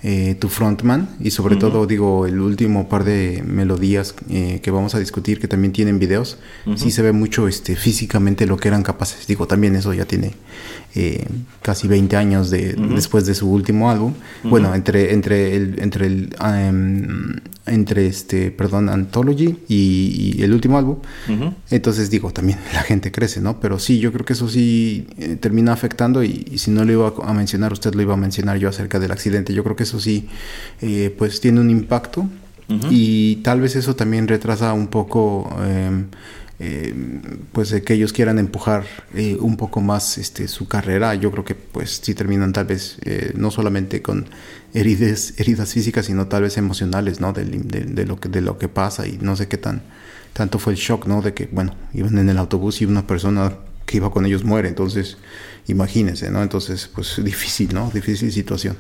eh, 0.03 0.35
tu 0.39 0.49
frontman 0.49 1.11
y 1.21 1.31
sobre 1.31 1.57
todo 1.57 1.87
digo 1.87 2.25
el 2.25 2.41
último 2.41 2.89
par 2.89 3.05
de 3.05 3.45
melodías 3.47 4.15
eh, 4.31 4.61
que 4.63 4.71
vamos 4.71 4.95
a 4.95 4.99
discutir 4.99 5.39
que 5.39 5.47
también 5.47 5.75
tienen 5.75 5.99
videos 5.99 6.39
sí 6.75 6.91
se 6.91 7.03
ve 7.03 7.13
mucho 7.13 7.49
este 7.49 7.77
físicamente 7.77 8.47
lo 8.47 8.57
que 8.57 8.69
eran 8.69 8.83
capaces. 8.83 9.27
Digo 9.27 9.47
también 9.47 9.77
eso 9.77 9.93
ya 9.93 10.07
tiene 10.07 10.33
eh, 10.95 11.27
casi 11.61 11.87
20 11.87 12.17
años 12.17 12.49
de, 12.49 12.73
después 12.95 13.27
de 13.27 13.35
su 13.35 13.51
último 13.51 13.91
álbum. 13.91 14.15
Bueno 14.43 14.75
entre 14.75 15.13
entre 15.13 15.55
el 15.55 15.79
entre 15.83 16.07
el 16.07 16.35
em, 16.43 17.37
entre 17.67 18.07
este 18.07 18.51
perdón 18.51 18.89
Anthology 18.89 19.59
y, 19.69 20.43
el 20.43 20.55
último 20.55 20.79
álbum. 20.79 20.97
Entonces 21.71 22.09
digo 22.09 22.33
también 22.33 22.59
la 22.73 22.81
gente 22.81 23.13
crece 23.13 23.43
no 23.43 23.61
pero 23.61 23.79
sí 23.79 23.99
yo 23.99 24.15
creo 24.15 24.25
que 24.25 24.33
eso 24.33 24.49
sí 24.49 25.07
termina 25.41 25.75
afectando 25.75 26.25
y, 26.25 26.47
y, 26.51 26.57
si 26.57 26.71
no 26.71 26.87
lo 26.87 26.93
iba 26.93 27.13
a 27.23 27.35
mencionar 27.35 27.75
usted 27.75 27.95
lo 27.95 28.01
iba 28.01 28.15
a 28.15 28.17
mencionar 28.17 28.57
yo 28.57 28.71
acerca 28.71 28.99
del 28.99 29.13
accidente. 29.13 29.53
Yo 29.53 29.63
creo 29.63 29.77
que 29.77 29.90
eso 29.91 30.01
sí, 30.01 30.29
eh, 30.81 31.15
pues 31.17 31.41
tiene 31.41 31.61
un 31.61 31.71
impacto 31.71 32.29
y 32.89 33.37
tal 33.43 33.61
vez 33.61 33.75
eso 33.75 33.97
también 33.97 34.29
retrasa 34.29 34.73
un 34.75 34.87
poco, 34.87 35.51
em, 35.67 36.07
em, 36.61 37.21
pues 37.51 37.71
de 37.71 37.83
que 37.83 37.95
ellos 37.95 38.13
quieran 38.13 38.39
empujar 38.39 38.85
eh, 39.13 39.37
un 39.41 39.57
poco 39.57 39.81
más 39.81 40.19
este, 40.19 40.47
su 40.47 40.69
carrera. 40.69 41.17
Yo 41.17 41.33
creo 41.33 41.45
que 41.45 41.57
pues 41.57 42.01
sí 42.01 42.15
terminan 42.15 42.53
tal 42.53 42.67
vez 42.67 42.99
eh, 43.05 43.33
no 43.35 43.51
solamente 43.51 44.03
con 44.03 44.27
heridas, 44.73 45.35
heridas 45.37 45.73
físicas, 45.73 46.07
sino 46.07 46.29
tal 46.29 46.43
vez 46.43 46.59
emocionales, 46.59 47.21
¿no? 47.21 47.33
De, 47.33 47.45
de, 47.45 48.07
lo 48.07 48.21
que, 48.21 48.29
de 48.29 48.41
lo 48.41 48.57
que 48.57 48.69
pasa 48.69 49.09
y 49.09 49.19
no 49.21 49.35
sé 49.35 49.49
qué 49.49 49.59
tan 49.59 49.83
tanto 50.33 50.61
fue 50.61 50.75
el 50.75 50.79
shock, 50.79 51.07
¿no? 51.07 51.23
De 51.23 51.35
que, 51.35 51.49
bueno, 51.51 51.75
iban 51.93 52.19
en 52.19 52.29
el 52.29 52.39
autobús 52.39 52.83
y 52.83 52.85
una 52.85 53.05
persona 53.05 53.53
que 53.85 53.97
iba 53.97 54.11
con 54.13 54.25
ellos 54.27 54.45
muere, 54.45 54.69
entonces 54.69 55.17
imagínense, 55.67 56.31
¿no? 56.31 56.43
Entonces, 56.43 56.89
pues 56.95 57.21
difícil, 57.25 57.75
¿no? 57.75 57.91
Difícil 57.93 58.33
situación. 58.33 58.77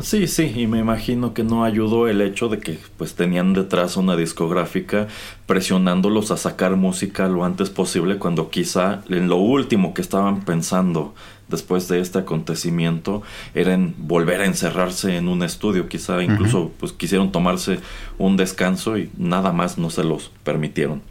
Sí, 0.00 0.26
sí, 0.26 0.50
y 0.56 0.66
me 0.66 0.78
imagino 0.78 1.34
que 1.34 1.44
no 1.44 1.64
ayudó 1.64 2.08
el 2.08 2.22
hecho 2.22 2.48
de 2.48 2.58
que 2.58 2.78
pues 2.96 3.14
tenían 3.14 3.52
detrás 3.52 3.98
una 3.98 4.16
discográfica 4.16 5.06
presionándolos 5.44 6.30
a 6.30 6.38
sacar 6.38 6.76
música 6.76 7.28
lo 7.28 7.44
antes 7.44 7.68
posible 7.68 8.16
cuando 8.16 8.48
quizá 8.48 9.02
en 9.10 9.28
lo 9.28 9.36
último 9.36 9.92
que 9.92 10.00
estaban 10.00 10.46
pensando 10.46 11.14
después 11.48 11.88
de 11.88 12.00
este 12.00 12.20
acontecimiento 12.20 13.22
era 13.54 13.74
en 13.74 13.94
volver 13.98 14.40
a 14.40 14.46
encerrarse 14.46 15.18
en 15.18 15.28
un 15.28 15.42
estudio, 15.42 15.88
quizá 15.88 16.22
incluso 16.22 16.72
pues 16.80 16.92
quisieron 16.92 17.30
tomarse 17.30 17.78
un 18.16 18.38
descanso 18.38 18.96
y 18.96 19.10
nada 19.18 19.52
más 19.52 19.76
no 19.76 19.90
se 19.90 20.04
los 20.04 20.30
permitieron. 20.42 21.02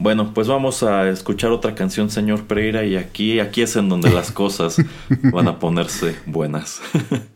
Bueno, 0.00 0.32
pues 0.34 0.48
vamos 0.48 0.82
a 0.82 1.08
escuchar 1.08 1.52
otra 1.52 1.76
canción, 1.76 2.10
señor 2.10 2.42
Pereira, 2.44 2.84
y 2.84 2.96
aquí 2.96 3.38
aquí 3.38 3.62
es 3.62 3.76
en 3.76 3.88
donde 3.88 4.10
las 4.10 4.32
cosas 4.32 4.78
van 5.22 5.46
a 5.46 5.60
ponerse 5.60 6.16
buenas. 6.26 6.82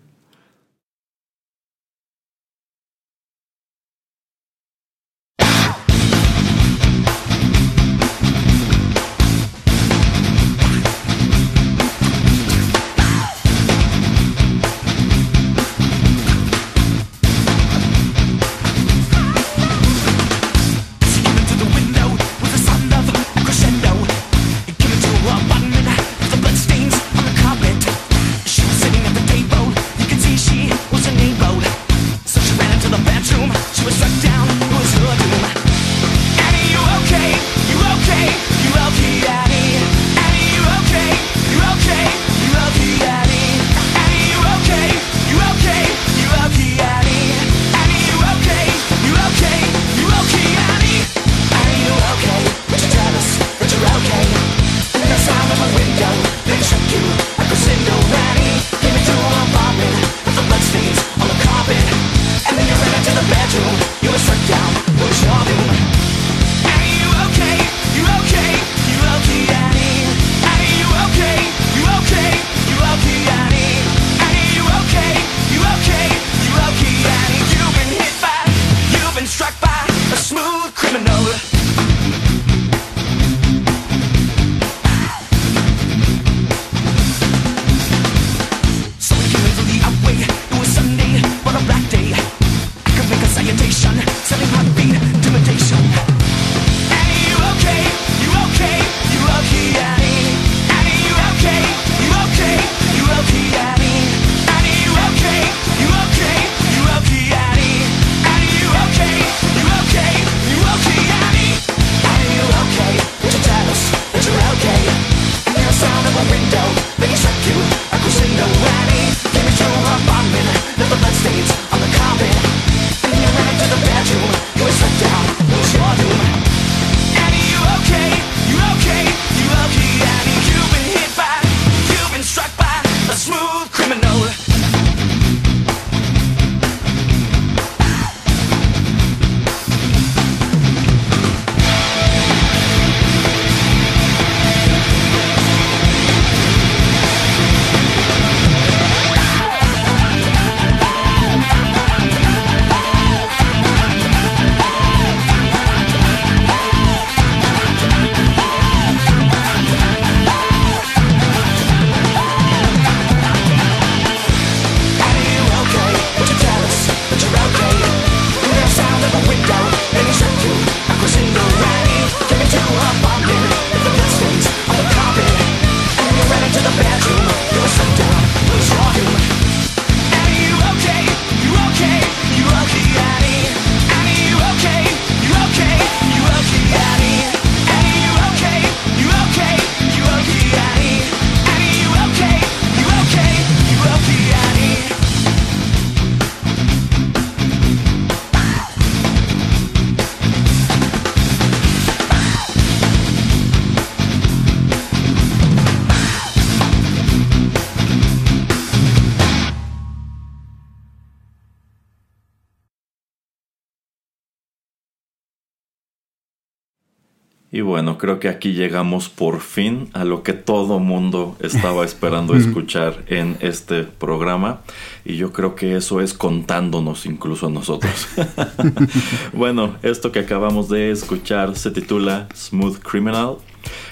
creo 218.01 218.19
que 218.19 218.29
aquí 218.29 218.55
llegamos 218.55 219.11
por 219.11 219.41
fin 219.41 219.91
a 219.93 220.05
lo 220.05 220.23
que 220.23 220.33
todo 220.33 220.79
mundo 220.79 221.37
estaba 221.41 221.85
esperando 221.85 222.35
escuchar 222.37 223.05
en 223.09 223.37
este 223.41 223.85
programa. 223.85 224.61
Y 225.05 225.17
yo 225.17 225.33
creo 225.33 225.55
que 225.55 225.77
eso 225.77 226.01
es 226.01 226.15
contándonos 226.15 227.07
incluso 227.07 227.47
a 227.47 227.51
nosotros. 227.51 228.09
bueno, 229.33 229.77
esto 229.83 230.13
que 230.13 230.21
acabamos 230.21 230.69
de 230.69 230.91
escuchar 230.91 231.57
se 231.57 231.71
titula 231.71 232.29
Smooth 232.35 232.79
Criminal 232.79 233.39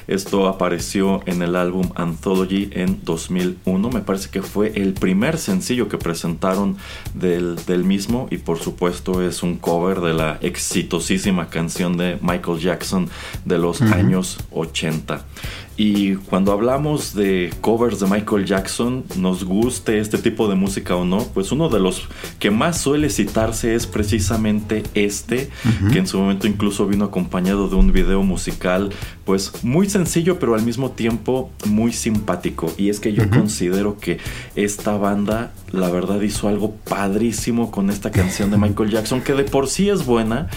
esto 0.07 0.49
apareció 0.49 1.23
en 1.27 1.43
el 1.43 1.55
álbum 1.55 1.91
Anthology 1.95 2.71
en 2.73 3.01
2001. 3.05 3.91
Me 3.91 4.01
parece 4.01 4.31
que 4.31 4.43
fue 4.43 4.73
el 4.75 4.95
primer 4.95 5.39
sencillo 5.39 5.89
que 5.89 5.99
presentaron 5.99 6.77
del, 7.15 7.59
mismo 7.85 8.27
y 8.31 8.39
por 8.39 8.59
supuesto 8.59 9.23
es 9.23 9.43
un 9.43 9.57
cover 9.57 10.01
de 10.01 10.15
la 10.15 10.39
exitosísima 10.41 11.49
canción 11.49 11.97
de 11.97 12.19
Michael 12.23 12.59
Jackson 12.59 13.09
de 13.45 13.59
los 13.59 13.83
años 13.83 14.39
80. 14.51 15.25
Y 15.81 16.17
cuando 16.17 16.51
hablamos 16.51 17.15
de 17.15 17.55
covers 17.61 18.01
de 18.01 18.09
Michael 18.09 18.45
Jackson, 18.45 19.05
nos 19.17 19.45
guste 19.45 20.01
este 20.01 20.19
tipo 20.19 20.49
de 20.49 20.57
música 20.57 20.97
o 20.97 21.05
no, 21.05 21.19
pues 21.33 21.53
uno 21.53 21.69
de 21.69 21.79
los 21.79 22.09
que 22.41 22.51
más 22.51 22.81
suele 22.81 23.11
citarse 23.11 23.77
es 23.77 23.87
precisamente 23.87 24.83
este, 24.95 25.51
que 25.93 26.01
en 26.01 26.09
su 26.09 26.19
momento 26.19 26.49
incluso 26.49 26.89
vino 26.89 27.05
acompañado 27.05 27.69
de 27.69 27.77
un 27.77 27.93
video 27.93 28.25
musical, 28.25 28.91
pues 29.25 29.63
muy 29.63 29.89
sencillo, 29.89 30.41
pero 30.41 30.57
al 30.57 30.63
mismo 30.63 30.91
tiempo 30.91 31.53
muy 31.65 31.93
simpático. 31.93 32.73
Y 32.77 32.89
es 32.89 32.99
que 32.99 33.13
yo 33.13 33.31
considero 33.31 33.99
que 33.99 34.19
esta 34.57 34.97
banda, 34.97 35.53
la 35.71 35.91
verdad, 35.91 36.21
hizo 36.23 36.49
algo 36.49 36.75
padrísimo 36.89 37.71
con 37.71 37.91
esta 37.91 38.11
canción 38.11 38.51
de 38.51 38.57
Michael 38.59 38.91
Jackson, 38.91 39.21
que 39.21 39.35
de 39.35 39.45
por 39.45 39.69
sí 39.69 39.89
es 39.89 40.05
buena, 40.05 40.49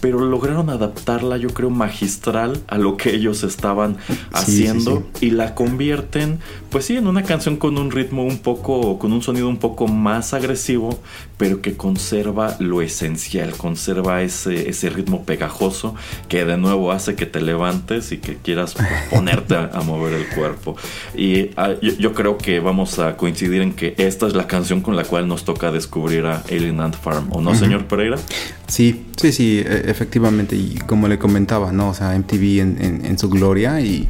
pero 0.00 0.20
lograron 0.20 0.70
adaptarla, 0.70 1.36
yo 1.36 1.48
creo, 1.48 1.70
magistral 1.70 2.60
a 2.66 2.78
lo 2.78 2.96
que 2.96 3.14
ellos 3.14 3.42
estaban 3.42 3.96
haciendo 4.32 5.06
y 5.20 5.30
la 5.30 5.54
convierten, 5.54 6.40
pues 6.70 6.86
sí, 6.86 6.96
en 6.96 7.06
una 7.06 7.22
canción 7.22 7.56
con 7.56 7.78
un 7.78 7.90
ritmo 7.90 8.24
un 8.24 8.38
poco, 8.38 8.98
con 8.98 9.12
un 9.12 9.22
sonido 9.22 9.48
un 9.48 9.58
poco 9.58 9.88
más 9.88 10.34
agresivo, 10.34 10.98
pero 11.38 11.60
que 11.60 11.76
conserva 11.76 12.56
lo 12.58 12.80
esencial, 12.82 13.52
conserva 13.56 14.22
ese, 14.22 14.68
ese 14.70 14.90
ritmo 14.90 15.24
pegajoso 15.24 15.94
que 16.28 16.44
de 16.44 16.56
nuevo 16.56 16.92
hace 16.92 17.14
que 17.14 17.26
te 17.26 17.40
levantes 17.40 18.12
y 18.12 18.18
que 18.18 18.36
quieras 18.36 18.74
pues, 18.74 18.88
ponerte 19.10 19.54
a, 19.54 19.80
mover 19.84 20.14
el 20.14 20.26
cuerpo. 20.28 20.76
Y 21.14 21.50
ah, 21.56 21.74
yo, 21.80 22.14
creo 22.14 22.38
que 22.38 22.60
vamos 22.60 22.98
a 22.98 23.16
coincidir 23.16 23.62
en 23.62 23.72
que 23.72 23.94
esta 23.98 24.26
es 24.26 24.34
la 24.34 24.46
canción 24.46 24.80
con 24.80 24.96
la 24.96 25.04
cual 25.04 25.28
nos 25.28 25.44
toca 25.44 25.70
descubrir 25.70 26.26
a 26.26 26.42
Alien 26.50 26.80
Ant 26.80 26.96
Farm, 26.96 27.28
¿o 27.32 27.40
no, 27.40 27.54
señor 27.54 27.86
Pereira? 27.86 28.18
Sí, 28.66 29.06
sí, 29.16 29.32
sí, 29.32 29.62
e, 29.64 29.90
efectivamente. 29.90 30.56
Y 30.56 30.78
como 30.86 31.08
le 31.08 31.18
comentaba, 31.18 31.72
¿no? 31.72 31.90
O 31.90 31.94
sea, 31.94 32.18
MTV 32.18 32.60
en, 32.60 33.18
su 33.18 33.30
gloria 33.30 33.80
y 33.80 34.08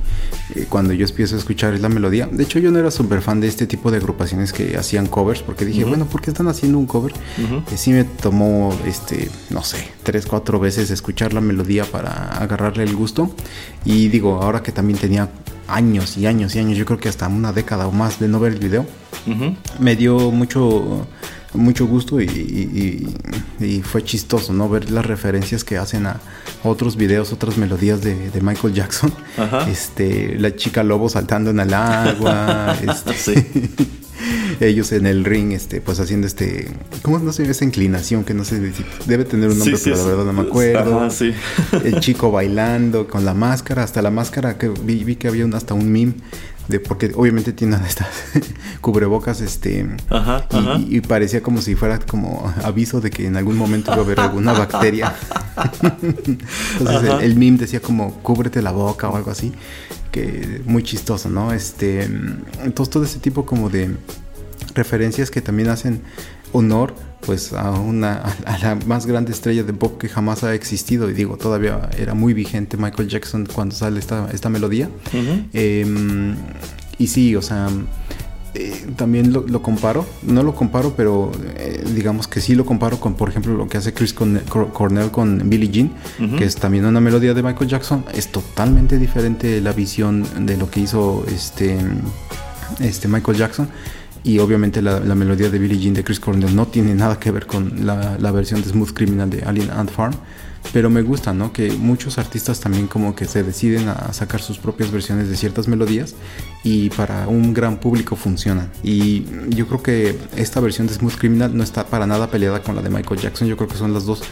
eh, 0.54 0.66
cuando 0.68 0.92
yo 0.92 1.06
empiezo 1.06 1.36
a 1.36 1.38
escuchar 1.38 1.78
la 1.78 1.88
melodía. 1.88 2.26
De 2.30 2.42
hecho, 2.42 2.58
yo 2.58 2.70
no 2.70 2.78
era 2.78 2.90
súper 2.90 3.20
fan 3.20 3.40
de 3.40 3.46
este 3.46 3.66
tipo 3.66 3.90
de 3.90 3.98
agrupaciones 3.98 4.52
que 4.52 4.76
hacían 4.76 5.06
covers 5.06 5.42
porque 5.42 5.64
dije, 5.64 5.84
bueno, 5.84 6.06
¿por 6.06 6.22
qué 6.22 6.30
están 6.30 6.48
haciendo 6.48 6.78
un 6.78 6.86
cover? 6.86 7.12
Uh 7.38 7.76
sí 7.76 7.92
me 7.92 8.04
tomó, 8.04 8.76
este, 8.86 9.30
no 9.50 9.62
sé, 9.62 9.88
tres, 10.02 10.26
cuatro 10.26 10.58
veces 10.58 10.90
escuchar 10.90 11.32
la 11.32 11.40
melodía 11.40 11.84
para 11.84 12.28
agarrarle 12.28 12.84
el 12.84 12.96
gusto. 12.96 13.30
Y 13.84 14.08
digo, 14.08 14.42
ahora 14.42 14.62
que 14.62 14.72
también 14.72 14.98
tenía 14.98 15.28
años 15.68 16.16
y 16.16 16.26
años 16.26 16.54
y 16.54 16.60
años, 16.60 16.78
yo 16.78 16.84
creo 16.84 16.98
que 16.98 17.08
hasta 17.08 17.28
una 17.28 17.52
década 17.52 17.86
o 17.86 17.92
más 17.92 18.18
de 18.18 18.28
no 18.28 18.40
ver 18.40 18.54
el 18.54 18.58
video, 18.58 18.86
me 19.80 19.96
dio 19.96 20.30
mucho 20.30 21.06
mucho 21.56 21.86
gusto 21.86 22.20
y, 22.20 23.06
fue 23.82 24.04
chistoso, 24.04 24.52
¿no? 24.52 24.68
Ver 24.68 24.90
las 24.90 25.04
referencias 25.04 25.64
que 25.64 25.78
hacen 25.78 26.06
a 26.06 26.20
otros 26.62 26.96
videos, 26.96 27.32
otras 27.32 27.56
melodías 27.56 28.02
de, 28.02 28.30
Michael 28.40 28.74
Jackson. 28.74 29.12
Este, 29.68 30.38
la 30.38 30.54
chica 30.54 30.82
lobo 30.82 31.08
saltando 31.08 31.50
en 31.50 31.60
el 31.60 31.72
agua. 31.74 32.76
este, 32.82 33.70
ellos 34.60 34.92
en 34.92 35.06
el 35.06 35.24
ring, 35.24 35.52
este, 35.52 35.80
pues 35.80 36.00
haciendo 36.00 36.26
este, 36.26 36.68
¿cómo 37.02 37.18
no 37.18 37.32
sé? 37.32 37.48
Esa 37.48 37.64
inclinación 37.64 38.24
que 38.24 38.34
no 38.34 38.44
sé, 38.44 38.60
debe 39.06 39.24
tener 39.24 39.50
un 39.50 39.58
nombre, 39.58 39.78
pero 39.82 39.96
la 39.96 40.04
verdad 40.04 40.24
no 40.24 40.32
me 40.32 40.42
acuerdo. 40.42 41.08
el 41.84 42.00
chico 42.00 42.30
bailando 42.30 43.06
con 43.06 43.24
la 43.24 43.34
máscara, 43.34 43.82
hasta 43.82 44.02
la 44.02 44.10
máscara 44.10 44.58
que 44.58 44.68
vi, 44.68 45.04
vi 45.04 45.16
que 45.16 45.28
había 45.28 45.46
hasta 45.54 45.74
un 45.74 45.90
meme 45.90 46.14
de 46.68 46.80
porque 46.80 47.12
obviamente 47.14 47.52
tienen 47.52 47.80
estas 47.84 48.08
cubrebocas 48.80 49.40
este 49.40 49.86
y, 50.88 51.00
parecía 51.00 51.40
como 51.40 51.62
si 51.62 51.76
fuera 51.76 52.00
como 52.00 52.52
aviso 52.64 53.00
de 53.00 53.10
que 53.10 53.26
en 53.26 53.36
algún 53.36 53.56
momento 53.56 53.92
iba 53.92 54.02
a 54.02 54.04
haber 54.04 54.20
alguna 54.20 54.52
bacteria. 54.52 55.14
Entonces 56.78 57.10
el, 57.10 57.20
el, 57.20 57.36
meme 57.36 57.58
decía 57.58 57.80
como 57.80 58.14
cúbrete 58.14 58.62
la 58.62 58.72
boca 58.72 59.08
o 59.08 59.16
algo 59.16 59.30
así 59.30 59.52
que 60.10 60.62
muy 60.64 60.82
chistoso 60.82 61.28
no 61.28 61.52
este 61.52 62.04
entonces 62.62 62.90
todo 62.90 63.04
ese 63.04 63.18
tipo 63.18 63.44
como 63.46 63.68
de 63.68 63.90
referencias 64.74 65.30
que 65.30 65.40
también 65.40 65.68
hacen 65.68 66.02
honor 66.52 66.94
pues 67.26 67.52
a 67.52 67.70
una 67.72 68.22
a 68.44 68.58
la 68.58 68.74
más 68.86 69.06
grande 69.06 69.32
estrella 69.32 69.64
de 69.64 69.72
pop 69.72 69.98
que 70.00 70.08
jamás 70.08 70.44
ha 70.44 70.54
existido 70.54 71.10
y 71.10 71.12
digo 71.12 71.36
todavía 71.36 71.90
era 71.98 72.14
muy 72.14 72.34
vigente 72.34 72.76
Michael 72.76 73.08
Jackson 73.08 73.46
cuando 73.52 73.74
sale 73.74 73.98
esta, 73.98 74.28
esta 74.32 74.48
melodía. 74.48 74.88
Em, 75.52 76.36
y 76.98 77.06
sí 77.08 77.34
o 77.34 77.42
sea 77.42 77.68
eh, 78.56 78.86
también 78.96 79.32
lo, 79.32 79.62
comparo 79.62 80.06
no 80.22 80.42
lo 80.42 80.54
comparo 80.54 80.94
pero 80.96 81.30
eh, 81.56 81.84
digamos 81.94 82.26
que 82.28 82.40
sí 82.40 82.54
lo 82.54 82.64
comparo 82.64 82.98
con 82.98 83.14
por 83.14 83.28
ejemplo 83.28 83.54
lo 83.54 83.68
que 83.68 83.78
hace 83.78 83.92
Chris 83.92 84.14
Cornell 84.14 85.10
con 85.10 85.50
Billie 85.50 85.70
Jean 85.70 85.90
que 86.38 86.44
es 86.44 86.56
también 86.56 86.84
una 86.86 87.00
melodía 87.00 87.34
de 87.34 87.42
Michael 87.42 87.68
Jackson 87.68 88.04
es 88.14 88.28
totalmente 88.28 88.98
diferente 88.98 89.60
la 89.60 89.72
visión 89.72 90.24
de 90.46 90.56
lo 90.56 90.70
que 90.70 90.80
hizo 90.80 91.24
este 91.28 91.78
este 92.80 93.08
Michael 93.08 93.36
Jackson 93.36 93.68
y 94.26 94.40
obviamente 94.40 94.82
la, 94.82 94.98
melodía 95.14 95.50
de 95.50 95.58
Billie 95.58 95.78
Jean 95.78 95.94
de 95.94 96.02
Chris 96.02 96.18
Cornell 96.18 96.54
no 96.54 96.66
tiene 96.66 96.96
nada 96.96 97.20
que 97.20 97.30
ver 97.30 97.46
con 97.46 97.86
la, 97.86 98.32
versión 98.32 98.60
de 98.60 98.68
Smooth 98.68 98.92
Criminal 98.92 99.30
de 99.30 99.44
Alien 99.44 99.70
Ant 99.70 99.90
Farm. 99.90 100.14
Pero 100.72 100.90
me 100.90 101.02
gusta, 101.02 101.32
¿no? 101.32 101.52
Que 101.52 101.70
muchos 101.72 102.18
artistas 102.18 102.60
también 102.60 102.86
como 102.86 103.14
que 103.14 103.24
se 103.24 103.42
deciden 103.42 103.88
a 103.88 104.12
sacar 104.12 104.42
sus 104.42 104.58
propias 104.58 104.90
versiones 104.90 105.28
de 105.28 105.36
ciertas 105.36 105.68
melodías 105.68 106.14
y 106.64 106.90
para 106.90 107.28
un 107.28 107.54
gran 107.54 107.78
público 107.78 108.16
funcionan. 108.16 108.70
Y 108.82 109.24
yo 109.48 109.66
creo 109.66 109.82
que 109.82 110.18
esta 110.36 110.60
versión 110.60 110.86
de 110.86 110.94
Smooth 110.94 111.16
Criminal 111.16 111.56
no 111.56 111.62
está 111.62 111.86
para 111.86 112.06
nada 112.06 112.30
peleada 112.30 112.62
con 112.62 112.76
la 112.76 112.82
de 112.82 112.90
Michael 112.90 113.20
Jackson. 113.20 113.48
Yo 113.48 113.56
creo 113.56 113.68
que 113.68 113.76
son 113.76 113.94
las 113.94 114.04
dos 114.04 114.22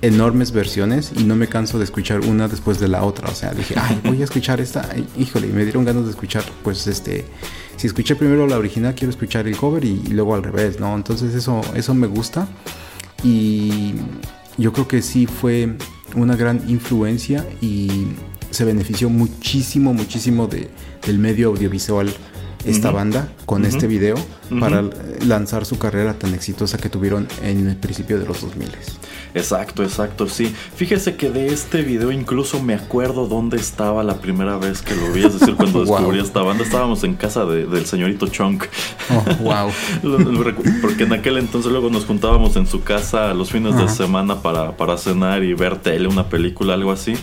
enormes 0.00 0.52
versiones 0.52 1.12
y 1.16 1.24
no 1.24 1.36
me 1.36 1.48
canso 1.48 1.78
de 1.78 1.84
escuchar 1.84 2.20
una 2.20 2.48
después 2.48 2.78
de 2.78 2.88
la 2.88 3.04
otra. 3.04 3.28
O 3.28 3.34
sea, 3.34 3.52
dije, 3.52 3.74
ay, 3.76 4.00
voy 4.04 4.20
a 4.20 4.24
escuchar 4.24 4.60
esta. 4.60 4.88
Híjole, 5.16 5.48
y 5.48 5.52
me 5.52 5.64
dieron 5.64 5.84
ganas 5.84 6.04
de 6.04 6.10
escuchar, 6.10 6.44
pues, 6.62 6.86
este, 6.86 7.24
si 7.76 7.86
escuché 7.86 8.16
primero 8.16 8.46
la 8.46 8.58
original, 8.58 8.94
quiero 8.94 9.10
escuchar 9.10 9.46
el 9.46 9.56
cover 9.56 9.84
y, 9.84 9.96
luego 10.08 10.34
al 10.34 10.42
revés, 10.42 10.80
¿no? 10.80 10.94
Entonces 10.94 11.34
eso, 11.34 11.60
eso 11.74 11.94
me 11.94 12.06
gusta 12.06 12.48
y 13.22 13.94
yo 14.58 14.72
creo 14.72 14.88
que 14.88 15.02
sí 15.02 15.26
fue 15.26 15.76
una 16.14 16.36
gran 16.36 16.68
influencia 16.68 17.46
y 17.60 18.08
se 18.50 18.64
benefició 18.64 19.08
muchísimo, 19.08 19.94
muchísimo 19.94 20.46
de, 20.46 20.70
del 21.06 21.18
medio 21.18 21.48
audiovisual 21.48 22.12
esta 22.64 22.90
banda 22.90 23.32
con 23.44 23.64
este 23.64 23.86
video 23.86 24.14
para 24.60 24.84
lanzar 25.24 25.64
su 25.64 25.78
carrera 25.78 26.14
tan 26.14 26.34
exitosa 26.34 26.78
que 26.78 26.88
tuvieron 26.88 27.28
en 27.42 27.68
el 27.68 27.76
principio 27.76 28.18
de 28.18 28.26
los 28.26 28.40
2000. 28.40 28.68
Exacto, 29.34 29.82
exacto, 29.82 30.28
sí. 30.28 30.54
Fíjese 30.76 31.16
que 31.16 31.30
de 31.30 31.46
este 31.46 31.82
video 31.82 32.12
incluso 32.12 32.62
me 32.62 32.74
acuerdo 32.74 33.26
dónde 33.26 33.56
estaba 33.56 34.02
la 34.02 34.16
primera 34.20 34.58
vez 34.58 34.82
que 34.82 34.94
lo 34.94 35.10
vi, 35.12 35.24
es 35.24 35.38
decir, 35.38 35.54
cuando 35.54 35.80
descubrí 35.84 36.20
esta 36.20 36.42
banda. 36.42 36.64
Estábamos 36.64 37.02
en 37.04 37.14
casa 37.14 37.46
del 37.46 37.86
señorito 37.86 38.26
Chunk. 38.28 38.64
Oh, 39.10 39.42
wow. 39.42 39.70
Porque 40.82 41.04
en 41.04 41.12
aquel 41.14 41.38
entonces 41.38 41.72
luego 41.72 41.88
nos 41.88 42.04
juntábamos 42.04 42.56
en 42.56 42.66
su 42.66 42.82
casa 42.82 43.32
los 43.32 43.50
fines 43.50 43.76
de 43.76 43.88
semana 43.88 44.42
para, 44.42 44.76
para 44.76 44.98
cenar 44.98 45.42
y 45.42 45.54
ver 45.54 45.76
tele, 45.78 46.08
una 46.08 46.28
película, 46.28 46.74
algo 46.74 46.92
así. 46.92 47.14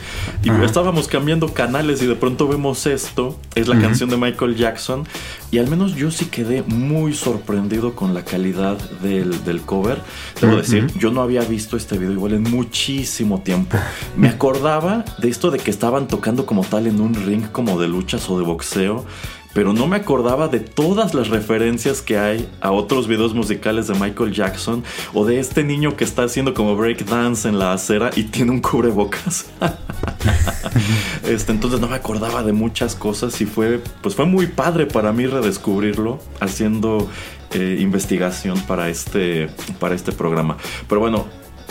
Y 0.44 0.50
estábamos 0.64 1.08
cambiando 1.08 1.54
canales 1.54 2.02
y 2.02 2.08
de 2.08 2.16
pronto 2.16 2.48
vemos 2.48 2.88
esto. 2.88 3.38
Es 3.54 3.68
la 3.68 3.80
canción 3.80 4.10
de 4.10 4.18
Michael 4.18 4.56
Jackson. 4.56 5.08
Y 5.52 5.58
al 5.58 5.68
menos 5.68 5.96
yo 5.96 6.12
sí 6.12 6.26
quedé 6.26 6.62
muy 6.64 7.14
sorprendido 7.14 7.96
con 7.96 8.14
la 8.14 8.24
calidad 8.24 8.78
del, 9.02 9.44
del 9.44 9.62
cover. 9.62 10.00
Debo 10.40 10.58
decir, 10.58 10.88
yo 10.98 11.12
no 11.12 11.22
había 11.22 11.42
visto 11.42 11.76
este 11.76 11.98
video 11.98 12.14
igual 12.14 12.34
en 12.34 12.44
muchísimo 12.44 13.42
tiempo. 13.42 13.78
Me 14.16 14.30
acordaba 14.30 15.06
de 15.18 15.30
esto 15.30 15.50
de 15.50 15.58
que 15.58 15.72
estaban 15.72 16.08
tocando 16.08 16.46
como 16.46 16.64
tal 16.64 16.86
en 16.86 17.02
un 17.02 17.16
ring 17.16 17.46
como 17.52 17.80
de 17.80 17.88
luchas 17.88 18.30
o 18.30 18.38
de 18.38 18.46
boxeo 18.46 19.06
pero 19.54 19.74
no 19.74 19.88
me 19.88 19.96
acordaba 19.96 20.48
de 20.48 20.60
todas 20.60 21.14
las 21.14 21.30
referencias 21.30 22.02
que 22.02 22.18
hay 22.18 22.50
a 22.62 22.72
otros 22.72 23.08
videos 23.08 23.34
musicales 23.34 23.88
de 23.88 23.96
Michael 23.96 24.32
Jackson 24.32 24.84
o 25.14 25.26
de 25.26 25.40
este 25.40 25.64
niño 25.64 25.96
que 25.96 26.04
está 26.04 26.24
haciendo 26.24 26.54
como 26.54 26.76
break 26.76 27.06
dance 27.06 27.48
en 27.48 27.60
la 27.60 27.74
acera 27.74 28.12
y 28.16 28.24
tiene 28.24 28.52
un 28.52 28.62
cubrebocas. 28.62 29.48
este, 31.28 31.52
entonces 31.52 31.80
no 31.80 31.88
me 31.88 31.96
acordaba 31.96 32.44
de 32.44 32.54
muchas 32.54 32.96
cosas 32.96 33.40
y 33.42 33.46
fue, 33.46 33.82
pues 34.02 34.16
fue 34.16 34.26
muy 34.26 34.48
padre 34.48 34.86
para 34.86 35.12
mí 35.12 35.26
redescubrirlo 35.26 36.20
haciendo 36.40 37.10
eh, 37.54 37.78
investigación 37.80 38.60
para 38.62 38.90
este, 38.90 39.50
para 39.80 39.96
este 39.96 40.12
programa. 40.12 40.58
Pero 40.88 41.02
bueno, 41.02 41.26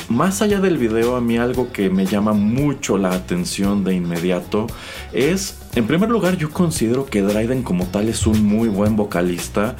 más 0.09 0.41
allá 0.41 0.61
del 0.61 0.79
video, 0.79 1.17
a 1.17 1.21
mí 1.21 1.37
algo 1.37 1.71
que 1.71 1.91
me 1.91 2.07
llama 2.07 2.33
mucho 2.33 2.97
la 2.97 3.13
atención 3.13 3.85
de 3.85 3.95
inmediato 3.95 4.67
es, 5.13 5.59
en 5.75 5.87
primer 5.87 6.09
lugar, 6.09 6.37
yo 6.37 6.51
considero 6.51 7.07
que 7.07 7.23
Dryden 7.23 7.63
como 7.63 7.87
tal 7.87 8.09
es 8.09 8.27
un 8.27 8.45
muy 8.45 8.69
buen 8.69 8.97
vocalista, 8.97 9.77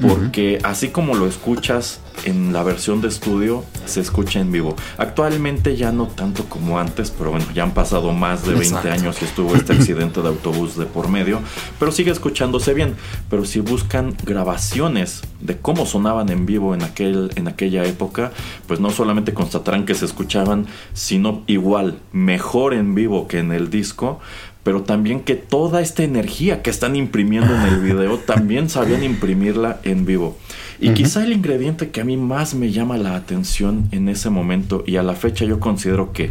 porque 0.00 0.58
así 0.62 0.88
como 0.88 1.14
lo 1.14 1.26
escuchas 1.26 2.00
en 2.24 2.52
la 2.52 2.62
versión 2.62 3.00
de 3.00 3.08
estudio, 3.08 3.64
se 3.84 4.00
escucha 4.00 4.40
en 4.40 4.52
vivo. 4.52 4.76
Actualmente 4.96 5.76
ya 5.76 5.92
no 5.92 6.06
tanto 6.06 6.44
como 6.44 6.78
antes, 6.78 7.10
pero 7.10 7.30
bueno, 7.30 7.46
ya 7.52 7.64
han 7.64 7.74
pasado 7.74 8.12
más 8.12 8.46
de 8.46 8.54
20 8.54 8.90
años 8.90 9.20
y 9.20 9.24
estuvo 9.24 9.54
este 9.54 9.72
accidente 9.72 10.22
de 10.22 10.28
autobús 10.28 10.76
de 10.76 10.86
por 10.86 11.08
medio, 11.08 11.40
pero 11.78 11.92
sigue 11.92 12.10
escuchándose 12.10 12.72
bien. 12.72 12.94
Pero 13.28 13.44
si 13.44 13.60
buscan 13.60 14.16
grabaciones 14.24 15.22
de 15.40 15.58
cómo 15.58 15.84
sonaban 15.84 16.30
en 16.30 16.46
vivo 16.46 16.74
en, 16.74 16.82
aquel, 16.82 17.32
en 17.34 17.48
aquella 17.48 17.84
época, 17.84 18.32
pues 18.66 18.80
no 18.80 18.90
solamente 18.90 19.34
constatarán 19.34 19.84
que 19.84 19.94
se 19.94 20.04
escuchaban, 20.04 20.66
sino 20.94 21.42
igual, 21.46 21.98
mejor 22.12 22.72
en 22.74 22.94
vivo 22.94 23.28
que 23.28 23.40
en 23.40 23.52
el 23.52 23.68
disco, 23.68 24.20
pero 24.64 24.82
también 24.82 25.20
que 25.24 25.34
toda 25.34 25.80
esta 25.80 26.02
energía 26.02 26.62
que 26.62 26.70
están 26.70 26.96
imprimiendo 26.96 27.54
en 27.54 27.62
el 27.62 27.80
video 27.80 28.18
también 28.26 28.68
sabían 28.68 29.02
imprimirla 29.02 29.80
en 29.82 30.06
vivo. 30.06 30.36
Y 30.80 30.90
quizá 30.90 31.24
el 31.24 31.32
ingrediente 31.32 31.90
que 31.90 32.00
a 32.00 32.04
mí 32.04 32.16
más 32.16 32.54
me 32.54 32.70
llama 32.70 32.98
la 32.98 33.14
atención 33.14 33.88
en 33.92 34.08
ese 34.08 34.28
momento 34.28 34.84
y 34.86 34.96
a 34.96 35.02
la 35.02 35.14
fecha 35.14 35.44
yo 35.44 35.60
considero 35.60 36.12
que 36.12 36.30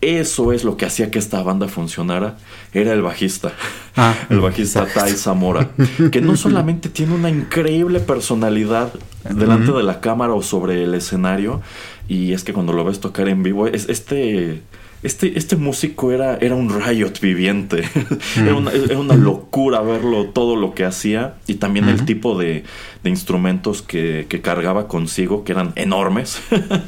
eso 0.00 0.52
es 0.52 0.62
lo 0.62 0.76
que 0.76 0.86
hacía 0.86 1.10
que 1.10 1.18
esta 1.18 1.42
banda 1.42 1.66
funcionara, 1.66 2.36
era 2.72 2.92
el 2.92 3.02
bajista, 3.02 3.52
ah, 3.96 4.14
el 4.30 4.40
bajista 4.40 4.86
Tai 4.86 5.12
Zamora, 5.12 5.70
que 6.12 6.20
no 6.20 6.36
solamente 6.36 6.88
tiene 6.88 7.14
una 7.14 7.30
increíble 7.30 7.98
personalidad 7.98 8.92
delante 9.28 9.72
de 9.72 9.82
la 9.82 10.00
cámara 10.00 10.34
o 10.34 10.42
sobre 10.42 10.84
el 10.84 10.94
escenario, 10.94 11.62
y 12.08 12.32
es 12.32 12.44
que 12.44 12.52
cuando 12.52 12.72
lo 12.72 12.84
ves 12.84 13.00
tocar 13.00 13.28
en 13.28 13.42
vivo, 13.42 13.66
es 13.66 13.88
este 13.88 14.62
este, 15.02 15.38
este 15.38 15.56
músico 15.56 16.12
era, 16.12 16.36
era 16.36 16.54
un 16.54 16.68
riot 16.68 17.20
viviente. 17.20 17.84
era, 18.36 18.54
una, 18.54 19.14
locura 19.14 19.80
verlo, 19.80 20.26
todo 20.26 20.56
lo 20.56 20.74
que 20.74 20.84
hacía. 20.84 21.36
Y 21.46 21.54
también 21.54 21.88
el 21.88 22.04
tipo 22.04 22.38
de, 22.38 22.64
instrumentos 23.04 23.82
que, 23.82 24.26
cargaba 24.42 24.88
consigo, 24.88 25.44
que 25.44 25.52
eran 25.52 25.72
enormes. 25.76 26.40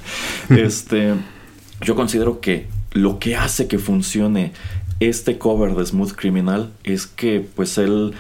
este, 0.51 1.15
yo 1.83 1.95
considero 1.95 2.41
que 2.41 2.67
lo 2.93 3.19
que 3.19 3.37
hace 3.37 3.69
que 3.69 3.79
funcione 3.79 4.53
este 4.99 5.39
cover 5.39 5.75
de 5.75 5.87
Smooth 5.87 6.13
Criminal 6.13 6.71
es 6.85 7.07
que 7.07 7.41
pues 7.41 7.79
él 7.79 8.13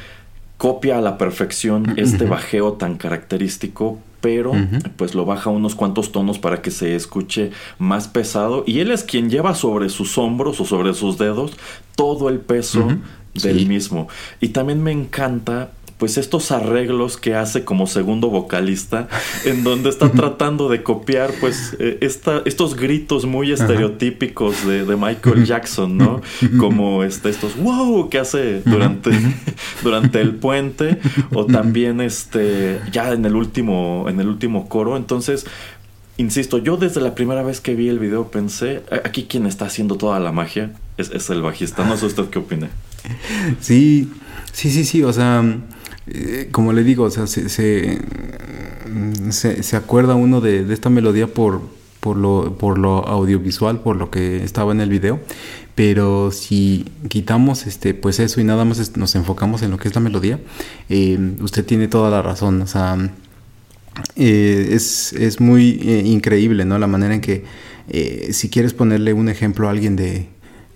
copia 0.56 0.98
a 0.98 1.00
la 1.00 1.18
perfección 1.18 1.94
este 1.98 2.24
bajeo 2.24 2.74
tan 2.74 2.96
característico 2.96 3.98
pero 4.20 4.52
pues 4.96 5.14
lo 5.14 5.24
baja 5.24 5.50
unos 5.50 5.74
cuantos 5.74 6.12
tonos 6.12 6.38
para 6.38 6.62
que 6.62 6.70
se 6.70 6.94
escuche 6.94 7.50
más 7.78 8.08
pesado. 8.08 8.64
Y 8.66 8.80
él 8.80 8.90
es 8.90 9.04
quien 9.04 9.30
lleva 9.30 9.54
sobre 9.54 9.88
sus 9.88 10.18
hombros 10.18 10.60
o 10.60 10.64
sobre 10.64 10.94
sus 10.94 11.18
dedos 11.18 11.52
todo 11.96 12.28
el 12.28 12.38
peso 12.40 12.86
del 13.34 13.66
mismo. 13.66 14.08
Y 14.40 14.48
también 14.48 14.82
me 14.82 14.92
encanta 14.92 15.72
pues 16.00 16.16
estos 16.16 16.50
arreglos 16.50 17.18
que 17.18 17.34
hace 17.34 17.62
como 17.62 17.86
segundo 17.86 18.30
vocalista, 18.30 19.06
en 19.44 19.62
donde 19.62 19.90
está 19.90 20.10
tratando 20.10 20.70
de 20.70 20.82
copiar 20.82 21.30
pues 21.40 21.76
eh, 21.78 21.98
estos 22.00 22.74
gritos 22.74 23.26
muy 23.26 23.52
estereotípicos 23.52 24.66
de, 24.66 24.96
Michael 24.96 25.44
Jackson, 25.44 25.98
¿no? 25.98 26.22
Como 26.58 27.04
este, 27.04 27.28
estos 27.28 27.54
wow 27.56 28.08
que 28.08 28.18
hace 28.18 28.62
durante, 28.62 29.10
durante 29.82 30.22
el 30.22 30.34
puente, 30.36 30.98
o 31.34 31.44
también 31.44 32.00
este, 32.00 32.80
ya 32.90 33.12
en 33.12 33.26
el 33.26 33.36
último, 33.36 34.06
en 34.08 34.20
el 34.20 34.28
último 34.28 34.70
coro. 34.70 34.96
Entonces, 34.96 35.46
insisto, 36.16 36.56
yo 36.56 36.78
desde 36.78 37.02
la 37.02 37.14
primera 37.14 37.42
vez 37.42 37.60
que 37.60 37.74
vi 37.74 37.88
el 37.88 37.98
video 37.98 38.30
pensé, 38.30 38.82
aquí 39.04 39.24
quien 39.24 39.44
está 39.44 39.66
haciendo 39.66 39.96
toda 39.96 40.18
la 40.18 40.32
magia 40.32 40.70
es, 40.96 41.10
es 41.10 41.28
el 41.28 41.42
bajista. 41.42 41.84
No 41.84 41.98
sé 41.98 42.06
usted 42.06 42.30
qué 42.30 42.38
opina. 42.38 42.70
Sí, 43.60 44.10
sí, 44.52 44.70
sí, 44.70 44.84
sí, 44.84 45.02
o 45.02 45.12
sea 45.12 45.44
eh, 46.12 46.48
como 46.50 46.72
le 46.72 46.82
digo, 46.82 47.08
se, 47.10 47.26
se, 47.48 47.98
se, 49.30 49.76
acuerda 49.76 50.14
uno 50.16 50.40
de, 50.40 50.72
esta 50.72 50.90
melodía 50.90 51.28
por, 51.28 51.62
por, 52.00 52.16
lo, 52.16 52.56
por 52.58 52.78
lo 52.78 53.06
audiovisual, 53.06 53.80
por 53.80 53.96
lo 53.96 54.10
que 54.10 54.42
estaba 54.42 54.72
en 54.72 54.80
el 54.80 54.90
video, 54.90 55.20
pero 55.74 56.32
si 56.32 56.86
quitamos 57.08 57.66
este, 57.66 57.94
pues 57.94 58.18
eso 58.18 58.40
y 58.40 58.44
nada 58.44 58.64
más 58.64 58.96
nos 58.96 59.14
enfocamos 59.14 59.62
en 59.62 59.70
lo 59.70 59.78
que 59.78 59.88
es 59.88 59.94
la 59.94 60.00
melodía, 60.00 60.40
eh, 60.88 61.18
usted 61.40 61.64
tiene 61.64 61.86
toda 61.86 62.10
la 62.10 62.22
razón, 62.22 62.62
o 62.62 62.66
sea, 62.66 62.98
eh, 64.16 64.68
es, 64.72 65.12
es, 65.12 65.40
muy 65.40 65.80
increíble, 66.04 66.64
¿no? 66.64 66.78
La 66.78 66.86
manera 66.86 67.14
en 67.14 67.20
que, 67.20 67.44
si 68.32 68.48
quieres 68.48 68.74
ponerle 68.74 69.12
un 69.12 69.28
ejemplo 69.28 69.68
a 69.68 69.70
alguien 69.70 69.96
de 69.96 70.28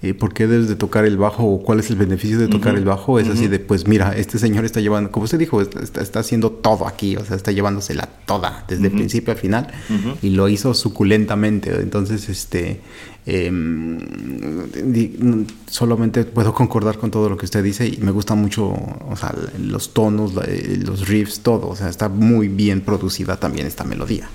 eh, 0.04 0.12
por 0.12 0.34
qué 0.34 0.46
debes 0.46 0.68
de 0.68 0.76
tocar 0.76 1.06
el 1.06 1.16
bajo 1.16 1.44
o 1.44 1.62
cuál 1.62 1.80
es 1.80 1.88
el 1.88 1.96
beneficio 1.96 2.38
de 2.38 2.46
tocar 2.46 2.74
el 2.74 2.84
bajo, 2.84 3.18
es 3.18 3.26
así 3.26 3.48
de, 3.48 3.58
pues 3.58 3.88
mira, 3.88 4.14
este 4.14 4.38
señor 4.38 4.66
está 4.66 4.80
llevando, 4.80 5.10
como 5.10 5.24
usted 5.24 5.38
dijo, 5.38 5.62
está, 5.62 6.20
haciendo 6.20 6.50
todo 6.50 6.86
aquí, 6.86 7.16
o 7.16 7.24
sea, 7.24 7.36
está 7.36 7.52
llevándosela 7.52 8.06
toda, 8.26 8.66
desde 8.68 8.88
el 8.88 8.92
principio 8.92 9.32
al 9.32 9.38
final, 9.38 9.68
y 10.20 10.28
lo 10.30 10.50
hizo 10.50 10.74
suculentamente. 10.74 11.74
Entonces, 11.80 12.28
este, 12.28 12.82
em, 13.24 13.98
solamente 15.66 16.24
puedo 16.24 16.52
concordar 16.52 16.98
con 16.98 17.10
todo 17.10 17.30
lo 17.30 17.38
que 17.38 17.46
usted 17.46 17.64
dice 17.64 17.88
y 17.88 17.96
me 17.96 18.10
gusta 18.10 18.34
mucho, 18.34 18.66
o 18.66 19.16
sea, 19.16 19.34
los 19.58 19.94
tonos, 19.94 20.32
eh, 20.46 20.82
los 20.84 21.08
riffs, 21.08 21.40
todo, 21.40 21.68
o 21.68 21.76
sea, 21.76 21.88
está 21.88 22.10
muy 22.10 22.48
bien 22.48 22.82
producida 22.82 23.38
también 23.38 23.66
esta 23.66 23.84
melodía. 23.84 24.28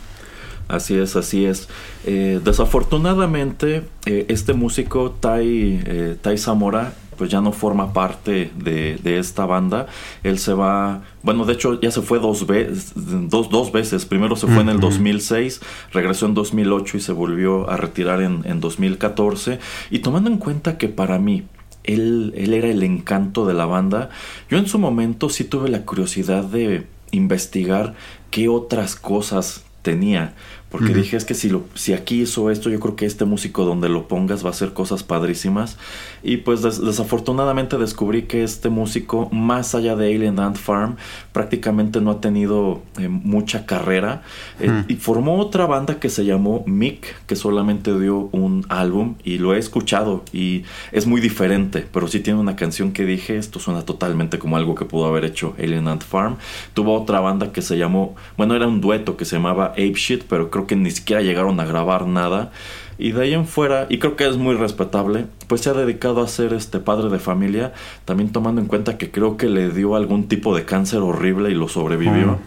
Así 0.69 0.97
es, 0.97 1.15
así 1.15 1.45
es. 1.45 1.67
Eh, 2.05 2.39
desafortunadamente, 2.43 3.83
eh, 4.05 4.25
este 4.29 4.53
músico 4.53 5.11
Tai, 5.19 5.81
eh, 5.85 6.15
tai 6.21 6.37
Zamora 6.37 6.93
pues 7.17 7.29
ya 7.29 7.41
no 7.41 7.51
forma 7.51 7.91
parte 7.91 8.49
de, 8.55 9.19
esta 9.19 9.45
banda. 9.45 9.87
Él 10.23 10.39
se 10.39 10.53
va, 10.53 11.01
bueno, 11.21 11.43
de 11.43 11.51
hecho 11.51 11.81
ya 11.81 11.91
se 11.91 12.01
fue 12.01 12.17
dos, 12.17 12.47
veces, 12.47 12.93
dos, 12.95 13.49
dos 13.49 13.73
veces. 13.73 14.05
Primero 14.05 14.37
se 14.37 14.47
fue 14.47 14.61
en 14.61 14.69
el 14.69 14.79
2006, 14.79 15.59
regresó 15.91 16.27
en 16.27 16.33
2008 16.33 16.95
y 16.95 16.99
se 17.01 17.11
volvió 17.11 17.69
a 17.69 17.75
retirar 17.75 18.21
en, 18.21 18.43
en 18.45 18.61
2014. 18.61 19.59
Y 19.91 19.99
tomando 19.99 20.29
en 20.29 20.37
cuenta 20.37 20.77
que 20.77 20.87
para 20.87 21.19
mí, 21.19 21.43
él, 21.83 22.33
él 22.37 22.53
era 22.53 22.69
el 22.69 22.83
encanto 22.83 23.45
de 23.45 23.53
la 23.53 23.65
banda, 23.65 24.11
yo 24.49 24.57
en 24.57 24.67
su 24.67 24.79
momento 24.79 25.27
sí 25.27 25.43
tuve 25.43 25.67
la 25.67 25.81
curiosidad 25.81 26.45
de 26.45 26.87
investigar 27.11 27.95
qué 28.31 28.47
otras 28.47 28.95
cosas 28.95 29.65
tenía. 29.81 30.35
Porque 30.69 30.93
dije, 30.93 31.17
es 31.17 31.25
que 31.25 31.33
si, 31.33 31.49
lo, 31.49 31.63
si 31.73 31.93
aquí 31.93 32.21
hizo 32.21 32.51
esto, 32.51 32.69
yo 32.69 32.79
creo 32.79 32.95
que 32.95 33.05
este 33.05 33.25
músico 33.25 33.65
donde 33.65 33.89
lo 33.89 34.07
pongas 34.07 34.43
va 34.43 34.49
a 34.49 34.51
hacer 34.51 34.73
cosas 34.73 35.03
padrísimas. 35.03 35.77
Y 36.21 36.37
pues 36.37 36.61
desafortunadamente 36.61 37.77
descubrí 37.77 38.23
que 38.23 38.43
este 38.43 38.69
músico, 38.69 39.29
más 39.31 39.73
allá 39.73 39.95
de 39.95 40.13
Alien 40.13 40.39
Ant 40.39 40.57
Farm, 40.57 40.97
prácticamente 41.31 42.01
no 42.01 42.11
ha 42.11 42.21
tenido 42.21 42.81
eh, 42.99 43.07
mucha 43.07 43.65
carrera. 43.65 44.21
Eh, 44.59 44.83
y 44.87 44.95
formó 44.95 45.39
otra 45.39 45.65
banda 45.65 45.99
que 45.99 46.09
se 46.09 46.25
llamó 46.25 46.63
Mick, 46.67 47.25
que 47.25 47.35
solamente 47.35 47.97
dio 47.99 48.29
un 48.31 48.65
álbum 48.69 49.15
y 49.23 49.37
lo 49.37 49.53
he 49.53 49.57
escuchado 49.57 50.23
y 50.31 50.63
es 50.91 51.07
muy 51.07 51.21
diferente, 51.21 51.85
pero 51.91 52.07
sí 52.07 52.19
tiene 52.19 52.39
una 52.39 52.55
canción 52.55 52.91
que 52.91 53.05
dije, 53.05 53.37
esto 53.37 53.59
suena 53.59 53.83
totalmente 53.83 54.39
como 54.39 54.57
algo 54.57 54.75
que 54.75 54.85
pudo 54.85 55.05
haber 55.05 55.25
hecho 55.25 55.55
Alien 55.57 55.87
Ant 55.87 56.03
Farm. 56.03 56.37
Tuvo 56.73 56.99
otra 56.99 57.19
banda 57.19 57.51
que 57.51 57.61
se 57.61 57.77
llamó, 57.77 58.15
bueno, 58.37 58.55
era 58.55 58.67
un 58.67 58.81
dueto 58.81 59.17
que 59.17 59.25
se 59.25 59.35
llamaba 59.37 59.67
Ape 59.67 59.93
Shit, 59.95 60.23
pero 60.23 60.49
creo 60.49 60.58
que 60.67 60.75
ni 60.75 60.91
siquiera 60.91 61.21
llegaron 61.21 61.59
a 61.59 61.65
grabar 61.65 62.07
nada. 62.07 62.51
Y 62.97 63.13
de 63.13 63.23
ahí 63.23 63.33
en 63.33 63.45
fuera, 63.45 63.87
y 63.89 63.99
creo 63.99 64.17
que 64.17 64.27
es 64.27 64.35
muy 64.35 64.55
respetable, 64.55 65.25
pues 65.47 65.61
se 65.61 65.69
ha 65.69 65.73
dedicado 65.73 66.21
a 66.21 66.27
ser 66.27 66.53
este 66.53 66.79
padre 66.79 67.09
de 67.09 67.19
familia, 67.19 67.73
también 68.03 68.31
tomando 68.31 68.59
en 68.59 68.67
cuenta 68.67 68.97
que 68.97 69.09
creo 69.09 69.37
que 69.37 69.47
le 69.47 69.69
dio 69.69 69.95
algún 69.95 70.27
tipo 70.27 70.53
de 70.53 70.65
cáncer 70.65 70.99
horrible 70.99 71.49
y 71.49 71.53
lo 71.53 71.69
sobrevivió. 71.69 72.39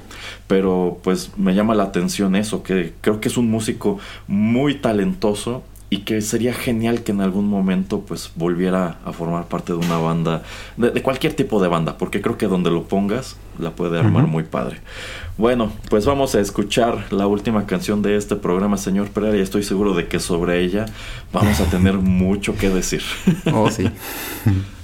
Pero 0.47 0.99
pues 1.03 1.31
me 1.39 1.55
llama 1.55 1.75
la 1.75 1.85
atención 1.85 2.37
eso, 2.37 2.63
que 2.63 2.93
creo 3.01 3.21
que 3.21 3.29
es 3.29 3.39
un 3.39 3.51
músico 3.51 3.99
muy 4.27 4.75
talentoso 4.75 5.63
y 5.93 5.99
que 5.99 6.23
sería 6.23 6.55
genial 6.55 7.03
que 7.03 7.13
en 7.13 7.21
algún 7.21 7.47
momento 7.49 8.01
pues 8.01 8.31
volviera 8.35 8.97
a 9.05 9.13
formar 9.13 9.45
parte 9.49 9.75
de 9.75 9.79
una 9.79 9.99
banda, 9.99 10.43
de, 10.79 11.03
cualquier 11.03 11.35
tipo 11.35 11.61
de 11.61 11.69
banda, 11.69 11.99
porque 11.99 12.23
creo 12.23 12.39
que 12.39 12.47
donde 12.47 12.71
lo 12.71 12.85
pongas 12.85 13.37
la 13.59 13.73
puede 13.73 13.99
armar 13.99 14.27
muy 14.27 14.45
padre. 14.45 14.79
Bueno, 15.37 15.71
pues 15.91 16.07
vamos 16.07 16.35
a 16.35 16.41
escuchar 16.41 17.13
la 17.13 17.27
última 17.27 17.67
canción 17.67 18.01
de 18.01 18.17
este 18.17 18.37
programa, 18.37 18.79
señor 18.79 19.11
Pereira, 19.11 19.37
y 19.37 19.43
estoy 19.43 19.65
seguro 19.65 19.93
de 19.93 20.09
que 20.09 20.19
sobre 20.19 20.65
ella 20.65 20.87
vamos 21.31 21.61
a 21.61 21.67
tener 21.67 21.93
mucho 21.99 22.57
que 22.57 22.71
decir. 22.71 23.03
Oh, 23.53 23.71
sí. 23.71 23.91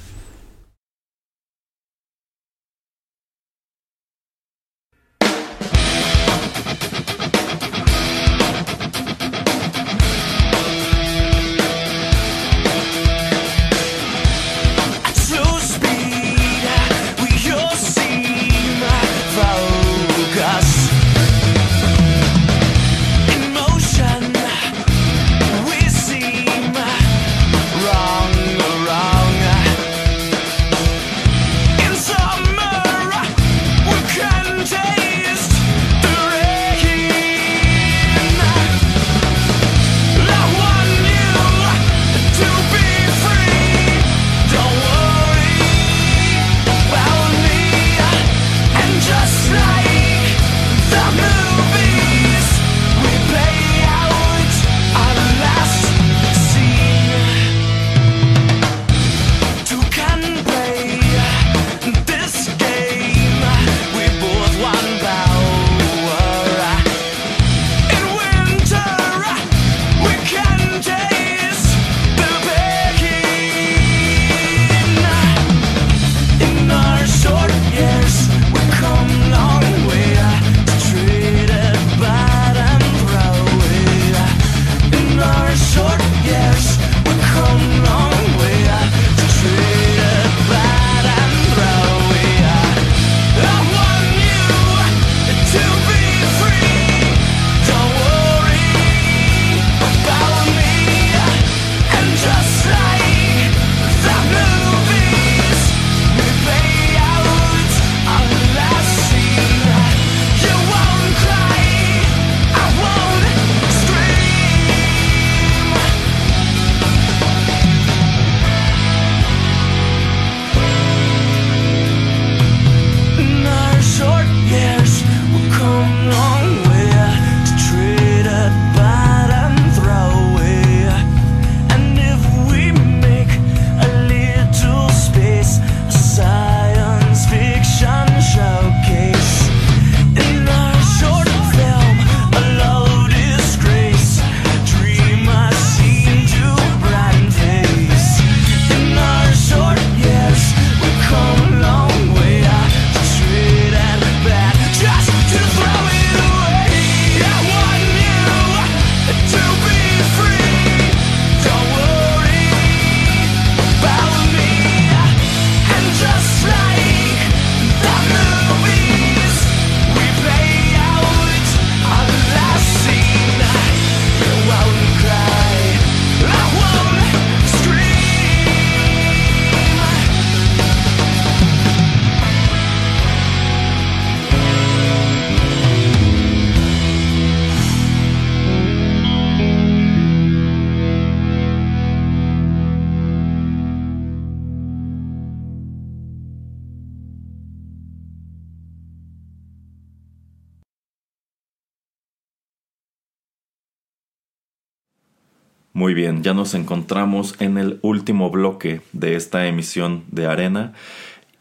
bien, 205.98 206.22
ya 206.22 206.32
nos 206.32 206.54
encontramos 206.54 207.34
en 207.40 207.58
el 207.58 207.80
último 207.82 208.30
bloque 208.30 208.82
de 208.92 209.16
esta 209.16 209.48
emisión 209.48 210.04
de 210.12 210.28
Arena. 210.28 210.72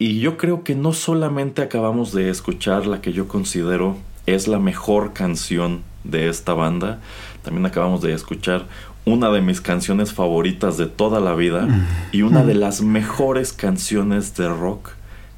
Y 0.00 0.18
yo 0.18 0.36
creo 0.36 0.64
que 0.64 0.74
no 0.74 0.92
solamente 0.92 1.62
acabamos 1.62 2.10
de 2.10 2.28
escuchar 2.28 2.84
la 2.84 3.00
que 3.00 3.12
yo 3.12 3.28
considero 3.28 3.96
es 4.26 4.48
la 4.48 4.58
mejor 4.58 5.12
canción 5.12 5.84
de 6.02 6.28
esta 6.28 6.54
banda, 6.54 6.98
también 7.44 7.66
acabamos 7.66 8.02
de 8.02 8.12
escuchar 8.12 8.66
una 9.04 9.30
de 9.30 9.42
mis 9.42 9.60
canciones 9.60 10.12
favoritas 10.12 10.76
de 10.76 10.86
toda 10.86 11.20
la 11.20 11.36
vida 11.36 11.68
y 12.10 12.22
una 12.22 12.44
de 12.44 12.54
las 12.54 12.82
mejores 12.82 13.52
canciones 13.52 14.36
de 14.36 14.48
rock 14.48 14.90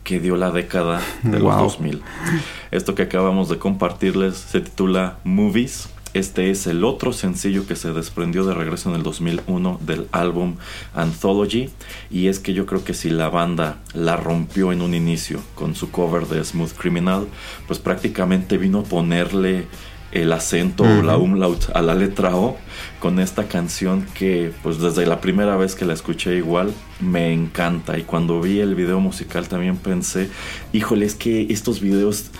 que 0.02 0.18
dio 0.18 0.36
la 0.36 0.50
década 0.50 1.02
de 1.22 1.40
los 1.40 1.58
2000. 1.58 2.00
Esto 2.70 2.94
que 2.94 3.02
acabamos 3.02 3.50
de 3.50 3.58
compartirles 3.58 4.38
se 4.38 4.62
titula 4.62 5.18
Movies 5.24 5.90
este 6.12 6.50
es 6.50 6.66
el 6.66 6.84
otro 6.84 7.12
sencillo 7.12 7.66
que 7.66 7.76
se 7.76 7.92
desprendió 7.92 8.44
de 8.44 8.54
regreso 8.54 8.88
en 8.88 8.96
el 8.96 9.02
2001 9.02 9.80
del 9.86 10.08
álbum 10.10 10.56
Anthology. 10.94 11.70
Y 12.10 12.26
es 12.26 12.40
que 12.40 12.52
yo 12.52 12.66
creo 12.66 12.84
que 12.84 12.94
si 12.94 13.10
la 13.10 13.28
banda 13.28 13.78
la 13.94 14.16
rompió 14.16 14.72
en 14.72 14.82
un 14.82 14.94
inicio 14.94 15.40
con 15.54 15.74
su 15.74 15.90
cover 15.90 16.26
de 16.26 16.44
Smooth 16.44 16.72
Criminal, 16.72 17.28
pues 17.66 17.78
prácticamente 17.78 18.58
vino 18.58 18.80
a 18.80 18.84
ponerle 18.84 19.66
el 20.12 20.32
acento 20.32 20.84
o 20.84 21.02
la 21.02 21.16
umlaut 21.16 21.70
a 21.74 21.82
la 21.82 21.94
letra 21.94 22.34
O 22.34 22.56
con 22.98 23.20
esta 23.20 23.44
canción 23.44 24.06
que 24.14 24.52
pues 24.62 24.78
desde 24.78 25.06
la 25.06 25.20
primera 25.20 25.56
vez 25.56 25.74
que 25.74 25.84
la 25.84 25.94
escuché 25.94 26.36
igual 26.36 26.72
me 27.00 27.32
encanta. 27.32 27.98
Y 27.98 28.02
cuando 28.02 28.40
vi 28.40 28.60
el 28.60 28.74
video 28.74 29.00
musical 29.00 29.48
también 29.48 29.76
pensé 29.76 30.28
híjole 30.72 31.06
es 31.06 31.14
que 31.14 31.46
estos 31.50 31.80
videos 31.80 32.30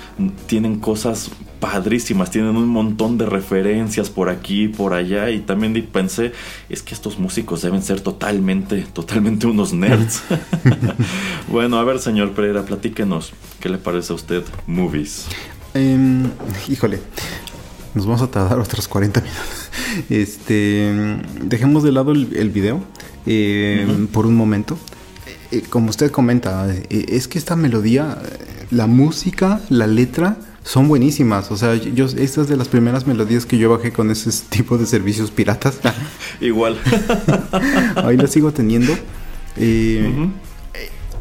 tienen 0.47 0.81
cosas 0.81 1.31
padrísimas 1.61 2.31
tienen 2.31 2.57
un 2.57 2.69
montón 2.69 3.19
de 3.19 3.27
referencias 3.27 4.11
por 4.11 4.29
aquí 4.29 4.69
por 4.69 4.93
allá. 4.93 5.31
Y 5.31 5.41
también 5.41 5.73
pensé 5.93 6.33
es 6.69 6.83
que 6.83 6.95
estos 6.95 7.19
músicos 7.19 7.63
deben 7.63 7.83
ser 7.83 8.01
totalmente 8.01 8.83
totalmente 8.93 9.47
unos 9.47 9.73
nerds. 9.73 10.23
Bueno 11.49 11.79
a 11.79 11.85
ver 11.85 11.99
señor 11.99 12.33
Pereira 12.33 12.65
platíquenos 12.65 13.33
qué 13.61 13.69
le 13.69 13.79
parece 13.79 14.13
a 14.13 14.17
usted 14.17 14.43
movies 14.67 15.27
em, 15.75 16.31
híjole 16.69 17.01
nos 17.95 18.07
vamos 18.07 18.23
a 18.23 18.31
tardar 18.31 18.59
otros 18.59 18.89
40 18.89 19.21
minutos. 19.21 19.45
Este, 20.09 21.19
dejemos 21.43 21.83
de 21.83 21.91
lado 21.91 22.13
el, 22.13 22.51
video 22.51 22.81
eh, 23.27 24.07
por 24.13 24.25
un 24.25 24.37
momento. 24.37 24.79
Eh, 25.27 25.59
eh, 25.59 25.63
como 25.69 25.91
usted 25.91 26.13
comenta, 26.13 26.73
es 26.89 27.27
que 27.27 27.39
esta 27.39 27.57
melodía, 27.57 28.19
la 28.71 28.87
música, 28.87 29.61
la 29.69 29.89
letra 29.89 30.37
son 30.63 30.89
buenísimas. 30.89 31.51
O 31.51 31.57
sea, 31.57 31.75
yo 31.75 32.07
esta 32.07 32.43
es 32.43 32.49
de 32.49 32.57
las 32.57 32.69
primeras 32.69 33.07
melodías 33.07 33.47
que 33.47 33.59
yo 33.59 33.71
bajé 33.71 33.93
con 33.93 34.11
ese 34.11 34.31
tipo 34.49 34.79
de 34.79 34.87
servicios 34.87 35.31
piratas. 35.31 35.79
Igual. 36.41 36.79
Ahí 37.97 38.17
la 38.17 38.27
sigo 38.27 38.53
teniendo. 38.53 38.93
Eh, 39.57 40.29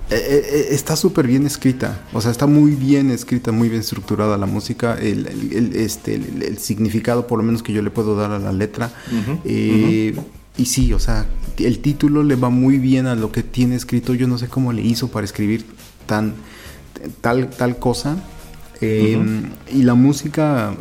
está 0.10 0.95
súper 0.95 1.28
bien 1.28 1.45
escrita, 1.45 2.01
o 2.14 2.22
sea, 2.22 2.32
está 2.32 2.47
muy 2.47 2.72
bien 2.72 3.12
escrita, 3.12 3.51
muy 3.51 3.70
bien 3.70 3.82
estructurada 3.82 4.38
la 4.38 4.47
música, 4.47 4.97
el, 4.99 5.28
este, 5.76 6.16
el, 6.16 6.57
significado 6.57 7.28
por 7.28 7.38
lo 7.38 7.43
menos 7.43 7.62
que 7.62 7.74
yo 7.74 7.82
le 7.82 7.91
puedo 7.91 8.16
dar 8.16 8.32
a 8.32 8.39
la 8.39 8.51
letra. 8.51 8.91
Y 9.45 10.66
sí, 10.66 10.91
o 10.93 10.99
sea, 10.99 11.26
el 11.57 11.80
título 11.80 12.24
le 12.24 12.36
va 12.36 12.49
muy 12.49 12.80
bien 12.80 13.07
a 13.07 13.16
lo 13.16 13.32
que 13.32 13.43
tiene 13.43 13.76
escrito, 13.76 14.14
yo 14.14 14.28
no 14.28 14.38
sé 14.38 14.47
cómo 14.47 14.74
le 14.74 14.82
hizo 14.82 15.07
para 15.10 15.26
escribir 15.26 15.66
tan, 16.05 16.34
tal, 17.22 17.49
tal 17.49 17.78
cosa. 17.80 18.18
Y 18.82 19.84
la 19.84 19.93
música 19.93 20.74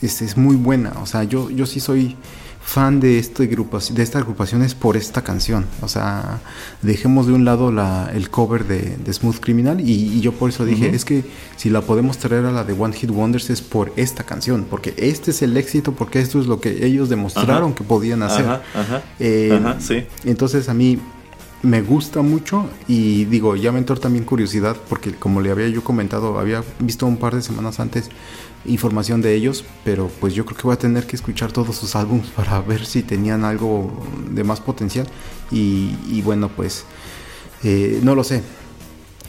es, 0.00 0.22
es, 0.22 0.36
muy 0.36 0.56
buena, 0.56 0.92
o 1.02 1.06
sea, 1.06 1.24
yo, 1.24 1.50
yo 1.50 1.66
sí 1.66 1.80
soy 1.80 2.16
fan 2.62 3.00
de, 3.00 3.18
este 3.18 3.46
de 3.46 4.02
esta 4.02 4.18
agrupación 4.18 4.62
es 4.62 4.74
por 4.74 4.96
esta 4.96 5.22
canción. 5.22 5.66
O 5.82 5.88
sea, 5.88 6.40
dejemos 6.82 7.26
de 7.26 7.32
un 7.32 7.44
lado 7.44 7.72
la, 7.72 8.10
el 8.14 8.30
cover 8.30 8.64
de, 8.66 9.12
Smooth 9.12 9.40
Criminal 9.40 9.80
y, 9.80 10.20
yo 10.20 10.32
por 10.32 10.50
eso 10.50 10.64
dije, 10.64 10.94
es 10.94 11.04
que 11.04 11.24
si 11.56 11.70
la 11.70 11.80
podemos 11.80 12.18
traer 12.18 12.44
a 12.44 12.52
la 12.52 12.64
de 12.64 12.72
One 12.72 12.94
Hit 12.94 13.10
Wonders 13.10 13.50
es 13.50 13.60
por 13.60 13.92
esta 13.96 14.24
canción, 14.24 14.66
porque 14.68 14.94
este 14.98 15.32
es 15.32 15.42
el 15.42 15.56
éxito, 15.56 15.92
porque 15.92 16.20
esto 16.20 16.40
es 16.40 16.46
lo 16.46 16.60
que 16.60 16.86
ellos 16.86 17.08
demostraron 17.08 17.74
que 17.74 17.82
podían 17.82 18.22
hacer. 18.22 18.60
Eh, 19.18 19.60
sí. 19.80 20.06
Entonces 20.24 20.68
a 20.68 20.74
mí 20.74 20.98
me 21.62 21.82
gusta 21.82 22.22
mucho 22.22 22.68
y 22.88 23.26
digo, 23.26 23.56
ya 23.56 23.72
me 23.72 23.78
entró 23.78 23.96
también 23.96 24.24
curiosidad 24.24 24.76
porque 24.88 25.12
como 25.12 25.40
le 25.40 25.50
había 25.50 25.68
yo 25.68 25.84
comentado, 25.84 26.38
había 26.38 26.62
visto 26.78 27.06
un 27.06 27.18
par 27.18 27.34
de 27.34 27.42
semanas 27.42 27.80
antes 27.80 28.08
información 28.64 29.22
de 29.22 29.34
ellos, 29.34 29.64
pero 29.84 30.10
pues 30.20 30.34
yo 30.34 30.44
creo 30.44 30.56
que 30.56 30.62
voy 30.64 30.74
a 30.74 30.78
tener 30.78 31.06
que 31.06 31.16
escuchar 31.16 31.52
todos 31.52 31.76
sus 31.76 31.96
álbumes 31.96 32.28
para 32.36 32.60
ver 32.60 32.84
si 32.84 33.02
tenían 33.02 33.44
algo 33.44 33.90
de 34.30 34.44
más 34.44 34.60
potencial 34.60 35.06
y, 35.50 36.22
bueno 36.22 36.48
pues 36.48 36.84
eh, 37.62 38.00
no 38.02 38.14
lo 38.14 38.24
sé. 38.24 38.42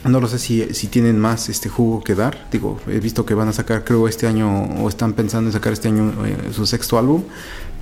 No 0.04 0.20
lo 0.20 0.26
sé 0.26 0.40
si, 0.40 0.74
si, 0.74 0.88
tienen 0.88 1.16
más 1.20 1.48
este 1.48 1.68
jugo 1.68 2.02
que 2.02 2.16
dar. 2.16 2.48
Digo, 2.50 2.80
he 2.88 2.98
visto 2.98 3.24
que 3.24 3.34
van 3.34 3.46
a 3.46 3.52
sacar, 3.52 3.84
creo, 3.84 4.08
este 4.08 4.26
año, 4.26 4.64
o 4.82 4.88
están 4.88 5.12
pensando 5.12 5.48
en 5.48 5.52
sacar 5.52 5.72
este 5.72 5.86
año 5.86 6.12
eh, 6.26 6.36
su 6.52 6.66
sexto 6.66 6.98
álbum. 6.98 7.22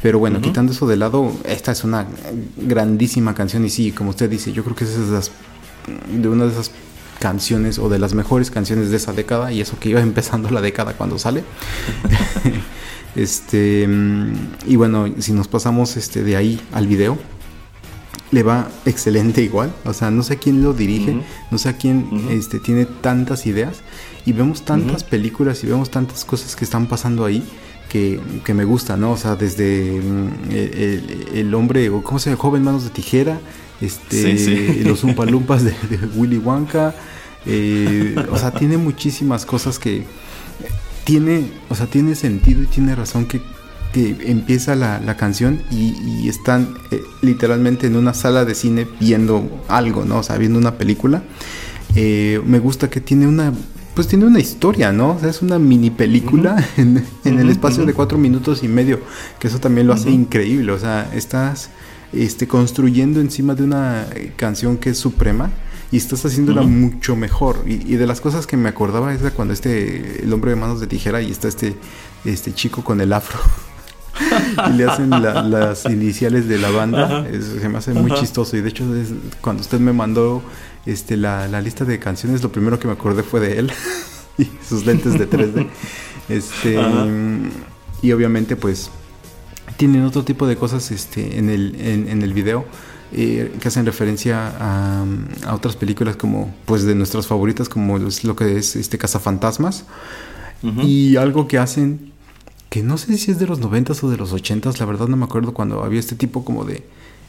Pero 0.03 0.19
bueno, 0.19 0.39
quitando 0.43 0.73
eso 0.73 0.87
de 0.87 0.99
lado, 0.99 1.33
esta 1.45 1.73
es 1.73 1.83
una 1.83 2.07
grandísima 2.59 3.35
canción. 3.35 3.65
Y 3.65 3.71
sí, 3.71 3.93
como 3.93 4.11
usted 4.11 4.29
dice, 4.29 4.53
yo 4.53 4.63
creo 4.65 4.77
que 4.77 4.85
es 4.85 5.31
de 6.13 6.29
una 6.29 6.45
de 6.45 6.53
esas 6.53 6.71
canciones 7.21 7.79
o 7.79 7.89
de 7.89 8.01
las 8.01 8.14
mejores 8.14 8.51
canciones 8.51 8.91
de 8.91 8.97
esa 8.97 9.12
década 9.12 9.53
y 9.53 9.61
eso 9.61 9.79
que 9.79 9.91
iba 9.91 10.01
empezando 10.11 10.51
la 10.51 10.61
década 10.61 10.95
cuando 10.95 11.18
sale. 11.18 11.45
este 13.14 13.89
y 14.66 14.77
bueno, 14.77 15.07
si 15.18 15.33
nos 15.33 15.47
pasamos 15.47 15.97
este 15.97 16.25
de 16.25 16.37
ahí 16.37 16.61
al 16.73 16.87
video 16.87 17.18
le 18.31 18.45
va 18.45 18.68
excelente 18.87 19.43
igual, 19.43 19.73
o 19.85 19.93
sea, 19.93 20.12
no 20.12 20.23
sé 20.23 20.37
quién 20.37 20.62
lo 20.62 20.73
dirige, 20.73 21.21
no 21.51 21.59
sé 21.59 21.68
a 21.68 21.77
quién 21.77 22.29
este 22.31 22.61
tiene 22.61 22.87
tantas 22.87 23.45
ideas 23.47 23.83
y 24.25 24.33
vemos 24.33 24.64
tantas 24.64 25.03
películas 25.03 25.64
y 25.64 25.66
vemos 25.66 25.91
tantas 25.91 26.25
cosas 26.25 26.55
que 26.55 26.64
están 26.64 26.87
pasando 26.87 27.25
ahí. 27.25 27.45
Que, 27.89 28.21
que, 28.45 28.55
me 28.55 28.64
gusta, 28.64 28.97
¿no? 28.97 29.11
O 29.11 29.16
sea, 29.16 29.35
desde 29.35 30.01
mm, 30.01 30.53
el, 31.35 31.53
hombre, 31.57 31.91
o 31.91 32.05
cómo 32.05 32.21
se 32.21 32.31
llama, 32.31 32.41
joven 32.41 32.62
manos 32.62 32.85
de 32.85 32.91
tijera, 32.91 33.41
este, 33.81 34.83
los 34.85 35.05
Umpalumpas 35.05 35.64
de, 35.64 35.72
de 35.89 36.07
Willy 36.16 36.39
Wonka, 36.39 36.95
eh, 37.47 38.14
o 38.31 38.37
sea, 38.37 38.51
tiene 38.53 38.76
muchísimas 38.76 39.47
cosas 39.47 39.78
que 39.78 40.05
tiene, 41.05 41.51
o 41.68 41.74
sea, 41.74 41.87
tiene 41.87 42.14
sentido 42.14 42.62
y 42.62 42.66
tiene 42.66 42.95
razón 42.95 43.26
que, 43.26 43.41
empieza 43.93 44.76
la, 44.76 45.16
canción 45.16 45.62
y, 45.70 46.28
están 46.28 46.76
eh, 46.93 47.03
literalmente 47.22 47.89
en 47.89 47.97
una 47.97 48.14
sala 48.14 48.45
de 48.45 48.55
cine 48.55 48.87
viendo 49.01 49.64
algo, 49.66 50.05
¿no? 50.05 50.18
O 50.18 50.22
sea, 50.22 50.39
viendo 50.39 50.59
una 50.61 50.76
película. 50.76 51.24
Eh, 51.97 52.41
me 52.47 52.61
gusta 52.61 52.89
que 52.89 53.01
tiene 53.01 53.26
una 53.26 53.53
pues 53.95 54.07
tiene 54.07 54.24
una 54.24 54.39
historia, 54.39 54.93
¿no? 54.93 55.16
O 55.16 55.18
sea, 55.18 55.28
es 55.28 55.43
una 55.43 55.59
mini 55.59 55.91
película 55.91 56.64
en, 56.76 57.05
el 57.24 57.51
espacio 57.51 57.85
de 57.85 57.93
cuatro 57.93 58.16
minutos 58.16 58.62
y 58.62 58.68
medio, 58.68 59.01
que 59.41 59.49
eso 59.49 59.59
también 59.59 59.89
lo 59.89 59.93
hace 59.93 60.11
increíble. 60.11 60.70
O 60.70 60.78
sea, 60.78 61.11
estás 61.12 61.70
este, 62.13 62.49
construyendo 62.49 63.21
encima 63.21 63.55
de 63.55 63.63
una 63.63 64.07
canción 64.37 64.77
que 64.77 64.91
es 64.91 64.99
suprema 64.99 65.51
y 65.93 65.97
estás 65.97 66.25
haciéndola 66.25 66.63
mucho 66.63 67.17
mejor. 67.17 67.65
Y, 67.67 67.97
de 67.97 68.07
las 68.07 68.21
cosas 68.21 68.47
que 68.47 68.57
me 68.57 68.69
acordaba 68.69 69.13
es 69.13 69.23
de 69.23 69.31
cuando 69.31 69.55
este, 69.55 70.23
el 70.23 70.33
hombre 70.33 70.51
de 70.51 70.57
manos 70.57 70.81
de 70.81 70.87
tijera 70.87 71.21
y 71.21 71.31
está 71.31 71.49
este, 71.49 71.75
este 72.25 72.53
chico 72.55 72.85
con 72.85 73.01
el 73.01 73.13
afro. 73.13 73.39
y 74.69 74.73
le 74.77 74.85
hacen 74.85 75.11
las 75.11 75.85
iniciales 75.87 76.49
de 76.49 76.59
la 76.59 76.71
banda. 76.71 77.27
se 77.61 77.69
me 77.69 77.79
hace 77.79 77.93
muy 77.93 78.13
chistoso. 78.13 78.57
Y 78.57 78.61
de 78.61 78.69
hecho, 78.69 78.85
cuando 79.41 79.63
usted 79.63 79.81
me 79.81 79.93
mandó 79.93 80.43
este, 80.87 81.17
la, 81.17 81.49
lista 81.61 81.85
de 81.85 81.99
canciones, 81.99 82.43
lo 82.43 82.53
primero 82.53 82.79
que 82.79 82.87
me 82.87 82.93
acordé 82.93 83.23
fue 83.23 83.41
de 83.41 83.59
él 83.59 83.73
y 84.39 84.49
sus 84.67 84.87
lentes 84.87 85.19
de 85.19 85.29
3D. 85.29 85.69
Este, 86.29 86.79
y 88.03 88.13
obviamente, 88.13 88.55
pues 88.55 88.89
tienen 89.81 90.05
otro 90.05 90.24
tipo 90.24 90.47
de 90.47 90.57
cosas 90.57 90.91
este, 90.91 91.39
en, 91.39 91.49
el, 91.49 91.74
en, 91.81 92.20
el 92.20 92.35
video. 92.35 92.66
Eh, 93.12 93.57
que 93.61 93.68
hacen 93.68 93.87
referencia 93.87 94.53
a, 94.61 95.05
otras 95.53 95.74
películas 95.74 96.16
como 96.16 96.55
pues 96.66 96.85
de 96.85 96.95
nuestras 96.95 97.26
favoritas 97.26 97.68
como 97.68 97.97
es 97.97 98.22
lo 98.22 98.37
que 98.37 98.59
es 98.59 98.76
este 98.76 98.99
Cazafantasmas. 98.99 99.87
Y 100.62 101.16
algo 101.16 101.49
que 101.49 101.57
hacen 101.57 102.12
que 102.68 102.83
no 102.83 102.99
sé 102.99 103.16
si 103.16 103.31
es 103.31 103.39
de 103.39 103.47
los 103.47 103.59
noventas 103.59 104.05
o 104.05 104.11
de 104.11 104.18
los 104.18 104.35
ochentas 104.35 104.78
la 104.78 104.85
verdad 104.85 105.09
no 105.09 105.16
me 105.16 105.24
acuerdo 105.24 105.55
cuando 105.55 105.83
había 105.83 105.99
este 105.99 106.14
tipo 106.14 106.45
como 106.45 106.64
de, 106.66 106.85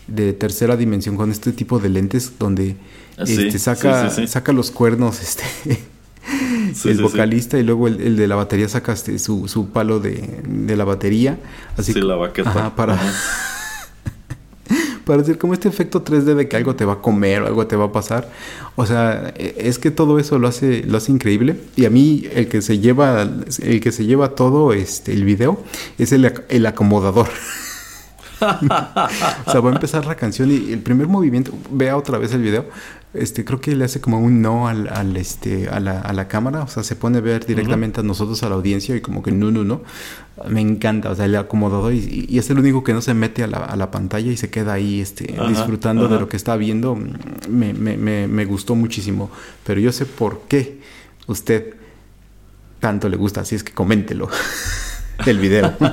de 0.08 0.34
tercera 0.34 0.76
dimensión 0.76 1.16
con 1.16 1.32
este 1.32 1.54
tipo 1.54 1.80
de 1.80 1.88
lentes 1.88 2.34
donde 2.38 2.76
ah, 3.18 3.24
este, 3.26 3.58
saca, 3.58 4.10
saca 4.28 4.52
los 4.52 4.70
cuernos 4.70 5.22
este 5.68 5.80
el 6.86 7.02
vocalista 7.02 7.58
y 7.58 7.64
luego 7.64 7.88
el, 7.88 8.16
de 8.16 8.28
la 8.28 8.36
batería 8.36 8.70
saca 8.70 8.94
este, 8.94 9.20
su, 9.20 9.48
su 9.48 9.70
palo 9.70 10.00
de, 10.00 10.42
de, 10.48 10.76
la 10.76 10.86
batería. 10.86 11.38
Así 11.78 11.94
la 11.94 12.16
baqueta. 12.16 12.76
para, 12.76 12.98
para 15.06 15.20
decir 15.20 15.38
como 15.38 15.54
este 15.54 15.68
efecto 15.68 16.04
3D 16.04 16.36
de 16.36 16.48
que 16.48 16.58
algo 16.58 16.76
te 16.76 16.86
va 16.86 16.94
a 16.94 17.02
comer 17.02 17.42
o 17.42 17.48
algo 17.48 17.68
te 17.68 17.76
va 17.76 17.86
a 17.86 17.92
pasar. 17.92 18.30
O 18.76 18.86
sea, 18.86 19.34
e, 19.36 19.56
es 19.58 19.80
que 19.80 19.92
todo 19.92 20.20
eso 20.20 20.40
lo 20.40 20.48
hace, 20.48 20.84
lo 20.84 20.98
hace 20.98 21.12
increíble. 21.12 21.58
Y 21.76 21.86
a 21.86 21.90
mí 21.90 22.26
el 22.34 22.48
que 22.48 22.62
se 22.62 22.80
lleva, 22.80 23.24
el 23.24 23.82
que 23.82 23.92
se 23.92 24.06
lleva 24.06 24.36
todo 24.36 24.74
este, 24.74 25.14
el 25.14 25.26
video 25.26 25.62
es 25.98 26.12
el, 26.12 26.32
el 26.50 26.66
acomodador. 26.66 27.28
o 28.42 29.52
sea, 29.52 29.60
va 29.60 29.70
a 29.70 29.74
empezar 29.74 30.06
la 30.06 30.16
canción 30.16 30.52
y 30.52 30.74
el 30.74 30.80
primer 30.80 31.08
movimiento, 31.08 31.54
vea 31.70 31.96
otra 31.96 32.18
vez 32.18 32.34
el 32.34 32.42
video, 32.42 32.66
este, 33.14 33.44
creo 33.44 33.60
que 33.60 33.76
le 33.76 33.84
hace 33.84 34.00
como 34.00 34.20
un 34.20 34.42
no 34.42 34.70
al, 34.70 34.88
al 34.88 35.18
este, 35.18 35.68
a 35.68 35.80
la, 35.82 36.00
a 36.00 36.14
la, 36.14 36.30
cámara, 36.30 36.64
o 36.64 36.68
sea, 36.68 36.84
se 36.84 36.96
pone 36.96 37.18
a 37.18 37.22
ver 37.22 37.46
directamente 37.46 38.00
a 38.00 38.04
nosotros, 38.04 38.42
a 38.44 38.50
la 38.50 38.56
audiencia, 38.56 38.96
y 38.96 39.02
como 39.02 39.22
que 39.22 39.32
no, 39.32 39.52
no, 39.52 39.64
no. 39.64 39.82
Me 40.48 40.62
encanta, 40.62 41.10
o 41.10 41.16
sea, 41.16 41.28
le 41.28 41.38
acomodado 41.38 41.92
y, 41.92 42.26
y, 42.30 42.38
es 42.38 42.50
el 42.50 42.60
único 42.60 42.84
que 42.84 42.94
no 42.94 43.02
se 43.02 43.14
mete 43.14 43.44
a 43.44 43.48
la, 43.48 43.58
a 43.58 43.76
la 43.76 43.92
pantalla 43.92 44.32
y 44.32 44.38
se 44.38 44.50
queda 44.50 44.74
ahí 44.74 45.02
este, 45.02 45.36
ajá, 45.38 45.50
disfrutando 45.50 46.06
ajá. 46.06 46.14
de 46.14 46.20
lo 46.22 46.30
que 46.30 46.38
está 46.38 46.56
viendo. 46.56 46.96
Me, 47.50 47.74
me, 47.74 47.98
me, 47.98 48.28
me 48.28 48.46
gustó 48.46 48.76
muchísimo, 48.76 49.30
pero 49.66 49.82
yo 49.82 49.92
sé 49.92 50.06
por 50.06 50.44
qué 50.48 50.80
usted 51.28 51.76
tanto 52.80 53.10
le 53.10 53.18
gusta, 53.18 53.42
así 53.42 53.56
es 53.56 53.64
que 53.64 53.74
coméntelo 53.74 54.30
el 55.26 55.40
video. 55.40 55.74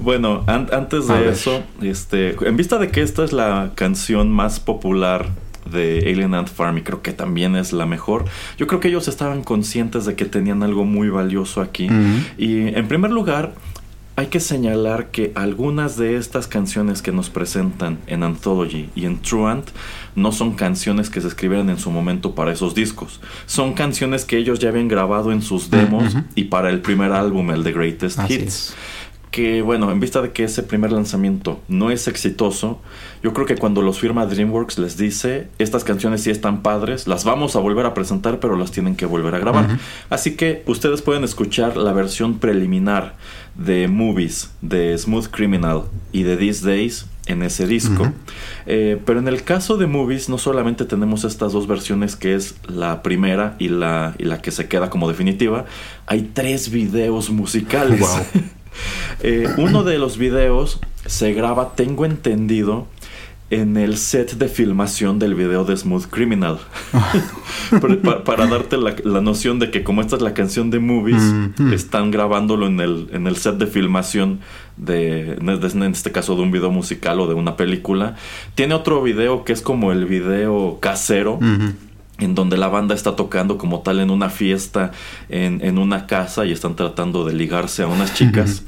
Bueno, 0.00 0.44
an 0.46 0.68
antes 0.72 1.06
de 1.08 1.28
eso, 1.28 1.62
este, 1.82 2.34
en 2.48 2.56
vista 2.56 2.78
de 2.78 2.90
que 2.90 3.02
esta 3.02 3.22
es 3.22 3.34
la 3.34 3.72
canción 3.74 4.32
más 4.32 4.58
popular 4.58 5.28
de 5.70 5.98
Alien 6.12 6.34
Ant 6.34 6.48
Farm 6.48 6.78
y 6.78 6.82
creo 6.82 7.02
que 7.02 7.12
también 7.12 7.56
es 7.56 7.72
la 7.72 7.86
mejor. 7.86 8.24
Yo 8.58 8.66
creo 8.66 8.80
que 8.80 8.88
ellos 8.88 9.08
estaban 9.08 9.42
conscientes 9.42 10.04
de 10.04 10.14
que 10.14 10.24
tenían 10.24 10.62
algo 10.62 10.84
muy 10.84 11.08
valioso 11.08 11.60
aquí. 11.60 11.88
Uh 11.88 11.92
-huh. 11.92 12.22
Y 12.38 12.68
en 12.76 12.86
primer 12.88 13.10
lugar, 13.10 13.54
hay 14.16 14.26
que 14.26 14.40
señalar 14.40 15.06
que 15.10 15.32
algunas 15.34 15.96
de 15.96 16.16
estas 16.16 16.46
canciones 16.46 17.00
que 17.00 17.10
nos 17.10 17.30
presentan 17.30 17.98
en 18.06 18.22
Anthology 18.22 18.90
y 18.94 19.06
en 19.06 19.18
Truant 19.22 19.66
no 20.14 20.30
son 20.30 20.52
canciones 20.56 21.08
que 21.08 21.22
se 21.22 21.28
escribieron 21.28 21.70
en 21.70 21.78
su 21.78 21.90
momento 21.90 22.34
para 22.34 22.52
esos 22.52 22.74
discos. 22.74 23.20
Son 23.46 23.72
canciones 23.72 24.26
que 24.26 24.36
ellos 24.36 24.58
ya 24.58 24.68
habían 24.68 24.88
grabado 24.88 25.32
en 25.32 25.40
sus 25.40 25.70
demos 25.70 26.14
uh 26.14 26.18
-huh. 26.18 26.24
y 26.34 26.44
para 26.44 26.68
el 26.68 26.80
primer 26.80 27.12
álbum, 27.12 27.50
el 27.50 27.62
The 27.62 27.72
Greatest 27.72 28.18
Así 28.18 28.34
Hits. 28.34 28.42
es. 28.44 28.74
Que 29.30 29.62
bueno, 29.62 29.92
en 29.92 30.00
vista 30.00 30.22
de 30.22 30.32
que 30.32 30.44
ese 30.44 30.62
primer 30.62 30.90
lanzamiento 30.90 31.60
no 31.68 31.90
es 31.90 32.08
exitoso, 32.08 32.80
yo 33.22 33.32
creo 33.32 33.46
que 33.46 33.56
cuando 33.56 33.80
los 33.80 34.00
firma 34.00 34.26
DreamWorks 34.26 34.78
les 34.78 34.96
dice, 34.96 35.48
estas 35.58 35.84
canciones 35.84 36.22
sí 36.22 36.30
están 36.30 36.62
padres, 36.62 37.06
las 37.06 37.24
vamos 37.24 37.54
a 37.54 37.60
volver 37.60 37.86
a 37.86 37.94
presentar, 37.94 38.40
pero 38.40 38.56
las 38.56 38.72
tienen 38.72 38.96
que 38.96 39.06
volver 39.06 39.34
a 39.34 39.38
grabar. 39.38 39.66
Uh 39.66 39.72
-huh. 39.74 39.78
Así 40.10 40.32
que 40.32 40.62
ustedes 40.66 41.02
pueden 41.02 41.22
escuchar 41.22 41.76
la 41.76 41.92
versión 41.92 42.38
preliminar 42.38 43.14
de 43.54 43.88
Movies, 43.88 44.50
de 44.62 44.96
Smooth 44.96 45.26
Criminal 45.26 45.82
y 46.12 46.24
de 46.24 46.36
These 46.36 46.66
Days 46.66 47.06
en 47.26 47.42
ese 47.42 47.66
disco. 47.66 48.02
Uh 48.02 48.06
-huh. 48.06 48.12
eh, 48.66 49.00
pero 49.04 49.20
en 49.20 49.28
el 49.28 49.44
caso 49.44 49.76
de 49.76 49.86
Movies 49.86 50.28
no 50.28 50.38
solamente 50.38 50.84
tenemos 50.86 51.24
estas 51.24 51.52
dos 51.52 51.68
versiones 51.68 52.16
que 52.16 52.34
es 52.34 52.56
la 52.66 53.02
primera 53.02 53.54
y 53.58 53.68
la, 53.68 54.14
y 54.18 54.24
la 54.24 54.42
que 54.42 54.50
se 54.50 54.66
queda 54.66 54.90
como 54.90 55.08
definitiva, 55.08 55.66
hay 56.06 56.30
tres 56.32 56.70
videos 56.70 57.30
musicales. 57.30 58.00
Wow. 58.00 58.42
Eh, 59.22 59.46
uno 59.58 59.84
de 59.84 59.98
los 59.98 60.16
videos 60.16 60.80
se 61.04 61.34
graba, 61.34 61.74
tengo 61.74 62.06
entendido, 62.06 62.86
en 63.50 63.76
el 63.76 63.96
set 63.96 64.34
de 64.34 64.48
filmación 64.48 65.18
del 65.18 65.34
video 65.34 65.64
de 65.64 65.76
Smooth 65.76 66.06
Criminal. 66.06 66.60
para, 68.02 68.24
para, 68.24 68.46
darte 68.46 68.76
la, 68.76 68.94
la, 69.02 69.20
noción 69.20 69.58
de 69.58 69.72
que 69.72 69.82
como 69.82 70.00
esta 70.00 70.16
es 70.16 70.22
la 70.22 70.34
canción 70.34 70.70
de 70.70 70.78
Movies, 70.78 71.22
mm 71.22 71.54
-hmm. 71.56 71.72
están 71.72 72.12
grabándolo 72.12 72.66
en 72.68 72.80
el, 72.80 73.08
en 73.12 73.26
el 73.26 73.36
set 73.36 73.56
de 73.56 73.66
filmación 73.66 74.38
de, 74.76 75.32
en 75.32 75.82
este 75.82 76.12
caso, 76.12 76.36
de 76.36 76.42
un 76.42 76.52
video 76.52 76.70
musical 76.70 77.20
o 77.20 77.26
de 77.26 77.34
una 77.34 77.56
película. 77.56 78.14
Tiene 78.54 78.74
otro 78.74 79.02
video 79.02 79.44
que 79.44 79.52
es 79.52 79.62
como 79.62 79.90
el 79.90 80.06
video 80.06 80.78
casero. 80.80 81.38
Mm 81.40 81.58
-hmm 81.58 81.89
en 82.20 82.34
donde 82.34 82.56
la 82.56 82.68
banda 82.68 82.94
está 82.94 83.16
tocando 83.16 83.58
como 83.58 83.80
tal 83.80 84.00
en 84.00 84.10
una 84.10 84.30
fiesta 84.30 84.92
en, 85.28 85.64
en 85.64 85.78
una 85.78 86.06
casa 86.06 86.44
y 86.46 86.52
están 86.52 86.76
tratando 86.76 87.24
de 87.24 87.34
ligarse 87.34 87.82
a 87.82 87.86
unas 87.86 88.14
chicas. 88.14 88.64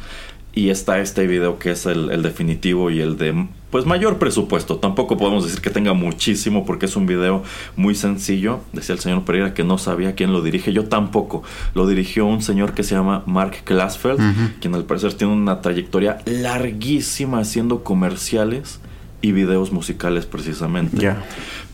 y 0.55 0.69
está 0.69 0.99
este 0.99 1.27
video 1.27 1.59
que 1.59 1.71
es 1.71 1.87
el, 1.87 2.11
el, 2.11 2.23
definitivo 2.23 2.91
y 2.91 3.01
el 3.01 3.17
de 3.17 3.47
pues 3.71 3.87
mayor 3.87 4.19
presupuesto. 4.19 4.77
Tampoco 4.77 5.17
podemos 5.17 5.45
decir 5.45 5.63
que 5.63 5.71
tenga 5.71 5.95
muchísimo 5.95 6.67
porque 6.67 6.85
es 6.85 6.95
un 6.95 7.07
video 7.07 7.43
muy 7.75 7.95
sencillo. 7.95 8.61
Decía 8.75 8.95
el 8.95 9.01
señor 9.01 9.25
Pereira 9.25 9.55
que 9.55 9.65
no 9.65 9.79
sabía 9.79 10.15
quién 10.15 10.31
lo 10.31 10.43
dirige. 10.43 10.75
Yo 10.75 10.85
tampoco. 10.85 11.43
Lo 11.75 11.87
dirigió 11.87 12.27
un 12.27 12.43
señor 12.43 12.75
que 12.75 12.83
se 12.83 12.95
llama 12.95 13.23
Mark 13.25 13.63
Glassfeld, 13.65 14.21
uh 14.21 14.23
-huh. 14.23 14.53
quien 14.61 14.75
al 14.75 14.85
parecer 14.85 15.15
tiene 15.15 15.33
una 15.33 15.63
trayectoria 15.63 16.19
larguísima 16.27 17.39
haciendo 17.39 17.83
comerciales 17.83 18.79
y 19.23 19.33
videos 19.33 19.73
musicales 19.73 20.27
precisamente. 20.27 20.99
Yeah. 20.99 21.25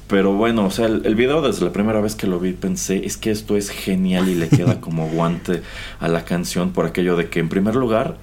Pero 0.09 0.33
bueno, 0.33 0.65
o 0.65 0.71
sea, 0.71 0.87
el, 0.87 1.03
el, 1.05 1.15
video 1.15 1.43
desde 1.43 1.65
la 1.65 1.73
primera 1.73 2.01
vez 2.01 2.15
que 2.15 2.27
lo 2.27 2.41
vi 2.41 2.53
pensé, 2.53 3.05
es 3.05 3.17
que 3.17 3.31
esto 3.31 3.57
es 3.57 3.69
genial 3.71 4.29
y 4.29 4.35
le 4.35 4.49
queda 4.49 4.81
como 4.81 5.09
guante 5.09 5.63
a 6.01 6.09
la 6.09 6.25
canción 6.25 6.73
por 6.73 6.87
aquello 6.87 7.15
de 7.17 7.29
que 7.29 7.41
en 7.41 7.49
primer 7.49 7.77
lugar 7.77 8.17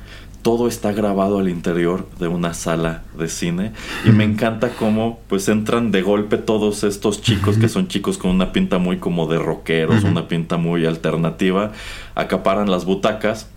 todo 0.45 0.67
está 0.67 0.91
grabado 0.91 1.39
al 1.39 1.49
interior 1.49 2.07
de 2.19 2.27
una 2.27 2.53
sala 2.53 3.01
de 3.17 3.29
cine 3.29 3.71
y 4.05 4.09
me 4.09 4.25
encanta 4.25 4.69
cómo 4.77 5.19
pues 5.27 5.49
entran 5.49 5.89
de 5.89 6.03
golpe 6.03 6.37
todos 6.37 6.83
estos 6.83 7.19
chicos 7.23 7.57
que 7.57 7.67
son 7.67 7.87
chicos 7.87 8.19
con 8.19 8.29
una 8.29 8.51
pinta 8.51 8.77
muy 8.77 8.97
como 8.97 9.25
de 9.25 9.39
rockeros, 9.39 10.03
una 10.03 10.27
pinta 10.27 10.57
muy 10.57 10.85
alternativa, 10.85 11.71
acaparan 12.13 12.69
las 12.69 12.85
butacas 12.85 13.47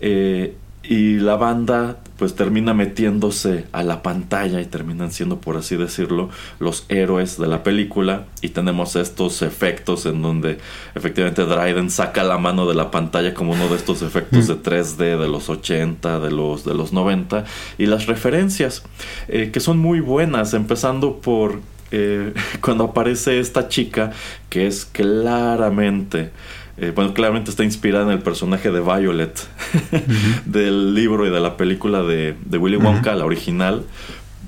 eh, 0.00 0.56
y 0.82 1.18
la 1.18 1.36
banda 1.36 1.98
pues 2.20 2.34
termina 2.34 2.74
metiéndose 2.74 3.64
a 3.72 3.82
la 3.82 4.02
pantalla 4.02 4.60
y 4.60 4.66
terminan 4.66 5.10
siendo 5.10 5.40
por 5.40 5.56
así 5.56 5.76
decirlo 5.76 6.28
los 6.58 6.84
héroes 6.90 7.38
de 7.38 7.46
la 7.46 7.62
película. 7.62 8.26
Y 8.42 8.50
tenemos 8.50 8.94
estos 8.94 9.40
efectos 9.40 10.04
en 10.04 10.20
donde 10.20 10.58
efectivamente 10.94 11.46
Dryden 11.46 11.88
saca 11.88 12.22
la 12.22 12.36
mano 12.36 12.68
de 12.68 12.74
la 12.74 12.90
pantalla 12.90 13.32
como 13.32 13.52
uno 13.52 13.68
de 13.68 13.76
estos 13.76 14.02
efectos 14.02 14.48
de 14.48 14.56
3D 14.56 15.18
de 15.18 15.28
los 15.28 15.48
80 15.48 16.20
de 16.20 16.30
los 16.30 16.62
de 16.66 16.74
los 16.74 16.92
90 16.92 17.46
y 17.78 17.86
las 17.86 18.04
referencias 18.04 18.82
eh, 19.28 19.50
que 19.50 19.60
son 19.60 19.78
muy 19.78 20.00
buenas 20.00 20.52
empezando 20.52 21.20
por 21.20 21.60
eh, 21.90 22.34
cuando 22.60 22.84
aparece 22.84 23.40
esta 23.40 23.68
chica 23.68 24.12
que 24.50 24.66
es 24.66 24.84
claramente 24.84 26.32
eh, 26.80 26.92
bueno, 26.94 27.12
claramente 27.12 27.50
está 27.50 27.62
inspirada 27.62 28.06
en 28.06 28.12
el 28.12 28.20
personaje 28.20 28.70
de 28.70 28.80
Violet 28.80 29.48
uh 29.74 29.78
-huh. 29.96 30.44
del 30.44 30.94
libro 30.94 31.26
y 31.26 31.30
de 31.30 31.40
la 31.40 31.56
película 31.56 32.02
de, 32.02 32.34
de 32.44 32.58
Willy 32.58 32.76
Wonka, 32.76 33.10
uh 33.10 33.14
-huh. 33.14 33.18
la 33.18 33.24
original. 33.24 33.84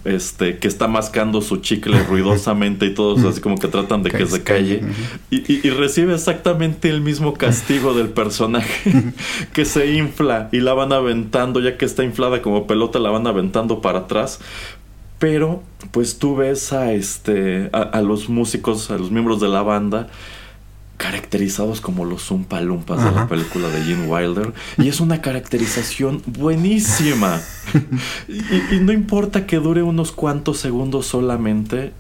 Este, 0.05 0.59
que 0.59 0.67
está 0.67 0.89
mascando 0.89 1.41
su 1.43 1.59
chicle 1.59 2.03
ruidosamente 2.09 2.87
y 2.87 2.93
todos 2.93 3.23
así 3.23 3.41
como 3.41 3.57
que 3.57 3.69
tratan 3.69 4.03
de 4.03 4.11
que, 4.11 4.19
que 4.19 4.27
se 4.27 4.43
calle. 4.43 4.83
Y, 5.31 5.37
y, 5.53 5.61
y, 5.63 5.71
recibe 5.71 6.13
exactamente 6.15 6.89
el 6.89 7.03
mismo 7.03 7.35
castigo 7.35 7.95
del 7.95 8.09
personaje, 8.09 9.13
que 9.53 9.65
se 9.65 9.93
infla 9.93 10.49
y 10.51 10.59
la 10.59 10.75
van 10.75 10.93
aventando, 10.93 11.61
ya 11.61 11.77
que 11.77 11.85
está 11.85 12.03
inflada 12.03 12.43
como 12.43 12.67
pelota, 12.67 12.99
la 12.99 13.11
van 13.11 13.29
aventando 13.29 13.81
para 13.81 14.01
atrás. 14.01 14.41
Pero, 15.21 15.63
pues 15.93 16.19
tú 16.19 16.35
ves 16.35 16.73
a, 16.73 16.93
este, 16.95 17.71
a, 17.73 17.83
a 17.83 18.03
los 18.03 18.29
músicos, 18.29 18.91
a 18.91 18.99
los 18.99 19.13
miembros 19.13 19.41
de 19.41 19.47
la 19.47 19.63
banda, 19.63 20.09
caracterizados 20.97 21.81
como 21.81 22.05
los 22.05 22.23
Zumpalumpas 22.23 22.99
uh 22.99 23.03
-huh. 23.03 23.11
de 23.11 23.15
la 23.17 23.29
película 23.29 23.69
de 23.69 23.83
Gene 23.83 24.07
Wilder. 24.07 24.53
Y 24.79 24.89
es 24.89 25.01
una 25.01 25.21
caracterización 25.21 26.23
buenísima. 26.27 27.41
y, 28.29 28.75
y, 28.77 28.81
no 28.81 28.93
importa 28.93 29.47
que 29.47 29.57
dure 29.57 29.83
unos 29.83 30.13
cuantos 30.13 30.59
segundos 30.59 31.07
solamente, 31.07 31.93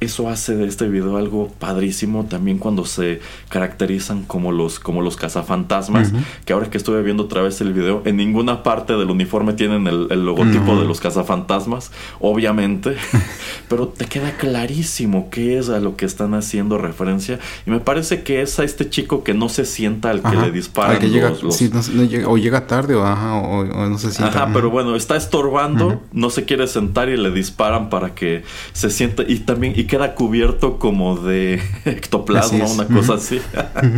eso 0.00 0.28
hace 0.28 0.54
de 0.54 0.66
este 0.66 0.88
video 0.88 1.16
algo 1.16 1.48
padrísimo 1.58 2.24
también 2.26 2.58
cuando 2.58 2.84
se 2.84 3.20
caracterizan 3.48 4.22
como 4.24 4.52
los, 4.52 4.78
como 4.78 5.02
los 5.02 5.16
cazafantasmas. 5.16 6.12
Uh 6.12 6.16
-huh. 6.16 6.24
Que 6.44 6.52
ahora 6.52 6.70
que 6.70 6.78
estuve 6.78 7.02
viendo 7.02 7.24
otra 7.24 7.42
vez 7.42 7.60
el 7.60 7.72
video, 7.72 8.02
en 8.04 8.16
ninguna 8.16 8.62
parte 8.62 8.92
del 8.92 9.10
uniforme 9.10 9.54
tienen 9.54 9.86
el, 9.86 10.06
el 10.10 10.24
logotipo 10.24 10.78
de 10.78 10.84
los 10.84 11.00
cazafantasmas, 11.00 11.90
obviamente. 12.20 12.96
pero 13.68 13.88
te 13.88 14.04
queda 14.06 14.36
clarísimo 14.36 15.30
qué 15.30 15.58
es 15.58 15.68
a 15.68 15.80
lo 15.80 15.96
que 15.96 16.06
están 16.06 16.34
haciendo 16.34 16.78
referencia. 16.78 17.40
Y 17.66 17.70
me 17.70 17.80
parece 17.80 18.22
que 18.22 18.40
es 18.42 18.58
a 18.60 18.64
este 18.64 18.88
chico 18.88 19.24
que 19.24 19.34
no 19.34 19.48
se 19.48 19.64
sienta 19.64 20.10
al 20.10 20.22
que 20.22 20.28
ajá. 20.28 20.46
le 20.46 20.52
disparan. 20.52 20.98
que 20.98 21.10
llega, 21.10 21.30
los, 21.30 21.42
los... 21.42 21.56
Sí, 21.56 21.70
no, 21.72 21.80
no 21.94 22.04
llega, 22.04 22.28
o 22.28 22.38
llega 22.38 22.66
tarde 22.68 22.94
o, 22.94 23.04
ajá, 23.04 23.34
o, 23.34 23.60
o, 23.60 23.88
no 23.88 23.98
se 23.98 24.12
sienta. 24.12 24.44
Ajá, 24.44 24.52
pero 24.52 24.70
bueno, 24.70 24.94
está 24.94 25.16
estorbando, 25.16 26.02
no 26.12 26.30
se 26.30 26.44
quiere 26.44 26.66
sentar 26.68 27.08
y 27.08 27.16
le 27.16 27.32
disparan 27.32 27.90
para 27.90 28.14
que 28.14 28.44
se 28.72 28.90
sienta. 28.90 29.24
Y 29.26 29.40
también. 29.40 29.74
Y 29.76 29.87
queda 29.88 30.14
cubierto 30.14 30.78
como 30.78 31.16
de 31.16 31.60
ectoplasma, 31.84 32.66
una 32.66 32.86
cosa 32.86 33.14
así. 33.14 33.40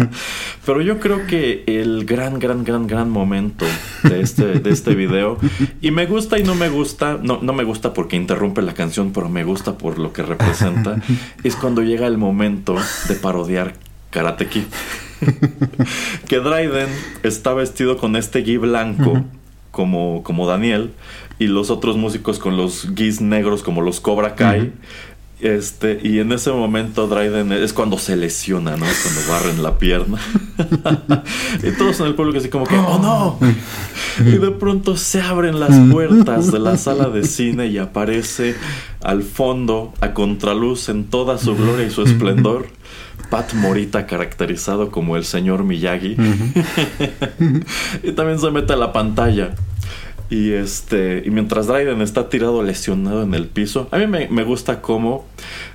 Pero 0.65 0.81
yo 0.81 0.99
creo 0.99 1.27
que 1.27 1.65
el 1.67 2.07
gran, 2.07 2.39
gran, 2.39 2.65
gran, 2.65 2.87
gran 2.87 3.11
momento 3.11 3.67
de 4.05 4.23
este, 4.23 4.61
de 4.61 4.71
este 4.71 4.95
video, 4.95 5.37
y 5.83 5.91
me 5.91 6.07
gusta 6.07 6.39
y 6.39 6.43
no 6.43 6.55
me 6.55 6.71
gusta, 6.71 7.19
no, 7.23 7.41
no 7.43 7.53
me 7.53 7.65
gusta 7.65 7.93
porque 7.93 8.17
interrumpe 8.17 8.63
la 8.63 8.73
canción, 8.73 9.13
pero 9.13 9.29
me 9.29 9.45
gusta 9.45 9.77
por 9.77 9.99
lo 9.99 10.13
que 10.13 10.23
representa, 10.23 11.03
es 11.45 11.57
cuando 11.57 11.83
llega 11.83 12.07
el 12.07 12.17
momento 12.17 12.77
de 13.09 13.15
parodiar 13.17 13.75
Karate 14.11 14.47
Kid. 14.47 14.65
que 16.29 16.39
Dryden 16.39 16.89
está 17.23 17.53
vestido 17.53 17.99
con 17.99 18.17
este 18.17 18.41
gui 18.41 18.57
blanco, 18.57 19.25
como, 19.71 20.23
como 20.23 20.47
Daniel, 20.47 20.93
y 21.41 21.47
los 21.47 21.71
otros 21.71 21.97
músicos 21.97 22.39
con 22.39 22.57
los 22.59 22.95
guis 22.95 23.21
negros 23.23 23.63
como 23.63 23.81
los 23.81 23.99
Cobra 23.99 24.35
Kai. 24.35 24.73
Este, 25.41 25.99
y 26.03 26.19
en 26.19 26.33
ese 26.33 26.53
momento 26.53 27.07
Dryden 27.07 27.53
es 27.53 27.73
cuando 27.73 27.97
se 27.99 28.15
lesiona, 28.15 28.77
¿no? 28.77 28.85
Cuando 28.85 29.33
barren 29.33 29.63
la 29.63 29.79
pierna. 29.79 30.19
y 31.63 31.71
todos 31.79 32.01
en 32.01 32.07
el 32.07 32.15
pueblo 32.15 32.33
que 32.33 32.41
así 32.41 32.51
como 32.51 32.67
que, 32.67 32.77
¡oh 32.77 32.99
no! 32.99 33.39
y 34.21 34.37
de 34.37 34.51
pronto 34.51 34.99
se 34.99 35.23
abren 35.23 35.59
las 35.59 35.75
puertas 35.91 36.53
de 36.53 36.59
la 36.59 36.77
sala 36.77 37.09
de 37.09 37.25
cine 37.25 37.69
y 37.69 37.79
aparece 37.79 38.55
al 39.03 39.23
fondo, 39.23 39.95
a 40.01 40.13
contraluz, 40.13 40.91
en 40.91 41.05
toda 41.05 41.39
su 41.39 41.57
gloria 41.57 41.87
y 41.87 41.91
su 41.91 42.03
esplendor, 42.03 42.67
Pat 43.31 43.55
Morita 43.55 44.07
caracterizado 44.07 44.91
como 44.91 45.17
el 45.17 45.25
señor 45.25 45.65
Miyagi. 45.65 46.17
y 48.03 48.13
también 48.13 48.39
se 48.39 48.51
mete 48.51 48.75
a 48.75 48.77
la 48.77 48.93
pantalla. 48.93 49.55
Y 50.31 50.53
este. 50.53 51.23
Y 51.27 51.31
mientras 51.31 51.67
Dryden 51.67 52.01
está 52.01 52.29
tirado 52.29 52.63
lesionado 52.63 53.23
en 53.23 53.35
el 53.35 53.47
piso. 53.47 53.89
A 53.91 53.99
mí 53.99 54.07
me, 54.07 54.45
gusta 54.45 54.81
cómo. 54.81 55.27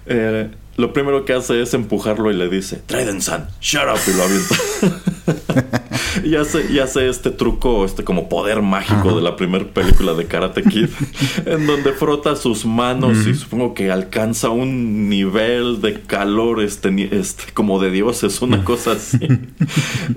Eh, 0.06 0.50
lo 0.78 0.94
primero 0.94 1.26
que 1.26 1.34
hace 1.34 1.62
es 1.62 1.74
empujarlo 1.74 2.32
y 2.32 2.36
le 2.36 2.50
dice, 2.50 2.82
Dryden-san, 2.88 3.48
shut 3.62 3.84
up, 3.84 4.00
y 4.08 4.18
lo 4.18 4.24
avienta. 4.24 5.82
y, 6.24 6.36
hace, 6.36 6.72
y 6.72 6.80
hace 6.80 7.10
este 7.10 7.32
truco, 7.32 7.86
este 7.86 8.04
como 8.04 8.30
poder 8.30 8.62
mágico 8.62 9.16
de 9.16 9.22
la 9.22 9.36
primera 9.36 9.66
película 9.66 10.14
de 10.14 10.26
Karate 10.26 10.64
Kid, 10.64 10.90
en 11.46 11.68
donde 11.68 11.94
frota 11.94 12.36
sus 12.36 12.66
manos 12.66 13.26
y 13.28 13.34
supongo 13.34 13.74
que 13.74 13.92
alcanza 13.92 14.50
un 14.50 15.10
nivel 15.10 15.82
de 15.82 16.02
calor 16.02 16.62
este, 16.62 16.90
este 17.18 17.46
como 17.54 17.80
de 17.80 17.92
dioses, 17.92 18.42
una 18.42 18.64
cosa 18.64 18.94
así. 18.94 19.28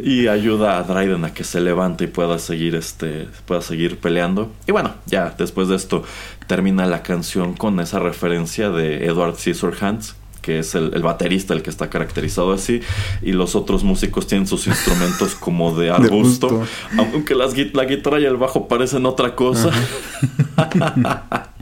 y 0.02 0.28
ayuda 0.28 0.78
a 0.78 0.82
Dryden 0.82 1.24
a 1.24 1.34
que 1.34 1.44
se 1.44 1.60
levante 1.60 2.04
y 2.04 2.08
pueda 2.08 2.38
seguir, 2.38 2.74
este, 2.74 3.28
pueda 3.46 3.62
seguir 3.62 3.98
peleando. 3.98 4.52
Y 4.66 4.72
bueno, 4.72 4.94
ya 5.06 5.34
después 5.36 5.68
de 5.68 5.76
esto 5.76 6.02
termina 6.46 6.86
la 6.86 7.02
canción 7.02 7.54
con 7.54 7.78
esa 7.80 7.98
referencia 7.98 8.70
de 8.70 9.06
Edward 9.06 9.36
Scissorhands 9.36 10.16
que 10.48 10.60
es 10.60 10.74
el, 10.74 10.88
baterista 11.02 11.52
el 11.52 11.60
que 11.60 11.68
está 11.68 11.90
caracterizado 11.90 12.54
así, 12.54 12.80
y 13.20 13.32
los 13.32 13.54
otros 13.54 13.84
músicos 13.84 14.26
tienen 14.26 14.46
sus 14.46 14.66
instrumentos 14.66 15.34
como 15.40 15.78
de 15.78 15.90
arbusto, 15.90 16.64
aunque 16.96 17.34
las, 17.34 17.54
la 17.74 17.84
guitarra 17.84 18.18
y 18.18 18.24
el 18.24 18.38
bajo 18.38 18.66
parecen 18.66 19.04
otra 19.04 19.34
cosa. 19.34 19.70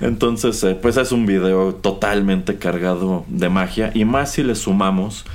Entonces, 0.00 0.64
eh, 0.64 0.74
pues 0.80 0.96
es 0.96 1.12
un 1.12 1.26
video 1.26 1.74
totalmente 1.74 2.56
cargado 2.56 3.26
de 3.28 3.50
magia, 3.50 3.90
y 3.92 4.06
más 4.06 4.32
si 4.32 4.42
le 4.42 4.54
sumamos 4.54 5.26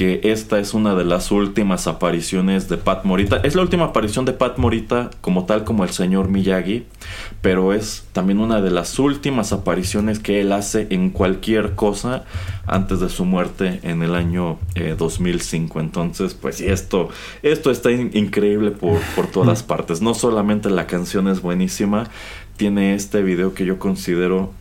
que 0.00 0.18
esta 0.22 0.58
es 0.58 0.72
una 0.72 0.94
de 0.94 1.04
las 1.04 1.30
últimas 1.30 1.86
apariciones 1.86 2.70
de 2.70 2.78
Pat 2.78 3.04
Morita. 3.04 3.36
Es 3.44 3.54
la 3.54 3.60
última 3.60 3.84
aparición 3.84 4.24
de 4.24 4.32
Pat 4.32 4.56
Morita 4.56 5.10
como 5.20 5.44
tal 5.44 5.64
como 5.64 5.84
el 5.84 5.90
señor 5.90 6.30
Miyagi, 6.30 6.86
pero 7.42 7.74
es 7.74 8.06
también 8.14 8.40
una 8.40 8.62
de 8.62 8.70
las 8.70 8.98
últimas 8.98 9.52
apariciones 9.52 10.18
que 10.18 10.40
él 10.40 10.52
hace 10.52 10.86
en 10.88 11.10
cualquier 11.10 11.74
cosa 11.74 12.24
antes 12.66 13.00
de 13.00 13.10
su 13.10 13.26
muerte 13.26 13.80
en 13.82 14.02
el 14.02 14.14
año 14.14 14.56
2005. 14.96 15.78
Eh, 15.78 15.82
Entonces, 15.82 16.32
pues 16.32 16.56
sí, 16.56 16.66
esto, 16.66 17.10
esto 17.42 17.70
está 17.70 17.90
increíble 17.90 18.70
por, 18.70 19.00
por 19.14 19.26
todas 19.26 19.62
partes. 19.62 20.00
No 20.00 20.14
solamente 20.14 20.70
la 20.70 20.86
canción 20.86 21.28
es 21.28 21.42
buenísima, 21.42 22.08
tiene 22.56 22.94
este 22.94 23.20
video 23.20 23.52
que 23.52 23.66
yo 23.66 23.78
considero 23.78 24.54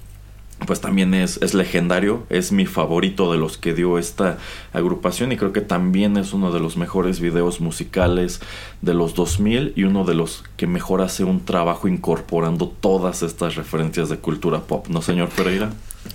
pues 0.66 0.82
también 0.82 1.14
es, 1.14 1.40
es, 1.42 1.54
legendario, 1.54 2.26
es 2.30 2.52
mi 2.52 2.66
favorito 2.66 3.32
de 3.32 3.38
los 3.38 3.58
que 3.58 3.74
dio 3.74 3.98
esta 3.98 4.38
agrupación 4.74 5.32
y 5.32 5.38
creo 5.38 5.54
que 5.54 5.62
también 5.62 6.18
es 6.18 6.34
uno 6.34 6.52
de 6.52 6.60
los 6.60 6.78
mejores 6.78 7.20
videos 7.20 7.62
musicales 7.62 8.42
de 8.82 8.94
los 8.94 9.16
2000 9.16 9.74
y 9.76 9.84
uno 9.84 10.04
de 10.04 10.16
los 10.16 10.44
que 10.58 10.68
mejor 10.68 11.02
hace 11.02 11.24
un 11.24 11.46
trabajo 11.46 11.88
incorporando 11.88 12.68
todas 12.68 13.24
estas 13.24 13.56
referencias 13.56 14.10
de 14.10 14.18
cultura 14.18 14.62
pop, 14.62 14.88
¿no, 14.90 15.02
señor 15.02 15.30
Pereira? 15.30 15.72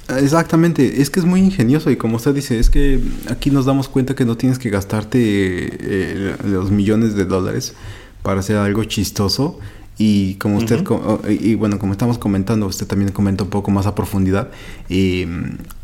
Exactamente, 0.08 1.00
es 1.00 1.10
que 1.10 1.20
es 1.20 1.26
muy 1.26 1.40
ingenioso 1.40 1.90
y 1.90 1.96
como 1.96 2.16
usted 2.16 2.34
dice, 2.34 2.58
es 2.58 2.70
que 2.70 3.00
aquí 3.30 3.50
nos 3.50 3.64
damos 3.64 3.88
cuenta 3.88 4.14
que 4.14 4.24
no 4.24 4.36
tienes 4.36 4.58
que 4.58 4.70
gastarte 4.70 5.18
eh, 5.20 6.36
los 6.44 6.70
millones 6.70 7.14
de 7.14 7.24
dólares 7.24 7.74
para 8.22 8.40
hacer 8.40 8.56
algo 8.56 8.84
chistoso 8.84 9.58
y 9.96 10.34
como 10.34 10.58
usted, 10.58 10.84
y 11.28 11.54
bueno, 11.54 11.78
como 11.78 11.92
estamos 11.92 12.18
comentando, 12.18 12.66
usted 12.66 12.86
también 12.86 13.12
comenta 13.12 13.44
un 13.44 13.50
poco 13.50 13.70
más 13.70 13.86
a 13.86 13.94
profundidad, 13.94 14.50
y 14.88 15.26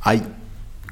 hay 0.00 0.22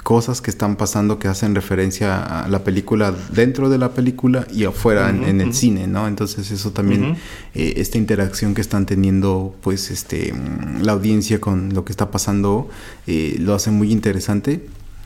cosas 0.09 0.41
que 0.41 0.51
están 0.51 0.77
pasando 0.77 1.19
que 1.19 1.29
hacen 1.29 1.55
referencia 1.55 2.43
a 2.45 2.49
la 2.49 2.65
película 2.65 3.15
dentro 3.31 3.69
de 3.69 3.77
la 3.77 3.93
película 3.93 4.47
y 4.51 4.65
afuera 4.65 5.11
en, 5.11 5.43
el 5.43 5.53
cine, 5.53 5.87
¿no? 5.87 6.09
Entonces 6.09 6.51
eso 6.51 6.71
también, 6.71 7.17
eh, 7.55 7.75
esta 7.77 7.99
interacción 7.99 8.55
que 8.55 8.63
están 8.63 8.87
teniendo 8.87 9.55
pues 9.61 9.91
este 9.91 10.33
la 10.81 10.93
audiencia 10.93 11.43
con 11.43 11.75
lo 11.75 11.85
que 11.85 11.93
está 11.93 12.11
pasando, 12.11 12.71
eh, 13.07 13.37
lo 13.39 13.55
hace 13.55 13.71
muy 13.71 13.93
interesante 13.93 14.65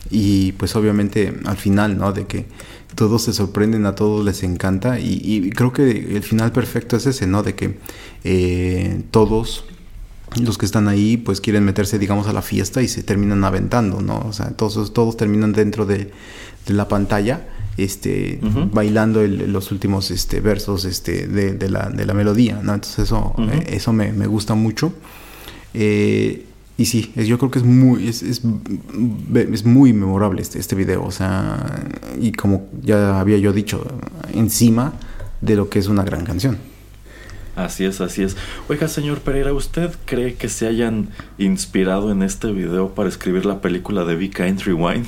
y 0.08 0.52
pues 0.52 0.76
obviamente 0.76 1.34
al 1.46 1.56
final, 1.56 1.98
¿no? 1.98 2.12
De 2.12 2.26
que 2.26 2.46
todos 2.94 3.22
se 3.22 3.32
sorprenden, 3.32 3.86
a 3.86 3.94
todos 3.94 4.24
les 4.24 4.42
encanta 4.42 4.98
y, 4.98 5.50
creo 5.50 5.72
que 5.72 6.16
el 6.16 6.22
final 6.22 6.52
perfecto 6.52 6.96
es 6.96 7.06
ese, 7.06 7.26
¿no? 7.26 7.42
De 7.42 7.54
que 7.54 7.78
eh, 8.24 9.02
todos 9.10 9.64
los 10.40 10.56
que 10.56 10.66
están 10.66 10.88
ahí 10.88 11.18
pues 11.18 11.40
quieren 11.40 11.64
meterse 11.64 11.98
digamos 11.98 12.26
a 12.26 12.32
la 12.32 12.42
fiesta 12.42 12.82
y 12.82 12.88
se 12.88 13.02
terminan 13.02 13.44
aventando, 13.44 14.00
¿no? 14.00 14.20
O 14.20 14.32
sea, 14.32 14.50
todos, 14.50 14.92
todos 14.92 15.16
terminan 15.16 15.52
dentro 15.52 15.86
de, 15.86 16.10
la 16.68 16.86
pantalla 16.86 17.48
este 17.76 18.38
bailando 18.72 19.26
los 19.26 19.72
últimos 19.72 20.12
este 20.12 20.40
versos 20.40 20.84
este 20.84 21.26
de, 21.26 21.68
la, 21.68 21.90
de 21.90 22.06
la 22.06 22.14
melodía 22.14 22.60
no 22.62 22.74
entonces 22.74 23.06
eso 23.06 23.34
eh, 23.38 23.64
eso 23.70 23.92
me, 23.92 24.12
me, 24.12 24.28
gusta 24.28 24.54
mucho 24.54 24.92
eh, 25.74 26.44
y 26.76 26.86
sí, 26.86 27.12
yo 27.16 27.38
creo 27.38 27.50
que 27.50 27.58
es 27.58 27.64
muy, 27.64 28.08
es, 28.08 28.22
es, 28.22 28.44
muy 29.64 29.92
memorable 29.92 30.40
este, 30.40 30.58
este 30.58 30.74
video. 30.74 31.04
O 31.04 31.10
sea, 31.10 31.84
y 32.20 32.32
como 32.32 32.68
ya 32.82 33.20
había 33.20 33.38
yo 33.38 33.52
dicho, 33.52 33.86
encima 34.32 34.94
de 35.40 35.56
lo 35.56 35.68
que 35.68 35.78
es 35.78 35.88
una 35.88 36.02
gran 36.02 36.24
canción. 36.24 36.58
Así 37.54 37.84
es, 37.84 38.00
así 38.00 38.22
es. 38.22 38.36
Oiga, 38.68 38.88
señor 38.88 39.20
Pereira, 39.20 39.52
¿usted 39.52 39.90
cree 40.06 40.34
que 40.34 40.48
se 40.48 40.66
hayan 40.66 41.10
inspirado 41.36 42.10
en 42.10 42.22
este 42.22 42.50
video 42.50 42.94
para 42.94 43.10
escribir 43.10 43.44
la 43.44 43.60
película 43.60 44.04
de 44.04 44.16
Vika 44.16 44.46
Kind 44.46 44.60
Rewind? 44.62 45.06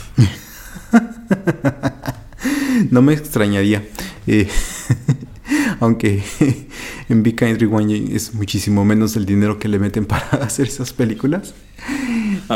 no 2.91 3.01
me 3.01 3.15
extrañaría. 3.15 3.83
Eh, 4.27 4.49
aunque 5.81 6.23
en 7.09 7.23
Big 7.23 7.37
Kind 7.37 7.61
Rewind 7.61 8.13
es 8.13 8.35
muchísimo 8.35 8.85
menos 8.85 9.17
el 9.17 9.27
dinero 9.27 9.59
que 9.59 9.69
le 9.69 9.79
meten 9.79 10.07
para 10.07 10.27
hacer 10.43 10.69
esas 10.69 10.93
películas. 10.93 11.55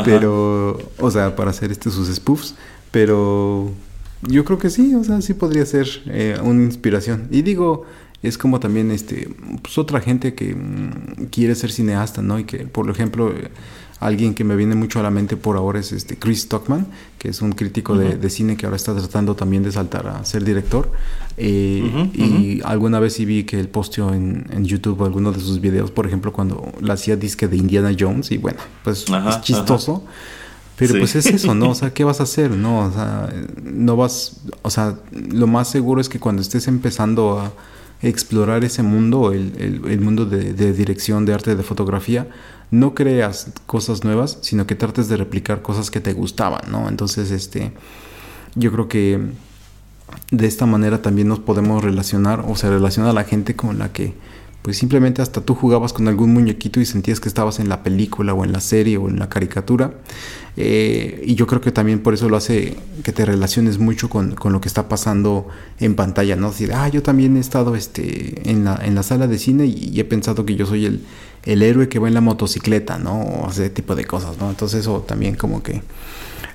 Pero, 0.05 0.77
o 0.99 1.11
sea, 1.11 1.35
para 1.35 1.51
hacer 1.51 1.71
este, 1.71 1.89
sus 1.89 2.13
spoofs. 2.13 2.55
Pero 2.91 3.71
yo 4.21 4.45
creo 4.45 4.57
que 4.57 4.69
sí, 4.69 4.95
o 4.95 5.03
sea, 5.03 5.21
sí 5.21 5.33
podría 5.33 5.65
ser 5.65 5.87
eh, 6.07 6.37
una 6.43 6.63
inspiración. 6.63 7.27
Y 7.31 7.41
digo, 7.41 7.85
es 8.21 8.37
como 8.37 8.59
también 8.59 8.91
este, 8.91 9.29
pues 9.61 9.77
otra 9.77 10.01
gente 10.01 10.33
que 10.33 10.55
mm, 10.55 11.27
quiere 11.31 11.55
ser 11.55 11.71
cineasta, 11.71 12.21
¿no? 12.21 12.39
Y 12.39 12.43
que, 12.43 12.59
por 12.59 12.89
ejemplo, 12.89 13.33
Alguien 13.99 14.33
que 14.33 14.45
me 14.45 14.55
viene 14.55 14.75
mucho 14.75 14.99
a 14.99 15.03
la 15.03 15.09
mente 15.09 15.35
por 15.35 15.57
ahora 15.57 15.79
es 15.79 15.91
este 15.91 16.17
Chris 16.17 16.43
Stockman, 16.43 16.87
que 17.17 17.29
es 17.29 17.41
un 17.41 17.51
crítico 17.51 17.97
de, 17.97 18.29
cine 18.29 18.55
que 18.55 18.65
ahora 18.65 18.77
está 18.77 18.95
tratando 18.95 19.35
también 19.35 19.61
de 19.63 19.71
saltar 19.73 20.07
a 20.07 20.23
ser 20.23 20.45
director. 20.45 20.91
Eh, 21.35 22.09
y 22.13 22.61
alguna 22.63 22.99
vez 22.99 23.13
sí 23.13 23.25
vi 23.25 23.43
que 23.43 23.59
él 23.59 23.67
posteó 23.67 24.13
en, 24.13 24.45
YouTube 24.63 25.03
algunos 25.03 25.35
de 25.35 25.41
sus 25.41 25.59
videos, 25.59 25.91
por 25.91 26.07
ejemplo, 26.07 26.31
cuando 26.31 26.71
la 26.79 26.93
hacía 26.93 27.17
disque 27.17 27.47
de 27.47 27.57
Indiana 27.57 27.93
Jones, 27.97 28.31
y 28.31 28.37
bueno, 28.37 28.59
pues 28.83 29.05
es 29.09 29.41
chistoso. 29.41 30.05
Pero 30.79 30.97
pues 30.97 31.13
es 31.17 31.25
eso, 31.25 31.53
¿no? 31.53 31.71
O 31.71 31.75
sea, 31.75 31.89
¿qué 31.93 32.05
vas 32.05 32.21
a 32.21 32.23
hacer? 32.23 32.51
No, 32.51 32.85
o 32.85 32.91
sea, 32.91 33.29
no 33.61 33.97
vas, 33.97 34.37
o 34.61 34.69
sea, 34.69 34.95
lo 35.11 35.45
más 35.45 35.69
seguro 35.69 35.99
es 35.99 36.07
que 36.07 36.19
cuando 36.19 36.41
estés 36.41 36.69
empezando 36.69 37.37
a 37.37 37.51
explorar 38.01 38.63
ese 38.63 38.83
mundo, 38.83 39.33
el, 39.33 39.81
el, 39.85 39.99
mundo 39.99 40.25
de, 40.25 40.53
de, 40.53 40.73
dirección, 40.73 41.25
de 41.25 41.33
arte, 41.33 41.55
de 41.55 41.63
fotografía, 41.63 42.27
no 42.71 42.93
creas 42.93 43.51
cosas 43.65 44.03
nuevas, 44.03 44.37
sino 44.41 44.65
que 44.67 44.75
trates 44.75 45.09
de 45.09 45.17
replicar 45.17 45.61
cosas 45.61 45.91
que 45.91 45.99
te 45.99 46.13
gustaban, 46.13 46.61
¿no? 46.71 46.87
Entonces, 46.87 47.31
este, 47.31 47.71
yo 48.55 48.71
creo 48.71 48.87
que 48.87 49.19
de 50.31 50.47
esta 50.47 50.65
manera 50.65 51.01
también 51.01 51.27
nos 51.27 51.39
podemos 51.39 51.83
relacionar 51.83 52.45
o 52.47 52.55
se 52.55 52.69
relaciona 52.69 53.09
a 53.09 53.13
la 53.13 53.23
gente 53.23 53.55
con 53.55 53.79
la 53.79 53.91
que 53.91 54.13
pues 54.69 54.77
simplemente 54.77 55.23
hasta 55.23 55.41
tú 55.41 55.55
jugabas 55.55 55.93
con 55.93 56.07
algún 56.07 56.31
muñequito 56.31 56.79
y 56.79 56.85
sentías 56.85 57.19
que 57.19 57.27
estabas 57.27 57.57
en 57.57 57.69
la 57.69 57.81
película 57.81 58.35
o 58.35 58.45
en 58.45 58.51
la 58.51 58.59
serie 58.59 58.97
o 58.97 59.09
en 59.09 59.17
la 59.17 59.27
caricatura. 59.27 59.95
Eh, 60.57 61.23
y 61.25 61.33
yo 61.33 61.47
creo 61.47 61.59
que 61.59 61.71
también 61.71 62.01
por 62.01 62.13
eso 62.13 62.29
lo 62.29 62.37
hace 62.37 62.77
que 63.03 63.11
te 63.11 63.25
relaciones 63.25 63.79
mucho 63.79 64.11
con, 64.11 64.35
lo 64.39 64.61
que 64.61 64.67
está 64.67 64.87
pasando 64.87 65.47
en 65.79 65.95
pantalla, 65.95 66.35
¿no? 66.35 66.51
Decir, 66.51 66.71
ah, 66.71 66.87
yo 66.87 67.01
también 67.01 67.35
he 67.35 67.39
estado 67.39 67.75
este, 67.75 68.47
en, 68.47 68.63
la, 68.63 68.79
en 68.83 68.93
la 68.93 69.01
sala 69.01 69.25
de 69.25 69.39
cine 69.39 69.65
y, 69.65 69.99
he 69.99 70.05
pensado 70.05 70.45
que 70.45 70.55
yo 70.55 70.67
soy 70.67 70.85
el, 70.85 71.01
el, 71.45 71.63
héroe 71.63 71.89
que 71.89 71.97
va 71.97 72.07
en 72.07 72.13
la 72.13 72.21
motocicleta, 72.21 72.99
¿no? 72.99 73.19
O 73.19 73.49
ese 73.49 73.71
tipo 73.71 73.95
de 73.95 74.05
cosas, 74.05 74.37
¿no? 74.37 74.51
Entonces 74.51 74.81
eso 74.81 74.99
también 74.99 75.33
como 75.33 75.63
que 75.63 75.81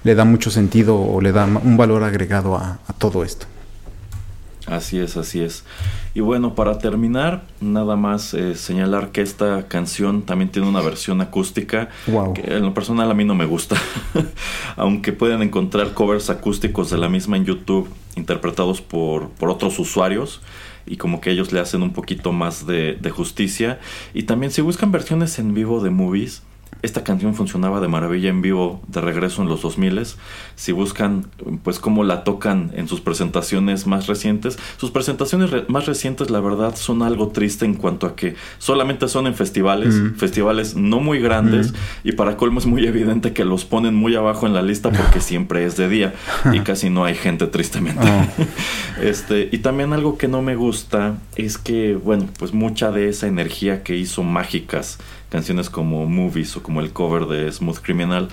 le 0.04 0.14
da 0.14 0.24
mucho 0.24 0.52
sentido 0.52 1.00
o 1.00 1.20
le 1.20 1.32
da 1.32 1.46
un 1.46 1.76
valor 1.76 2.04
agregado 2.04 2.56
a 2.56 2.78
todo 2.96 3.24
esto. 3.24 3.46
Así 4.66 4.98
es, 4.98 5.16
así 5.18 5.40
es. 5.40 5.64
Y 6.14 6.20
bueno, 6.20 6.54
para 6.54 6.78
terminar, 6.78 7.42
nada 7.60 7.96
más 7.96 8.32
eh, 8.32 8.54
señalar 8.54 9.10
que 9.12 9.20
esta 9.20 9.68
canción 9.68 10.22
también 10.22 10.50
tiene 10.50 10.66
una 10.68 10.80
versión 10.80 11.20
acústica 11.20 11.90
Wow. 12.06 12.32
que 12.34 12.40
en 12.42 12.62
lo 12.62 12.72
personal 12.72 13.10
a 13.10 13.14
mí 13.14 13.24
no 13.24 13.34
me 13.34 13.44
gusta. 13.44 13.76
Aunque 14.76 15.12
pueden 15.12 15.42
encontrar 15.42 15.92
covers 15.92 16.30
acústicos 16.30 16.90
de 16.90 16.98
la 16.98 17.08
misma 17.08 17.36
en 17.36 17.44
YouTube 17.44 17.88
interpretados 18.16 18.80
por, 18.80 19.28
por 19.30 19.50
otros 19.50 19.78
usuarios 19.78 20.40
y 20.86 20.96
como 20.96 21.20
que 21.20 21.30
ellos 21.30 21.52
le 21.52 21.60
hacen 21.60 21.82
un 21.82 21.92
poquito 21.92 22.32
más 22.32 22.66
de, 22.66 22.94
de 22.94 23.10
justicia. 23.10 23.80
Y 24.14 24.22
también 24.24 24.52
si 24.52 24.62
buscan 24.62 24.92
versiones 24.92 25.38
en 25.38 25.52
vivo 25.52 25.82
de 25.82 25.90
movies, 25.90 26.42
esta 26.84 27.02
canción 27.02 27.34
funcionaba 27.34 27.80
de 27.80 27.88
maravilla 27.88 28.28
en 28.28 28.42
vivo 28.42 28.80
de 28.88 29.00
regreso 29.00 29.42
en 29.42 29.48
los 29.48 29.62
2000 29.62 30.02
si 30.56 30.72
buscan 30.72 31.26
pues 31.62 31.78
cómo 31.78 32.04
la 32.04 32.24
tocan 32.24 32.70
en 32.74 32.88
sus 32.88 33.00
presentaciones 33.00 33.86
más 33.86 34.06
recientes 34.06 34.58
sus 34.76 34.90
presentaciones 34.90 35.50
re- 35.50 35.64
más 35.68 35.86
recientes 35.86 36.30
la 36.30 36.40
verdad 36.40 36.74
son 36.76 37.02
algo 37.02 37.28
triste 37.28 37.64
en 37.64 37.74
cuanto 37.74 38.06
a 38.06 38.14
que 38.16 38.34
solamente 38.58 39.08
son 39.08 39.26
en 39.26 39.34
festivales 39.34 39.94
Mm. 39.94 40.14
festivales 40.16 40.74
no 40.76 41.00
muy 41.00 41.20
grandes 41.20 41.72
y 42.04 42.12
para 42.12 42.36
colmo 42.36 42.58
es 42.58 42.66
muy 42.66 42.86
evidente 42.86 43.32
que 43.32 43.44
los 43.44 43.64
ponen 43.64 43.94
muy 43.94 44.14
abajo 44.14 44.46
en 44.46 44.52
la 44.54 44.62
lista 44.62 44.90
porque 44.90 45.20
siempre 45.30 45.64
es 45.64 45.76
de 45.76 45.88
día 45.88 46.14
y 46.52 46.60
casi 46.60 46.90
no 46.90 47.04
hay 47.04 47.14
gente 47.14 47.46
tristemente 47.46 48.04
Oh. 48.04 48.26
este, 49.02 49.48
y 49.52 49.58
también 49.58 49.92
algo 49.92 50.18
que 50.18 50.28
no 50.28 50.42
me 50.42 50.56
gusta 50.56 51.16
es 51.36 51.58
que, 51.58 51.94
bueno, 51.96 52.28
pues 52.38 52.52
mucha 52.52 52.90
de 52.90 53.08
esa 53.08 53.26
energía 53.26 53.82
que 53.82 53.96
hizo 53.96 54.22
mágicas 54.22 54.98
canciones 55.34 55.68
como 55.68 56.06
Movies 56.06 56.56
o 56.56 56.62
como 56.62 56.78
el 56.78 56.92
cover 56.92 57.26
de 57.26 57.50
Smooth 57.50 57.78
Criminal, 57.78 58.28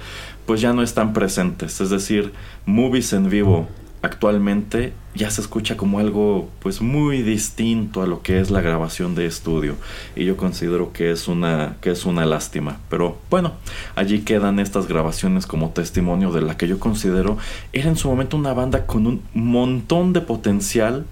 pues 0.46 0.62
ya 0.62 0.72
no 0.72 0.84
están 0.84 1.14
presentes. 1.14 1.82
Es 1.82 1.90
decir, 1.90 2.32
Movies 2.68 3.12
en 3.14 3.28
vivo 3.28 3.68
actualmente 4.04 4.94
ya 5.16 5.32
se 5.32 5.42
escucha 5.42 5.78
como 5.78 5.98
algo 5.98 6.48
pues 6.60 6.80
muy 6.80 7.24
distinto 7.24 8.04
a 8.04 8.06
lo 8.06 8.22
que 8.22 8.40
es 8.40 8.52
la 8.52 8.62
grabación 8.62 9.16
de 9.16 9.26
estudio 9.26 9.78
y 10.16 10.26
yo 10.26 10.38
considero 10.38 10.94
que 10.94 11.12
es 11.12 11.28
una 11.28 11.78
que 11.82 11.92
es 11.92 12.06
una 12.06 12.26
lástima 12.26 12.80
pero 12.90 13.20
bueno 13.30 13.54
allí 13.96 14.22
quedan 14.22 14.60
estas 14.60 14.88
grabaciones 14.88 15.46
como 15.46 15.70
testimonio 15.70 16.32
de 16.32 16.42
la 16.42 16.58
que 16.58 16.68
yo 16.68 16.80
considero 16.80 17.38
era 17.74 17.90
en 17.90 17.96
su 17.96 18.10
momento 18.10 18.38
una 18.38 18.54
banda 18.54 18.88
con 18.88 19.06
un 19.06 19.22
montón 19.36 20.14
de 20.14 20.22
potencial 20.22 21.06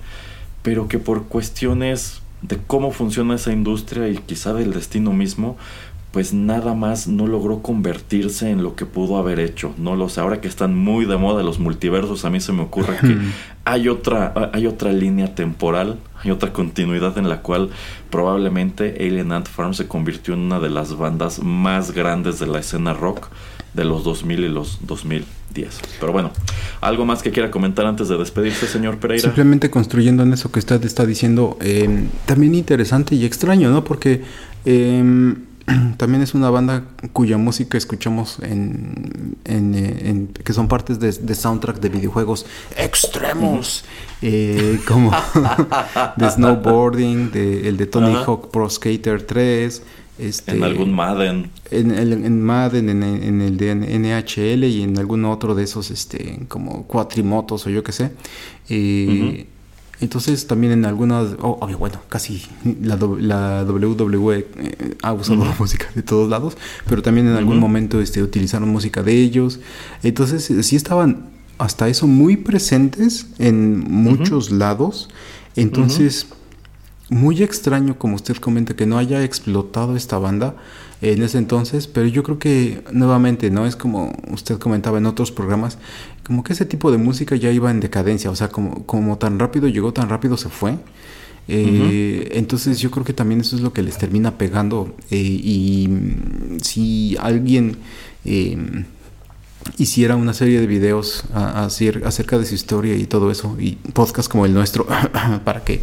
pero 0.64 0.88
que 0.88 0.98
por 0.98 1.26
cuestiones 1.26 2.24
de 2.42 2.58
cómo 2.58 2.92
funciona 2.92 3.36
esa 3.36 3.52
industria 3.52 4.08
y 4.10 4.18
quizá 4.18 4.54
del 4.54 4.74
destino 4.74 5.14
mismo 5.14 5.58
pues 6.12 6.34
nada 6.34 6.74
más 6.74 7.08
no 7.08 7.28
logró 7.28 7.62
convertirse 7.62 8.50
en 8.50 8.64
lo 8.64 8.76
que 8.76 8.86
pudo 8.86 9.18
haber 9.18 9.40
hecho. 9.40 9.76
No 9.78 9.96
lo 9.96 10.10
sé. 10.10 10.22
Ahora 10.22 10.42
que 10.42 10.48
están 10.48 10.76
muy 10.76 11.06
de 11.06 11.18
moda 11.18 11.44
los 11.44 11.60
multiversos, 11.60 12.26
a 12.26 12.32
mí 12.32 12.40
se 12.40 12.52
me 12.52 12.64
ocurre 12.64 12.98
que 12.98 13.16
hay 13.64 13.90
otra, 13.90 14.34
hay 14.54 14.66
otra 14.66 14.92
línea 14.92 15.36
temporal, 15.36 16.00
hay 16.24 16.32
otra 16.32 16.52
continuidad 16.52 17.18
en 17.20 17.30
la 17.30 17.42
cual 17.42 17.70
probablemente 18.10 18.96
Alien 19.00 19.32
Ant 19.32 19.48
Farm 19.48 19.76
se 19.76 19.88
convirtió 19.88 20.34
en 20.34 20.40
una 20.42 20.60
de 20.60 20.72
las 20.72 20.98
bandas 20.98 21.44
más 21.44 21.92
grandes 21.92 22.40
de 22.40 22.48
la 22.48 22.60
escena 22.60 22.94
rock 22.94 23.28
de 23.74 23.86
los 23.86 24.04
2000 24.04 24.40
y 24.40 24.50
los 24.50 24.80
2010. 24.88 25.80
Pero 26.00 26.12
bueno, 26.12 26.32
algo 26.82 27.06
más 27.06 27.22
que 27.24 27.32
quiera 27.32 27.52
comentar 27.52 27.86
antes 27.86 28.08
de 28.10 28.18
despedirse, 28.18 28.68
señor 28.68 28.98
Pereira. 28.98 29.24
Simplemente 29.24 29.70
construyendo 29.70 30.24
en 30.24 30.34
eso 30.34 30.52
que 30.52 30.60
usted 30.60 30.84
está 30.86 31.06
diciendo, 31.06 31.58
eh, 31.62 32.08
también 32.26 32.56
interesante 32.56 33.16
y 33.16 33.26
extraño, 33.26 33.70
¿no? 33.72 33.84
Porque 33.84 34.24
eh, 34.66 35.34
también 35.98 36.24
es 36.24 36.34
una 36.34 36.50
banda 36.50 36.84
cuya 37.14 37.38
música 37.38 37.78
escuchamos 37.78 38.40
en, 38.42 39.36
en, 39.46 39.76
eh, 39.76 39.98
en- 40.10 40.28
que 40.28 40.54
son 40.54 40.68
partes 40.68 41.00
de, 41.00 41.12
de 41.12 41.36
soundtrack 41.36 41.80
de 41.80 41.90
videojuegos 41.90 42.46
extremos, 42.76 43.86
eh, 44.22 44.80
como 44.88 45.12
de 46.18 46.30
snowboarding, 46.32 47.32
de, 47.32 47.70
el 47.70 47.78
de 47.78 47.86
Tony. 47.86 48.14
Hawk 48.16 48.50
Pro 48.52 48.70
Skater 48.70 49.22
3. 49.24 49.84
Este, 50.20 50.52
en 50.56 50.64
algún 50.64 50.92
Madden. 50.94 51.50
en, 51.72 51.92
el, 51.92 52.12
en 52.14 52.42
Madden, 52.42 52.90
en, 52.90 53.04
el- 53.04 53.24
en 53.24 53.42
el 53.42 53.58
de 53.58 53.74
NHL 53.76 54.66
y 54.66 54.82
en 54.82 54.98
algún 54.98 55.24
otro 55.26 55.56
de 55.56 55.64
esos, 55.64 55.92
este, 55.92 56.40
como 56.50 56.84
cuatrimotos 56.88 57.66
o 57.66 57.70
yo 57.70 57.84
qué 57.84 57.92
sé. 57.94 58.12
Eh, 58.70 59.48
Entonces 60.02 60.48
también 60.48 60.72
en 60.74 60.86
algunas, 60.86 61.36
oh, 61.42 61.58
obvio, 61.62 61.78
bueno, 61.78 62.00
casi 62.08 62.42
la, 62.82 62.96
la 63.20 63.64
WWE 63.68 64.38
eh, 64.58 64.96
ha 65.02 65.12
usado 65.14 65.42
Ujú. 65.42 65.52
música 65.60 65.88
de 65.94 66.04
todos 66.04 66.30
lados, 66.30 66.56
pero 66.88 67.02
también 67.02 67.28
en 67.28 67.36
algún 67.36 67.60
momento 67.60 68.00
este, 68.02 68.24
utilizaron 68.24 68.70
música 68.70 69.04
de 69.04 69.14
ellos. 69.22 69.60
Entonces 70.04 70.50
eh, 70.52 70.64
sí 70.64 70.76
estaban 70.78 71.28
hasta 71.58 71.90
eso 71.90 72.08
muy 72.08 72.38
presentes 72.38 73.28
en 73.40 73.80
muchos 73.80 74.52
lados. 74.52 75.10
Entonces 75.58 76.28
muy 77.10 77.42
extraño, 77.44 77.98
como 77.98 78.16
usted 78.16 78.36
comenta, 78.38 78.76
que 78.76 78.86
no 78.86 78.98
haya 78.98 79.24
explotado 79.24 79.96
esta 79.96 80.18
banda 80.20 80.56
en 81.02 81.24
ese 81.24 81.38
entonces, 81.38 81.88
pero 81.88 82.08
yo 82.08 82.24
creo 82.24 82.40
que 82.40 82.84
nuevamente, 82.92 83.50
¿no? 83.52 83.66
Es 83.66 83.76
como 83.76 84.14
usted 84.32 84.58
comentaba 84.60 84.98
en 84.98 85.06
otros 85.06 85.32
programas, 85.32 85.78
como 86.24 86.44
que 86.44 86.54
ese 86.54 86.66
tipo 86.66 86.92
de 86.92 86.98
música 86.98 87.36
ya 87.36 87.52
iba 87.52 87.72
en 87.72 87.80
decadencia, 87.80 88.30
o 88.32 88.36
sea, 88.36 88.50
como, 88.50 88.86
como 88.86 89.18
tan 89.18 89.40
rápido 89.40 89.68
llegó, 89.68 89.94
tan 89.94 90.10
rápido 90.10 90.38
se 90.38 90.50
fue. 90.50 90.78
Eh, 91.48 92.30
Entonces 92.34 92.80
yo 92.80 92.92
creo 92.92 93.04
que 93.06 93.14
también 93.14 93.42
eso 93.42 93.56
es 93.56 93.62
lo 93.64 93.74
que 93.74 93.82
les 93.82 93.98
termina 93.98 94.38
pegando 94.38 94.96
eh, 95.10 95.18
y 95.18 95.90
si 96.62 97.18
alguien... 97.20 97.78
eh, 98.26 98.58
hiciera 99.78 100.16
una 100.16 100.34
serie 100.34 100.60
de 100.60 100.68
videos 100.68 101.24
a- 101.34 101.66
acerca 101.66 102.38
de 102.38 102.46
su 102.46 102.56
historia 102.56 102.96
y 102.96 103.06
todo 103.06 103.32
eso, 103.32 103.56
y 103.60 103.72
podcast 103.94 104.30
como 104.32 104.46
el 104.46 104.54
nuestro, 104.54 104.86
para 105.44 105.64
que 105.64 105.82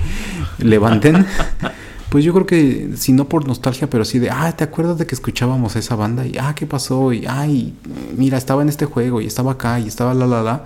levanten, 0.59 1.27
pues 2.11 2.25
yo 2.25 2.33
creo 2.33 2.47
que, 2.47 2.91
si 2.97 3.13
no 3.13 3.29
por 3.29 3.47
nostalgia, 3.47 3.89
pero 3.91 4.05
sí 4.05 4.19
de, 4.19 4.31
ah, 4.31 4.55
¿te 4.57 4.65
acuerdas 4.65 4.99
de 4.99 5.07
que 5.07 5.15
escuchábamos 5.15 5.77
esa 5.77 5.97
banda? 5.97 6.27
Y, 6.27 6.37
ah, 6.39 6.55
¿qué 6.55 6.67
pasó? 6.67 7.13
Y, 7.13 7.27
ay, 7.27 7.75
mira, 8.17 8.39
estaba 8.39 8.63
en 8.63 8.69
este 8.69 8.85
juego, 8.87 9.21
y 9.21 9.27
estaba 9.27 9.53
acá, 9.53 9.79
y 9.81 9.89
estaba 9.89 10.15
la, 10.15 10.27
la, 10.27 10.43
la. 10.43 10.65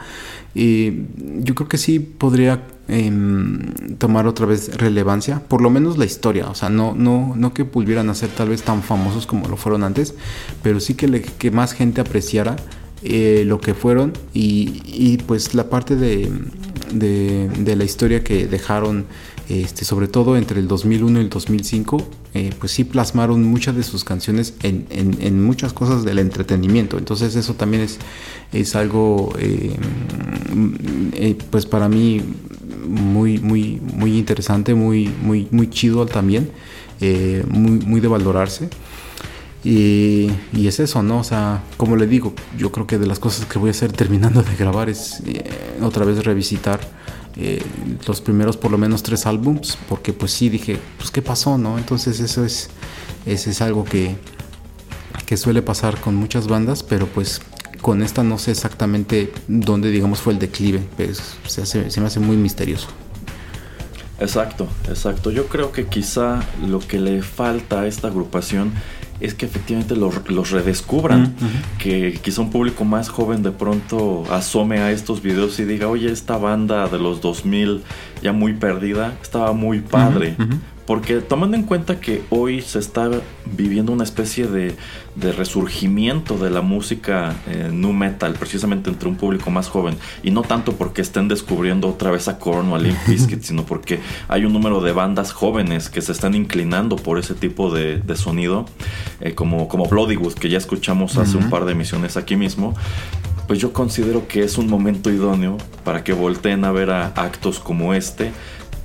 Y 0.55 1.05
yo 1.39 1.55
creo 1.55 1.69
que 1.69 1.79
sí 1.79 2.01
podría 2.01 2.65
em, 2.89 3.61
tomar 3.99 4.27
otra 4.27 4.47
vez 4.47 4.77
relevancia, 4.77 5.41
por 5.47 5.63
lo 5.63 5.71
menos 5.71 5.97
la 5.97 6.05
historia, 6.05 6.49
o 6.49 6.57
sea, 6.57 6.69
no, 6.71 6.93
no, 6.97 7.35
no 7.37 7.55
que 7.55 7.63
volvieran 7.63 8.11
a 8.11 8.15
ser 8.17 8.31
tal 8.31 8.49
vez 8.49 8.63
tan 8.65 8.83
famosos 8.83 9.27
como 9.29 9.47
lo 9.49 9.57
fueron 9.57 9.85
antes, 9.85 10.15
pero 10.63 10.81
sí 10.81 10.95
que, 10.95 11.07
le- 11.07 11.23
que 11.23 11.53
más 11.53 11.73
gente 11.73 12.01
apreciara 12.01 12.57
eh, 13.03 13.45
lo 13.47 13.61
que 13.61 13.75
fueron 13.75 14.13
y, 14.35 15.19
pues 15.27 15.55
la 15.55 15.71
parte 15.71 15.97
de, 15.97 16.31
de, 16.93 17.77
la 17.77 17.85
historia 17.85 18.23
que 18.23 18.47
dejaron, 18.47 19.07
este, 19.49 19.85
sobre 19.85 20.07
todo 20.09 20.37
entre 20.37 20.61
el 20.61 20.69
2001 20.69 21.19
y 21.19 21.23
el 21.23 21.31
2005, 21.31 22.09
eh, 22.35 22.51
pues 22.59 22.73
sí 22.73 22.85
plasmaron 22.85 23.43
muchas 23.45 23.75
de 23.75 23.83
sus 23.83 24.05
canciones 24.05 24.55
en, 24.63 24.87
en- 24.91 25.43
muchas 25.43 25.73
cosas 25.73 26.05
del 26.05 26.19
entretenimiento. 26.19 26.99
Entonces 26.99 27.35
eso 27.37 27.55
también 27.55 27.83
es, 27.83 27.99
es 28.53 28.77
algo, 28.77 29.33
eh, 29.39 29.75
eh, 31.15 31.37
pues 31.51 31.67
para 31.67 31.89
mí 31.89 32.23
muy, 32.87 33.39
muy, 33.39 33.81
muy 33.95 34.19
interesante, 34.19 34.75
muy, 34.75 35.09
muy, 35.23 35.49
muy 35.51 35.69
chido 35.71 36.07
también, 36.07 36.51
eh, 37.01 37.45
muy, 37.49 37.79
muy 37.81 38.01
de 38.01 38.09
valorarse. 38.09 38.69
Y, 39.63 40.31
es 40.67 40.81
eso, 40.81 41.03
¿no? 41.03 41.19
O 41.21 41.25
sea, 41.25 41.63
como 41.77 41.97
le 41.97 42.07
digo, 42.07 42.33
yo 42.57 42.73
creo 42.73 42.87
que 42.87 42.99
de 42.99 43.07
las 43.07 43.19
cosas 43.19 43.45
que 43.47 43.59
voy 43.59 43.69
a 43.69 43.73
hacer 43.73 43.93
terminando 43.93 44.43
de 44.43 44.57
grabar 44.57 44.89
es 44.89 45.21
eh, 45.27 45.45
otra 45.83 46.05
vez 46.07 46.25
revisitar 46.25 46.81
eh, 47.37 47.63
los 48.07 48.21
primeros 48.23 48.57
por 48.57 48.71
lo 48.71 48.79
menos 48.79 49.03
tres 49.03 49.27
álbums, 49.27 49.77
porque 49.89 50.13
pues 50.15 50.33
sí 50.33 50.49
dije, 50.49 50.79
pues 50.99 51.11
qué 51.11 51.21
pasó, 51.23 51.59
¿no? 51.59 51.77
Entonces 51.79 52.21
eso 52.21 52.45
es, 52.45 52.71
eso 53.27 53.51
es 53.51 53.61
algo 53.61 53.85
que, 53.85 54.17
que 55.27 55.37
suele 55.37 55.61
pasar 55.63 56.01
con 56.01 56.15
muchas 56.17 56.49
bandas, 56.49 56.83
pero 56.83 57.07
pues 57.07 57.41
con 57.83 58.03
esta 58.03 58.23
no 58.23 58.39
sé 58.39 58.53
exactamente 58.53 59.33
dónde, 59.49 59.91
digamos, 59.91 60.21
fue 60.21 60.33
el 60.33 60.39
declive, 60.39 60.81
pues 60.97 61.21
se, 61.47 61.63
hace- 61.63 61.91
se 61.91 62.01
me 62.01 62.07
hace 62.07 62.21
muy 62.21 62.37
misterioso. 62.37 62.89
Exacto, 64.19 64.69
exacto. 64.89 65.31
Yo 65.31 65.47
creo 65.47 65.73
que 65.73 65.87
quizá 65.87 66.41
lo 66.67 66.79
que 66.81 66.99
le 66.99 67.23
falta 67.23 67.81
a 67.81 67.87
esta 67.87 68.09
agrupación 68.09 68.73
es 69.21 69.35
que 69.35 69.47
efectivamente 69.47 69.97
los, 69.97 70.29
los 70.31 70.51
redescubran. 70.51 71.35
Que 71.79 72.19
quizá 72.23 72.41
un 72.41 72.51
público 72.51 72.85
más 72.85 73.09
joven 73.09 73.43
de 73.43 73.53
pronto 73.53 74.25
asome 74.31 74.79
a 74.79 74.91
estos 74.91 75.23
videos 75.23 75.59
y 75.61 75.65
diga, 75.65 75.89
oye, 75.89 76.11
esta 76.11 76.37
banda 76.37 76.89
de 76.89 76.99
los 76.99 77.21
2000 77.21 77.83
ya 78.23 78.33
muy 78.33 78.55
perdida, 78.55 79.15
estaba 79.23 79.53
muy 79.53 79.81
padre. 79.81 80.37
Porque 80.91 81.21
tomando 81.21 81.57
en 81.57 81.63
cuenta 81.63 82.01
que 82.01 82.25
hoy 82.31 82.63
se 82.63 82.81
está 82.81 83.09
viviendo 83.47 83.93
una 83.93 84.03
especie 84.03 84.49
de, 84.49 84.75
de 85.15 85.31
resurgimiento 85.31 86.37
de 86.37 86.51
la 86.51 86.63
música 86.63 87.37
eh, 87.47 87.71
nu 87.73 87.93
metal, 87.93 88.33
precisamente 88.33 88.91
entre 88.91 89.09
un 89.09 89.15
público 89.15 89.53
más 89.53 89.69
joven, 89.69 89.95
y 90.25 90.33
no 90.33 90.43
tanto 90.43 90.73
porque 90.73 91.01
estén 91.01 91.29
descubriendo 91.29 91.87
otra 91.87 92.11
vez 92.11 92.27
a 92.27 92.41
Korn 92.41 92.73
o 92.73 92.75
a 92.75 92.81
Limp 92.81 92.99
Bizkit, 93.07 93.43
sino 93.45 93.63
porque 93.63 94.01
hay 94.27 94.45
un 94.45 94.53
número 94.53 94.81
de 94.81 94.91
bandas 94.91 95.31
jóvenes 95.31 95.91
que 95.91 96.03
se 96.03 96.11
están 96.11 96.35
inclinando 96.35 96.97
por 96.97 97.21
ese 97.21 97.35
tipo 97.35 97.73
de, 97.73 97.99
de 97.99 98.17
sonido, 98.17 98.67
eh, 99.21 99.37
como, 99.37 99.69
como 99.69 99.87
Bloodywood, 99.87 100.35
que 100.35 100.49
ya 100.49 100.59
escuchamos 100.59 101.17
hace 101.19 101.37
un 101.37 101.45
Ujú. 101.45 101.51
par 101.51 101.67
de 101.67 101.71
emisiones 101.71 102.17
aquí 102.17 102.35
mismo, 102.35 102.75
pues 103.47 103.61
yo 103.61 103.73
considero 103.73 104.27
que 104.27 104.43
es 104.43 104.59
un 104.59 104.69
momento 104.69 105.09
idóneo 105.09 105.57
para 105.85 106.03
que 106.03 106.13
volteen 106.13 106.65
a 106.65 106.73
ver 106.73 106.91
a 106.91 107.07
actos 107.15 107.61
como 107.61 107.95
este 107.95 108.33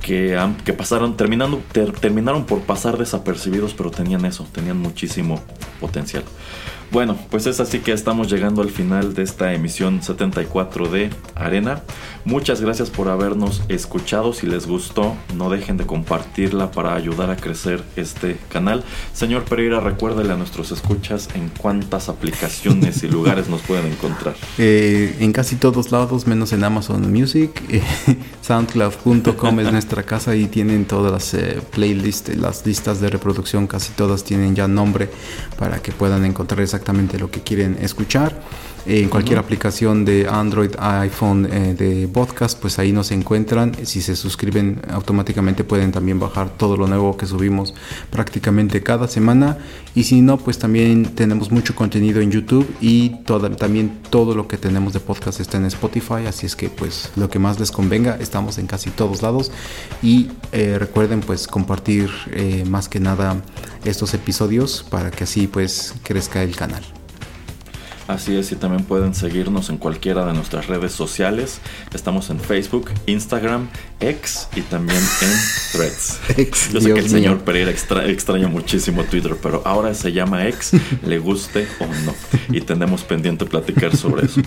que, 0.06 0.40
que 0.64 0.72
pasaron, 0.72 1.18
terminando, 1.18 1.64
terminaron 2.00 2.46
por 2.46 2.62
pasar 2.62 2.96
desapercibidos, 3.00 3.74
pero 3.74 3.90
tenían 3.90 4.24
eso, 4.26 4.48
tenían 4.52 4.78
muchísimo 4.78 5.42
potencial. 5.82 6.24
Bueno, 6.96 7.18
pues 7.30 7.46
es 7.46 7.60
así 7.60 7.80
que 7.80 7.92
estamos 7.92 8.32
llegando 8.32 8.62
al 8.62 8.70
final 8.70 9.16
de 9.16 9.24
esta 9.24 9.52
emisión 9.52 10.02
74 10.02 10.88
de 10.88 11.10
Arena. 11.36 11.82
Muchas 12.24 12.62
gracias 12.62 12.90
por 12.90 13.10
habernos 13.10 13.64
escuchado. 13.68 14.32
Si 14.32 14.48
les 14.48 14.66
gustó, 14.66 15.14
no 15.36 15.50
dejen 15.50 15.76
de 15.76 15.86
compartirla 15.86 16.72
para 16.72 16.96
ayudar 16.96 17.30
a 17.32 17.36
crecer 17.36 17.84
este 17.98 18.38
canal. 18.48 18.86
Señor 19.14 19.44
Pereira, 19.44 19.82
recuérdele 19.82 20.32
a 20.32 20.38
nuestros 20.38 20.72
escuchas 20.72 21.28
en 21.36 21.50
cuántas 21.50 22.08
aplicaciones 22.08 23.04
y 23.04 23.08
lugares 23.10 23.50
nos 23.50 23.62
pueden 23.64 23.88
encontrar. 23.88 24.34
Eh, 24.58 25.18
en 25.20 25.34
casi 25.34 25.58
todos 25.58 25.92
lados, 25.92 26.26
menos 26.28 26.54
en 26.54 26.64
Amazon 26.64 27.12
Music. 27.12 27.62
Soundcloud.com 28.42 29.60
es 29.60 29.72
nuestra 29.72 30.04
casa 30.04 30.34
y 30.36 30.48
tienen 30.48 30.86
todas 30.86 31.12
las 31.12 31.34
eh, 31.34 31.62
playlists, 31.72 32.38
las 32.38 32.66
listas 32.66 33.02
de 33.02 33.10
reproducción, 33.10 33.68
casi 33.68 33.92
todas 33.92 34.24
tienen 34.24 34.56
ya 34.56 34.70
nombre 34.70 35.10
para 35.60 35.82
que 35.82 35.92
puedan 35.92 36.24
encontrar 36.24 36.62
exactamente 36.86 37.18
lo 37.18 37.32
que 37.32 37.42
quieren 37.42 37.78
escuchar 37.82 38.32
en 38.86 39.10
cualquier 39.10 39.40
aplicación 39.40 40.06
de 40.06 40.28
Android, 40.28 40.72
iPhone 40.78 41.48
eh, 41.52 41.74
de 41.74 42.08
podcast, 42.08 42.60
pues 42.60 42.78
ahí 42.78 42.92
nos 42.92 43.12
encuentran. 43.12 43.74
Si 43.84 44.02
se 44.02 44.16
suscriben 44.16 44.82
automáticamente 44.90 45.64
pueden 45.64 45.92
también 45.92 46.20
bajar 46.20 46.50
todo 46.50 46.78
lo 46.78 46.88
nuevo 46.88 47.18
que 47.18 47.26
subimos 47.26 47.74
prácticamente 48.12 48.84
cada 48.84 49.08
semana. 49.08 49.58
Y 49.96 50.04
si 50.04 50.22
no, 50.22 50.38
pues 50.38 50.60
también 50.60 51.16
tenemos 51.16 51.52
mucho 51.52 51.74
contenido 51.74 52.22
en 52.22 52.32
YouTube 52.32 52.68
y 52.80 53.10
también 53.58 54.02
todo 54.10 54.36
lo 54.36 54.48
que 54.48 54.58
tenemos 54.58 54.94
de 54.94 55.00
podcast 55.00 55.40
está 55.40 55.58
en 55.58 55.66
Spotify. 55.66 56.28
Así 56.28 56.46
es 56.46 56.56
que 56.56 56.70
pues 56.70 57.12
lo 57.16 57.30
que 57.30 57.40
más 57.40 57.60
les 57.60 57.72
convenga, 57.72 58.18
estamos 58.20 58.58
en 58.60 58.68
casi 58.68 58.92
todos 58.92 59.24
lados. 59.24 59.52
Y 60.04 60.30
eh, 60.52 60.78
recuerden 60.78 61.22
pues 61.22 61.48
compartir 61.48 62.12
eh, 62.32 62.64
más 62.68 62.88
que 62.88 63.00
nada 63.00 63.42
estos 63.84 64.14
episodios 64.14 64.86
para 64.90 65.10
que 65.10 65.24
así 65.24 65.48
pues 65.48 65.96
crezca 66.04 66.44
el 66.44 66.56
canal. 66.56 66.84
Así 68.08 68.36
es, 68.38 68.52
y 68.52 68.56
también 68.56 68.84
pueden 68.84 69.16
seguirnos 69.16 69.70
en 69.72 69.78
cualquiera 69.78 70.26
de 70.28 70.34
nuestras 70.34 70.68
redes 70.68 70.92
sociales. 70.92 71.60
Estamos 71.92 72.30
en 72.30 72.40
Facebook, 72.40 72.92
Instagram, 73.08 73.68
X 74.00 74.48
y 74.56 74.62
también 74.62 75.00
en 75.00 75.32
Threads. 75.72 76.20
Yo 76.74 76.82
sé 76.82 76.94
que 76.94 77.00
el 77.00 77.10
señor 77.10 77.40
Pereira 77.40 77.72
extraña 77.72 78.48
muchísimo 78.48 79.04
Twitter, 79.06 79.36
pero 79.42 79.64
ahora 79.66 79.96
se 79.96 80.12
llama 80.12 80.48
X, 80.48 80.74
le 81.04 81.18
guste 81.18 81.68
o 81.80 81.88
no. 82.06 82.14
Y 82.56 82.62
tenemos 82.62 83.04
pendiente 83.04 83.46
platicar 83.46 83.98
sobre 83.98 84.28
eso. 84.28 84.42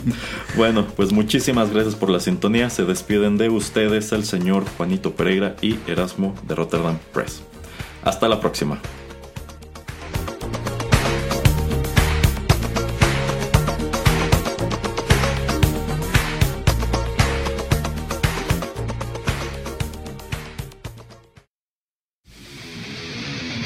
Bueno, 0.56 0.86
pues 0.96 1.12
muchísimas 1.12 1.72
gracias 1.72 1.96
por 1.96 2.10
la 2.10 2.20
sintonía. 2.20 2.70
Se 2.70 2.84
despiden 2.84 3.38
de 3.38 3.48
ustedes 3.48 4.12
el 4.12 4.24
señor 4.24 4.64
Juanito 4.76 5.14
Pereira 5.14 5.56
y 5.62 5.78
Erasmo 5.88 6.34
de 6.46 6.54
Rotterdam 6.54 6.98
Press. 7.12 7.42
Hasta 8.04 8.28
la 8.28 8.40
próxima. 8.40 8.80